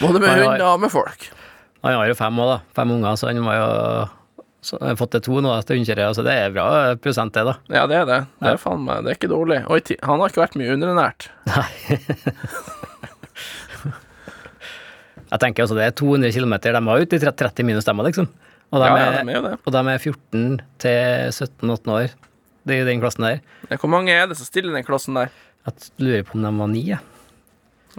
Både 0.00 0.20
med 0.20 0.28
hunder 0.34 0.64
og 0.66 0.80
med 0.80 0.90
folk. 0.92 1.28
han 1.84 1.94
har 1.98 2.08
jo 2.08 2.14
fem 2.18 2.38
òg, 2.42 2.48
da. 2.54 2.58
Fem 2.74 2.90
unger, 2.96 3.16
så 3.20 3.28
han 3.30 3.44
var 3.44 3.58
jo 3.60 4.08
så 4.64 4.78
jeg 4.80 4.88
har 4.94 4.96
fått 5.00 5.12
til 5.14 5.22
to 5.26 5.40
nå 5.44 5.52
til 5.68 5.76
hundekjøret, 5.78 6.16
så 6.16 6.22
det 6.24 6.34
er 6.40 6.52
bra 6.54 6.66
prosent, 7.04 7.34
det, 7.36 7.44
da. 7.50 7.54
Ja, 7.76 7.82
det 7.90 7.96
er 8.00 8.06
det. 8.08 8.20
Det 8.40 8.52
er 8.54 8.60
faen 8.62 8.86
det 8.88 9.12
er 9.12 9.18
ikke 9.18 9.28
dårlig. 9.32 9.58
Oi, 9.68 9.80
han 10.08 10.22
har 10.22 10.32
ikke 10.32 10.42
vært 10.44 10.56
mye 10.60 10.72
underernært. 10.78 11.28
Jeg 15.34 15.40
tenker 15.42 15.64
altså 15.64 15.74
det 15.78 15.86
er 15.88 15.94
200 15.98 16.30
km, 16.36 16.52
de 16.62 16.80
var 16.86 17.00
ute 17.02 17.16
i 17.18 17.22
30 17.24 17.64
minus 17.66 17.82
stemmer, 17.86 18.06
liksom. 18.06 18.28
Og 18.74 18.80
de, 18.82 18.86
Ja, 18.86 18.94
ja, 18.98 19.22
er, 19.22 19.42
det. 19.42 19.54
og 19.66 19.72
de 19.74 19.80
er 19.90 19.98
14 19.98 20.60
til 20.82 21.32
17-18 21.34 21.90
år, 21.94 22.14
det 22.64 22.76
er 22.76 22.84
i 22.84 22.88
den 22.88 23.00
klassen 23.02 23.26
der. 23.26 23.40
Hvor 23.80 23.90
mange 23.92 24.12
er 24.14 24.28
det 24.30 24.36
som 24.38 24.46
stiller 24.48 24.72
i 24.72 24.78
den 24.78 24.86
klassen 24.86 25.18
der? 25.18 25.32
Jeg 25.66 25.90
lurer 26.04 26.22
på 26.28 26.38
om 26.38 26.44
de 26.46 26.52
var 26.60 26.70
ni, 26.70 26.84
jeg. 26.92 27.00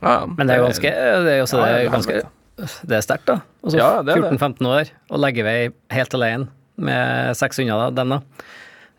Ja, 0.02 0.26
Men 0.26 0.48
det 0.48 0.56
er 0.56 0.60
jo 0.60 0.66
ganske 0.68 0.90
Det 0.92 1.32
er, 1.32 1.42
også, 1.46 1.58
Ja, 1.58 1.66
det 1.66 1.72
ja, 1.72 1.76
er 1.78 1.84
det 1.86 1.92
ganske. 1.94 2.16
Det 2.56 2.96
er 2.96 3.04
sterkt, 3.04 3.26
da. 3.28 3.42
Altså, 3.64 3.78
Ja, 3.78 3.90
det 4.06 4.16
er 4.16 4.22
det. 4.24 4.38
14-15 4.40 4.70
år, 4.72 4.92
og 5.12 5.20
legge 5.20 5.44
vei 5.44 5.58
helt 5.92 6.14
alene 6.16 6.48
med 6.78 7.36
seks 7.36 7.60
da, 7.60 7.90
dem, 7.92 8.16
da. 8.16 8.22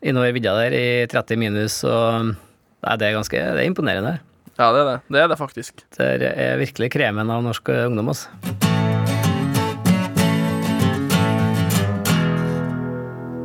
Innover 0.04 0.34
vidda 0.36 0.52
der 0.58 0.76
i 0.76 0.86
30 1.08 1.40
minus, 1.40 1.82
og 1.84 2.34
Nei, 2.86 2.94
det 3.00 3.06
er 3.08 3.16
ganske 3.16 3.40
Det 3.40 3.62
er 3.62 3.66
imponerende. 3.66 4.18
ja, 4.58 4.72
det 4.72 4.80
er 4.80 4.88
det. 4.90 4.98
Det 5.10 5.20
er 5.22 5.28
det 5.28 5.38
faktisk. 5.38 5.82
Det 5.96 6.32
er 6.36 6.58
virkelig 6.60 6.90
kremen 6.92 7.30
av 7.30 7.42
norsk 7.42 7.68
ungdom, 7.68 8.12
altså. 8.12 8.28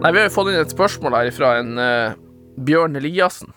Nei, 0.01 0.11
vi 0.11 0.17
har 0.17 0.27
jo 0.27 0.33
fått 0.33 0.49
inn 0.49 0.59
et 0.59 0.71
spørsmål 0.73 1.13
her 1.13 1.27
fra 1.35 1.55
en 1.61 1.75
uh, 1.77 2.13
Bjørn 2.57 2.97
Eliassen. 2.97 3.51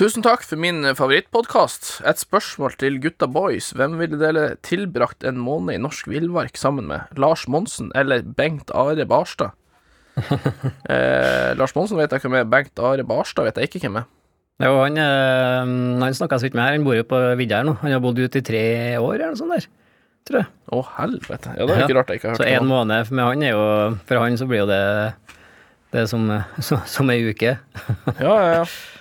Tusen 0.00 0.24
takk 0.24 0.46
for 0.48 0.56
min 0.56 0.80
favorittpodkast. 0.96 1.98
Et 2.08 2.16
spørsmål 2.16 2.72
til 2.80 2.94
gutta 3.04 3.26
boys. 3.28 3.66
Hvem 3.76 3.98
ville 4.00 4.16
dere 4.16 4.54
tilbrakt 4.64 5.26
en 5.28 5.36
måned 5.36 5.74
i 5.76 5.80
norsk 5.82 6.06
villmark 6.08 6.56
sammen 6.56 6.86
med? 6.88 7.10
Lars 7.20 7.42
Monsen 7.52 7.90
eller 7.92 8.22
Bengt 8.24 8.70
Are 8.72 9.04
Barstad? 9.04 9.52
eh, 10.88 11.50
Lars 11.52 11.74
Monsen 11.76 12.00
vet 12.00 12.14
jeg 12.16 12.22
hvem 12.24 12.38
er. 12.38 12.46
Bengt 12.48 12.80
Are 12.80 13.04
Barstad 13.04 13.44
vet 13.44 13.60
jeg 13.60 13.68
ikke 13.68 13.82
hvem 13.84 13.98
er. 14.00 14.06
Jo, 14.64 14.70
han, 14.78 14.96
eh, 15.02 15.72
han 16.00 16.16
snakka 16.16 16.38
så 16.40 16.48
vidt 16.48 16.56
med 16.56 16.64
her, 16.64 16.78
han 16.78 16.86
bor 16.86 16.96
jo 16.96 17.04
på 17.10 17.20
vidda 17.36 17.58
her 17.60 17.68
nå. 17.68 17.74
Han 17.82 17.92
har 17.92 18.00
bodd 18.00 18.22
ute 18.22 18.40
i 18.40 18.46
tre 18.46 18.62
år, 18.96 19.18
eller 19.18 19.34
noe 19.34 19.40
sånt 19.42 19.52
der. 19.52 19.66
Tror 20.30 20.40
jeg. 20.40 20.48
Å, 20.72 20.80
helvete. 20.94 21.58
Ja, 21.58 21.66
det 21.66 21.74
er 21.76 21.84
ikke 21.84 21.98
rart 21.98 22.14
jeg 22.14 22.22
ikke 22.22 22.30
har 22.30 22.38
hørt 22.38 22.46
Så 22.46 22.48
en 22.54 22.64
om. 22.64 22.72
måned 22.72 23.12
med 23.12 23.28
han 23.28 23.44
er 23.44 23.52
jo 23.52 23.68
For 24.08 24.22
han 24.22 24.40
så 24.40 24.48
blir 24.48 24.62
jo 24.62 24.70
det 24.72 24.80
det 25.92 26.06
som, 26.08 26.24
som, 26.70 26.80
som 26.88 27.12
ei 27.12 27.20
uke. 27.28 27.52
Ja, 28.16 28.32
ja, 28.32 28.48
ja. 28.62 28.64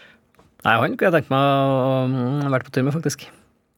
Nei, 0.65 0.75
han 0.75 0.95
kunne 0.99 1.07
jeg 1.07 1.15
tenkt 1.15 1.31
meg 1.31 1.39
å 1.39 1.91
mm, 2.11 2.49
vært 2.51 2.67
på 2.67 2.73
tur 2.75 2.83
med, 2.87 2.95
faktisk. 2.97 3.27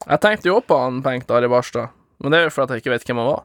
Jeg 0.02 0.22
tenkte 0.24 0.50
jo 0.50 0.56
på 0.66 0.78
han 0.80 0.98
Bengt 1.04 1.30
Ari 1.30 1.50
Barstad, 1.50 1.92
men 2.22 2.34
det 2.34 2.40
er 2.40 2.48
jo 2.48 2.54
fordi 2.54 2.78
jeg 2.78 2.82
ikke 2.82 2.94
vet 2.96 3.06
hvem 3.06 3.20
han 3.22 3.28
var. 3.28 3.44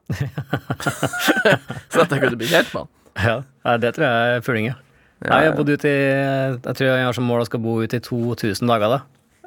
så 1.94 2.02
at 2.04 2.16
jeg 2.16 2.24
kunne 2.24 2.40
blitt 2.40 2.54
kjent 2.54 2.74
med 2.74 2.88
han. 2.88 3.46
Ja, 3.66 3.78
det 3.82 3.94
tror 3.98 4.08
jeg 4.08 4.38
er 4.38 4.44
fuling, 4.46 4.72
ja. 4.72 4.80
Nei, 5.26 5.38
jeg 5.42 5.50
har 5.50 5.56
bodd 5.58 5.72
ute 5.74 5.90
i 5.90 5.94
Jeg 5.98 6.76
tror 6.78 6.84
jeg 6.86 7.06
har 7.08 7.16
som 7.18 7.26
mål 7.26 7.42
å 7.42 7.46
skal 7.48 7.62
bo 7.64 7.80
ute 7.82 7.98
i 7.98 8.04
2000 8.06 8.70
dager, 8.70 8.92
da. 8.98 9.00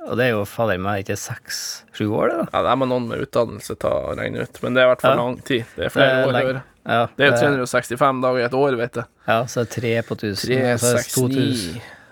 Og 0.08 0.16
det 0.18 0.24
er 0.26 0.32
jo 0.32 0.40
fader 0.48 0.80
meg 0.82 1.04
ikke 1.04 1.14
seks-sju 1.20 2.08
år, 2.08 2.32
det, 2.32 2.38
da. 2.40 2.46
Ja, 2.54 2.62
det 2.66 2.76
må 2.80 2.88
noen 2.90 3.06
med 3.10 3.22
utdannelse 3.26 3.76
ta 3.78 3.92
og 4.08 4.18
regne 4.18 4.46
ut, 4.46 4.60
men 4.64 4.74
det 4.74 4.82
er 4.82 4.88
i 4.88 4.92
hvert 4.94 5.04
fall 5.04 5.14
Ja. 5.14 5.22
lang 5.22 5.38
tid. 5.46 5.66
Det 5.76 5.86
er 5.86 5.94
flere 5.94 6.10
Det 6.10 6.40
er 6.40 6.50
år. 6.50 6.60
Ja, 6.80 7.00
Det 7.16 7.26
er 7.26 7.30
jo 7.30 7.40
365 7.66 8.22
dager 8.24 8.40
i 8.40 8.46
et 8.46 8.56
år, 8.56 8.76
vet 8.80 8.94
du. 8.96 9.02
Ja, 9.28 9.44
så 9.44 9.60
er 9.60 9.68
det 9.68 9.74
tre 9.76 9.92
på 10.08 10.16
1000. 10.16 10.46
Tre, 10.46 10.78
så 10.78 10.86
er 10.86 10.94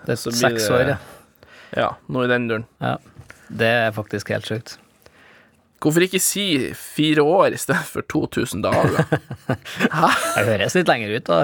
det 0.05 0.13
er 0.13 0.21
seks 0.39 0.69
år, 0.69 0.85
ja. 0.93 0.97
Ja, 1.77 1.93
noe 2.09 2.27
i 2.27 2.31
den 2.31 2.49
duren. 2.49 2.67
ja. 2.83 2.97
Det 3.49 3.65
er 3.65 3.91
faktisk 3.95 4.29
helt 4.29 4.45
sjukt. 4.45 4.75
Hvorfor 5.79 6.03
ikke 6.03 6.19
si 6.21 6.43
fire 6.75 7.23
år 7.23 7.55
i 7.55 7.59
stedet 7.61 7.87
for 7.87 8.05
2000 8.11 8.61
dager? 8.61 8.99
Det 10.35 10.43
høres 10.45 10.75
litt 10.75 10.91
lenger 10.91 11.15
ut, 11.15 11.29
da. 11.29 11.39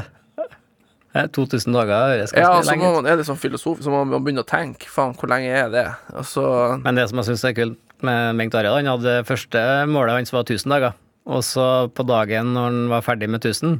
Ja, 1.15 1.23
2000 1.31 1.71
dager 1.71 2.11
høres 2.11 2.33
ganske 2.35 2.43
ja, 2.43 2.59
så 2.59 2.73
lenge 2.73 2.89
ut. 2.89 2.97
man, 2.97 3.07
er 3.07 3.17
det 3.17 3.25
sånn 3.29 3.39
filosofisk, 3.39 3.85
så 3.87 3.93
må 3.93 4.03
man 4.03 4.19
begynne 4.19 4.43
å 4.43 4.49
tenke 4.49 4.91
faen, 4.91 5.15
hvor 5.15 5.31
lenge 5.31 5.53
er 5.55 5.71
det? 5.71 5.85
Altså... 6.11 6.43
Men 6.83 6.99
det 6.99 7.07
som 7.07 7.21
jeg 7.21 7.29
syns 7.29 7.45
er 7.47 7.55
kult 7.55 7.79
med 8.05 8.41
Bengt 8.41 8.57
Arild, 8.59 8.75
han 8.81 8.91
hadde 8.91 9.15
første 9.29 9.63
målet 9.87 10.19
hans 10.19 10.35
var 10.35 10.43
1000 10.43 10.75
dager. 10.75 10.97
Og 11.31 11.41
så 11.47 11.67
på 11.95 12.05
dagen 12.05 12.51
når 12.53 12.67
han 12.67 12.81
var 12.91 13.07
ferdig 13.07 13.31
med 13.31 13.39
1000, 13.39 13.79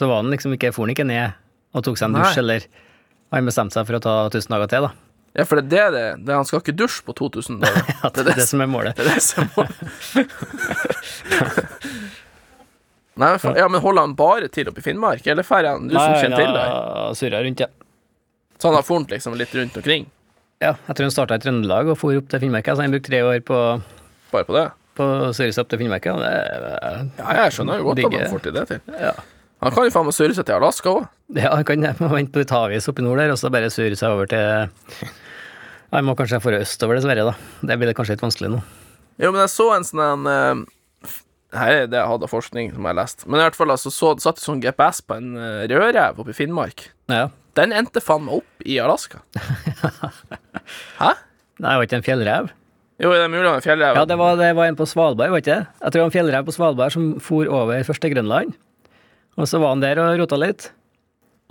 så 0.00 0.08
var 0.08 0.24
han 0.24 0.32
liksom 0.32 0.56
ikke, 0.56 0.72
for 0.72 0.88
han 0.88 0.96
ikke 0.96 1.06
ned 1.06 1.36
og 1.76 1.84
tok 1.84 2.00
seg 2.00 2.08
en 2.08 2.16
dusj, 2.16 2.40
eller 2.40 2.64
han 3.32 3.48
bestemte 3.48 3.76
seg 3.76 3.86
for 3.88 4.00
å 4.00 4.04
ta 4.08 4.16
1000 4.32 4.56
dager 4.56 4.72
til, 4.72 4.88
da. 4.88 5.11
Ja, 5.32 5.44
for 5.48 5.56
det 5.62 5.78
er 5.80 5.90
det 5.94 6.00
det, 6.18 6.26
det 6.26 6.34
Han 6.36 6.44
skal 6.44 6.60
ikke 6.60 6.74
dusje 6.76 7.04
på 7.06 7.14
2000 7.16 7.60
dager. 7.62 7.86
ja, 8.02 8.08
det 8.12 8.20
er 8.26 8.34
det 8.36 8.44
som 8.48 8.60
er 8.60 8.68
målet. 8.68 8.96
Det 8.98 9.06
er 9.06 9.14
det 9.14 9.22
som 9.24 9.44
er 9.44 9.48
målet. 9.56 9.76
Nei, 13.12 13.28
men 13.42 13.56
ja, 13.60 13.66
men 13.68 13.80
holder 13.84 14.06
han 14.06 14.14
bare 14.16 14.48
til 14.52 14.68
oppe 14.70 14.80
i 14.80 14.84
Finnmark, 14.86 15.26
eller 15.28 15.44
drar 15.44 15.66
han 15.68 15.88
du 15.90 15.94
som 15.98 16.14
kjenner 16.16 16.40
til 16.40 16.54
det? 16.56 16.66
Surra 17.20 17.42
rundt, 17.44 17.60
ja. 17.60 17.68
Så 18.56 18.70
han 18.70 18.78
har 18.78 18.86
fornt 18.86 19.10
liksom 19.12 19.34
litt 19.36 19.52
rundt 19.58 19.76
omkring? 19.76 20.06
Ja, 20.62 20.76
jeg 20.86 20.94
tror 20.96 21.08
han 21.08 21.12
starta 21.12 21.36
i 21.36 21.42
Trøndelag 21.42 21.90
og 21.92 21.98
for 22.00 22.16
opp 22.16 22.28
til 22.30 22.40
Finnmark. 22.44 22.68
Så 22.70 22.80
han 22.84 22.92
brukte 22.94 23.10
tre 23.10 23.20
år 23.26 23.40
på, 23.44 23.58
Bare 24.32 24.46
på 24.48 24.54
det? 24.56 24.68
på 24.96 25.04
seg 25.36 25.52
opp 25.60 25.68
til 25.72 25.80
Finnmark. 25.82 26.06
er- 26.06 27.08
Ja, 27.18 27.34
jeg 27.42 27.52
skjønner 27.56 27.80
jo 27.82 27.88
godt 27.90 28.04
at 28.06 28.12
han 28.20 28.30
får 28.32 28.42
til 28.46 28.52
det 28.56 28.66
til. 28.68 28.80
ja. 29.00 29.12
Han 29.62 29.70
kan 29.70 29.84
jo 29.86 29.90
faen 29.94 30.06
meg 30.08 30.14
surre 30.16 30.34
seg 30.34 30.44
til 30.48 30.54
Alaska 30.56 30.88
òg. 30.90 31.04
Ja, 31.38 31.52
han 31.54 31.64
kan 31.64 31.80
det. 31.84 31.92
Vente 32.00 32.32
på 32.34 32.40
litt 32.42 32.50
havis 32.50 32.88
oppe 32.90 32.98
i 32.98 33.04
nord 33.04 33.18
der, 33.22 33.30
og 33.30 33.38
så 33.38 33.50
bare 33.52 33.68
surre 33.70 33.94
seg 33.94 34.10
over 34.10 34.26
til 34.26 34.66
Han 35.92 36.06
må 36.08 36.14
kanskje 36.16 36.40
dra 36.40 36.60
østover, 36.64 36.96
dessverre, 36.96 37.26
da. 37.28 37.34
Det 37.68 37.76
blir 37.76 37.90
det 37.90 37.96
kanskje 37.98 38.16
litt 38.16 38.24
vanskelig 38.24 38.54
nå. 38.54 38.62
Jo, 39.20 39.28
men 39.28 39.42
jeg 39.44 39.52
så 39.52 39.66
en 39.74 39.84
sånn 39.84 40.00
en 40.02 40.30
eh, 40.30 41.10
Her 41.52 41.74
er 41.82 41.90
det 41.92 41.98
jeg 41.98 42.08
hadde 42.08 42.24
av 42.24 42.32
forskning 42.32 42.70
som 42.72 42.80
jeg 42.80 42.88
har 42.94 42.96
lest. 42.96 43.26
Men 43.26 43.42
i 43.42 43.44
hvert 43.44 43.58
fall 43.58 43.74
altså, 43.74 43.92
så, 43.92 44.14
satt 44.24 44.40
det 44.40 44.46
sånn 44.46 44.62
GPS 44.62 45.02
på 45.04 45.18
en 45.20 45.34
uh, 45.36 45.66
rødrev 45.68 46.22
oppe 46.22 46.32
i 46.32 46.36
Finnmark. 46.36 46.86
Ja. 47.12 47.26
Den 47.58 47.74
endte 47.76 48.00
faen 48.00 48.24
meg 48.24 48.38
opp 48.40 48.64
i 48.64 48.78
Alaska. 48.80 49.20
Hæ? 51.02 51.10
Nei, 51.60 51.74
var 51.76 51.84
ikke 51.84 51.98
en 52.00 52.06
fjellrev? 52.06 52.48
Jo, 53.02 53.10
det 53.12 53.26
er 53.26 53.28
mulig 53.28 53.44
han 53.44 53.58
er 53.58 53.66
fjellrev. 53.66 54.00
Ja, 54.00 54.06
det 54.08 54.16
var, 54.16 54.38
det 54.40 54.48
var 54.56 54.70
en 54.70 54.78
på 54.78 54.86
Svalbard, 54.88 55.34
var 55.34 55.44
ikke 55.44 55.58
det? 55.58 55.66
Jeg 55.68 55.84
tror 55.84 55.98
det 55.98 56.02
var 56.04 56.08
en 56.08 56.16
fjellrev 56.16 56.48
på 56.48 56.56
Svalbard 56.56 56.96
som 56.96 57.10
for 57.20 57.52
over 57.52 57.84
først 57.84 58.04
til 58.04 58.14
Grønland. 58.14 58.56
Og 59.36 59.48
så 59.48 59.60
var 59.60 59.74
han 59.74 59.84
der 59.84 60.00
og 60.00 60.16
rota 60.22 60.40
litt. 60.40 60.70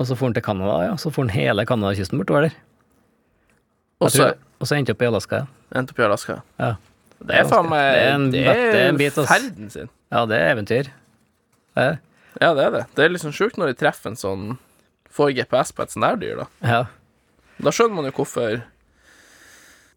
Og 0.01 0.09
så 0.09 0.17
for 0.17 0.31
han 0.31 0.37
til 0.37 0.45
Canada, 0.49 0.81
ja. 0.87 0.97
Så 0.97 1.13
for 1.13 1.27
han 1.27 1.33
hele 1.35 1.67
Canadakysten 1.69 2.17
bortover 2.17 2.49
der. 2.49 2.57
Og 4.01 4.67
så 4.67 4.75
endte 4.77 4.93
opp 4.95 5.01
i 5.01 5.09
Alaska. 5.09 5.43
endte 5.75 5.93
opp 5.95 5.99
i 5.99 6.03
Alaska. 6.07 6.41
Ja. 6.59 6.75
Det 7.21 7.35
er 7.37 7.45
faen 7.49 7.67
meg 7.69 7.93
Det 7.93 8.01
er 8.01 8.13
en- 8.15 8.31
Det 8.31 8.43
det 8.45 8.81
er 8.81 8.97
bit, 8.97 9.17
er 9.17 9.25
ferden 9.29 9.69
sin. 9.69 9.89
Ja, 10.11 10.25
det 10.25 10.37
er 10.41 10.55
eventyr. 10.55 10.87
Ja. 11.77 11.95
Ja, 12.41 12.53
det 12.57 12.63
er 12.65 12.71
det. 12.71 12.85
Det 12.95 13.05
er 13.05 13.09
liksom 13.13 13.31
sjukt 13.35 13.57
når 13.57 13.67
de 13.73 13.73
treffer 13.85 14.07
en 14.11 14.15
sånn 14.15 14.57
Får 15.11 15.33
GPS 15.35 15.71
på 15.75 15.83
et 15.83 15.91
sånt 15.91 16.05
der 16.07 16.15
dyr, 16.15 16.37
da. 16.37 16.45
ja. 16.63 16.85
Da 17.61 17.69
skjønner 17.69 17.95
man 17.95 18.05
jo 18.05 18.11
hvorfor 18.11 18.61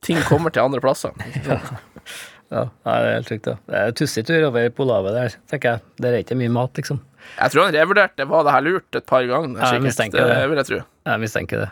ting 0.03 0.19
kommer 0.29 0.51
til 0.53 0.63
andre 0.63 0.81
plasser. 0.81 1.13
Ja, 2.53 2.69
ja. 2.85 2.93
det 3.01 3.09
er 3.09 3.15
helt 3.15 3.29
sjukt, 3.31 3.47
da. 3.47 3.55
Det 3.67 3.75
er 3.81 3.93
tussig 3.93 4.23
tur 4.29 4.45
over 4.51 4.69
Polhavet 4.71 5.15
der, 5.17 5.37
tenker 5.51 5.71
jeg. 5.73 5.81
Der 5.99 6.13
er 6.13 6.19
ikke 6.23 6.37
mye 6.37 6.51
mat, 6.53 6.75
liksom. 6.77 7.01
Jeg 7.41 7.51
tror 7.55 7.65
han 7.65 7.75
revurderte 7.75 8.27
var 8.29 8.45
det 8.45 8.53
her 8.53 8.61
lurt 8.67 8.99
et 9.01 9.07
par 9.07 9.25
ganger. 9.27 9.59
Ja, 9.59 9.71
jeg 9.73 9.83
mistenker 9.83 10.19
det, 10.21 10.35
det. 10.51 10.57
jeg 10.59 10.67
tro. 10.69 10.81
Jeg 11.09 11.21
mistenker 11.25 11.63
det. 11.65 11.71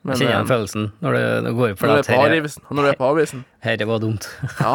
Men, 0.00 0.14
Jeg 0.16 0.22
kjenner 0.22 0.32
eh, 0.32 0.38
den 0.40 0.48
følelsen 0.48 0.84
når 1.04 1.12
du, 1.16 1.20
når 1.44 1.50
du 1.50 1.56
går 1.58 1.72
opp 1.74 1.80
for 1.82 1.90
deg 1.92 2.06
på 2.06 2.20
at 2.24 2.70
når 2.70 2.86
du 2.86 2.88
er 2.88 2.96
på 2.96 3.08
avisen. 3.10 3.42
herre 3.66 3.86
var 3.90 3.98
dumt. 4.00 4.28
Ja, 4.56 4.70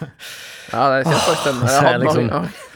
ja 0.74 0.86
det 0.90 0.96
er 0.98 1.06
faktisk 1.06 1.44
så 1.44 1.52
Jeg 1.54 1.84
hadde 1.86 2.00
liksom- 2.04 2.30
mange- 2.32 2.50
ja. 2.50 2.66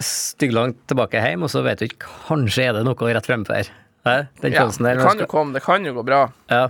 Stygglangt 0.00 0.78
tilbake 0.88 1.20
hjem, 1.20 1.42
og 1.44 1.50
så 1.52 1.60
vet 1.60 1.82
du 1.82 1.84
ikke 1.84 2.08
Kanskje 2.24 2.62
er 2.70 2.72
det 2.78 2.86
noe 2.86 3.10
rett 3.12 3.26
fremfor. 3.28 3.68
Hæ? 4.08 4.14
Den 4.40 4.52
Ja, 4.54 4.62
følelsen 4.62 4.86
der. 4.88 4.96
det 4.96 5.04
kan 5.04 5.18
du 5.20 5.24
jo 5.26 5.28
komme, 5.28 5.52
det 5.52 5.62
kan 5.62 5.84
jo 5.84 5.92
gå 5.98 6.04
bra. 6.08 6.22
ja. 6.48 6.68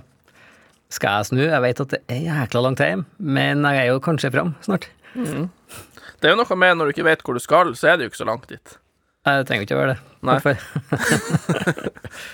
skal 0.91 1.21
jeg 1.21 1.27
snu? 1.31 1.43
Jeg 1.47 1.63
vet 1.63 1.81
at 1.81 1.89
det 1.95 2.01
er 2.11 2.21
jækla 2.27 2.61
langt 2.67 2.81
hjem, 2.83 3.05
men 3.23 3.63
jeg 3.63 3.85
er 3.85 3.87
jo 3.93 4.01
kanskje 4.03 4.33
fram 4.35 4.57
snart. 4.67 4.89
Det 5.15 6.27
er 6.27 6.35
jo 6.35 6.37
noe 6.43 6.57
med 6.59 6.75
når 6.77 6.91
du 6.91 6.91
ikke 6.97 7.07
vet 7.07 7.23
hvor 7.23 7.35
du 7.39 7.41
skal, 7.41 7.71
så 7.79 7.93
er 7.93 7.97
det 7.97 8.09
jo 8.09 8.11
ikke 8.11 8.25
så 8.25 8.27
langt 8.27 8.49
dit. 8.51 8.75
Nei, 9.27 9.37
det 9.39 9.47
trenger 9.47 9.63
ikke 9.69 9.77
å 9.77 9.83
være 9.85 9.95
det. 9.95 10.01
Nei. 10.27 10.35
Hvorfor? 10.41 10.57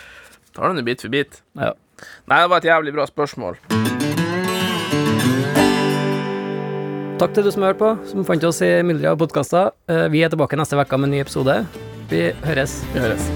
Tar 0.57 0.73
den 0.73 0.85
bit 0.87 1.05
for 1.05 1.13
bit. 1.13 1.43
Ja. 1.55 1.75
Nei, 2.29 2.41
det 2.43 2.49
var 2.53 2.63
et 2.63 2.69
jævlig 2.71 2.95
bra 2.97 3.05
spørsmål. 3.09 3.59
Takk 7.21 7.33
til 7.37 7.47
du 7.47 7.53
som 7.53 7.65
har 7.65 7.73
hørt 7.73 7.81
på, 7.81 7.91
som 8.11 8.25
fant 8.29 8.45
oss 8.45 8.61
i 8.65 8.71
mylderet 8.85 9.15
av 9.15 9.21
podkaster. 9.21 9.71
Vi 10.13 10.25
er 10.25 10.33
tilbake 10.33 10.59
neste 10.61 10.77
uke 10.77 10.99
med 11.01 11.09
en 11.09 11.15
ny 11.17 11.23
episode. 11.25 11.61
Vi 12.11 12.29
høres. 12.45 12.81
Vi 12.93 13.05
høres. 13.05 13.29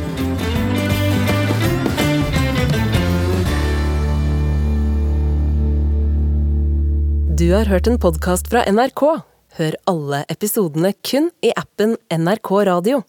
Du 7.40 7.46
har 7.54 7.64
hørt 7.72 7.88
en 7.88 7.96
podkast 7.96 8.50
fra 8.52 8.66
NRK. 8.68 9.02
Hør 9.56 9.76
alle 9.88 10.24
episodene 10.28 10.92
kun 11.00 11.30
i 11.40 11.54
appen 11.56 11.96
NRK 12.12 12.50
Radio. 12.68 13.00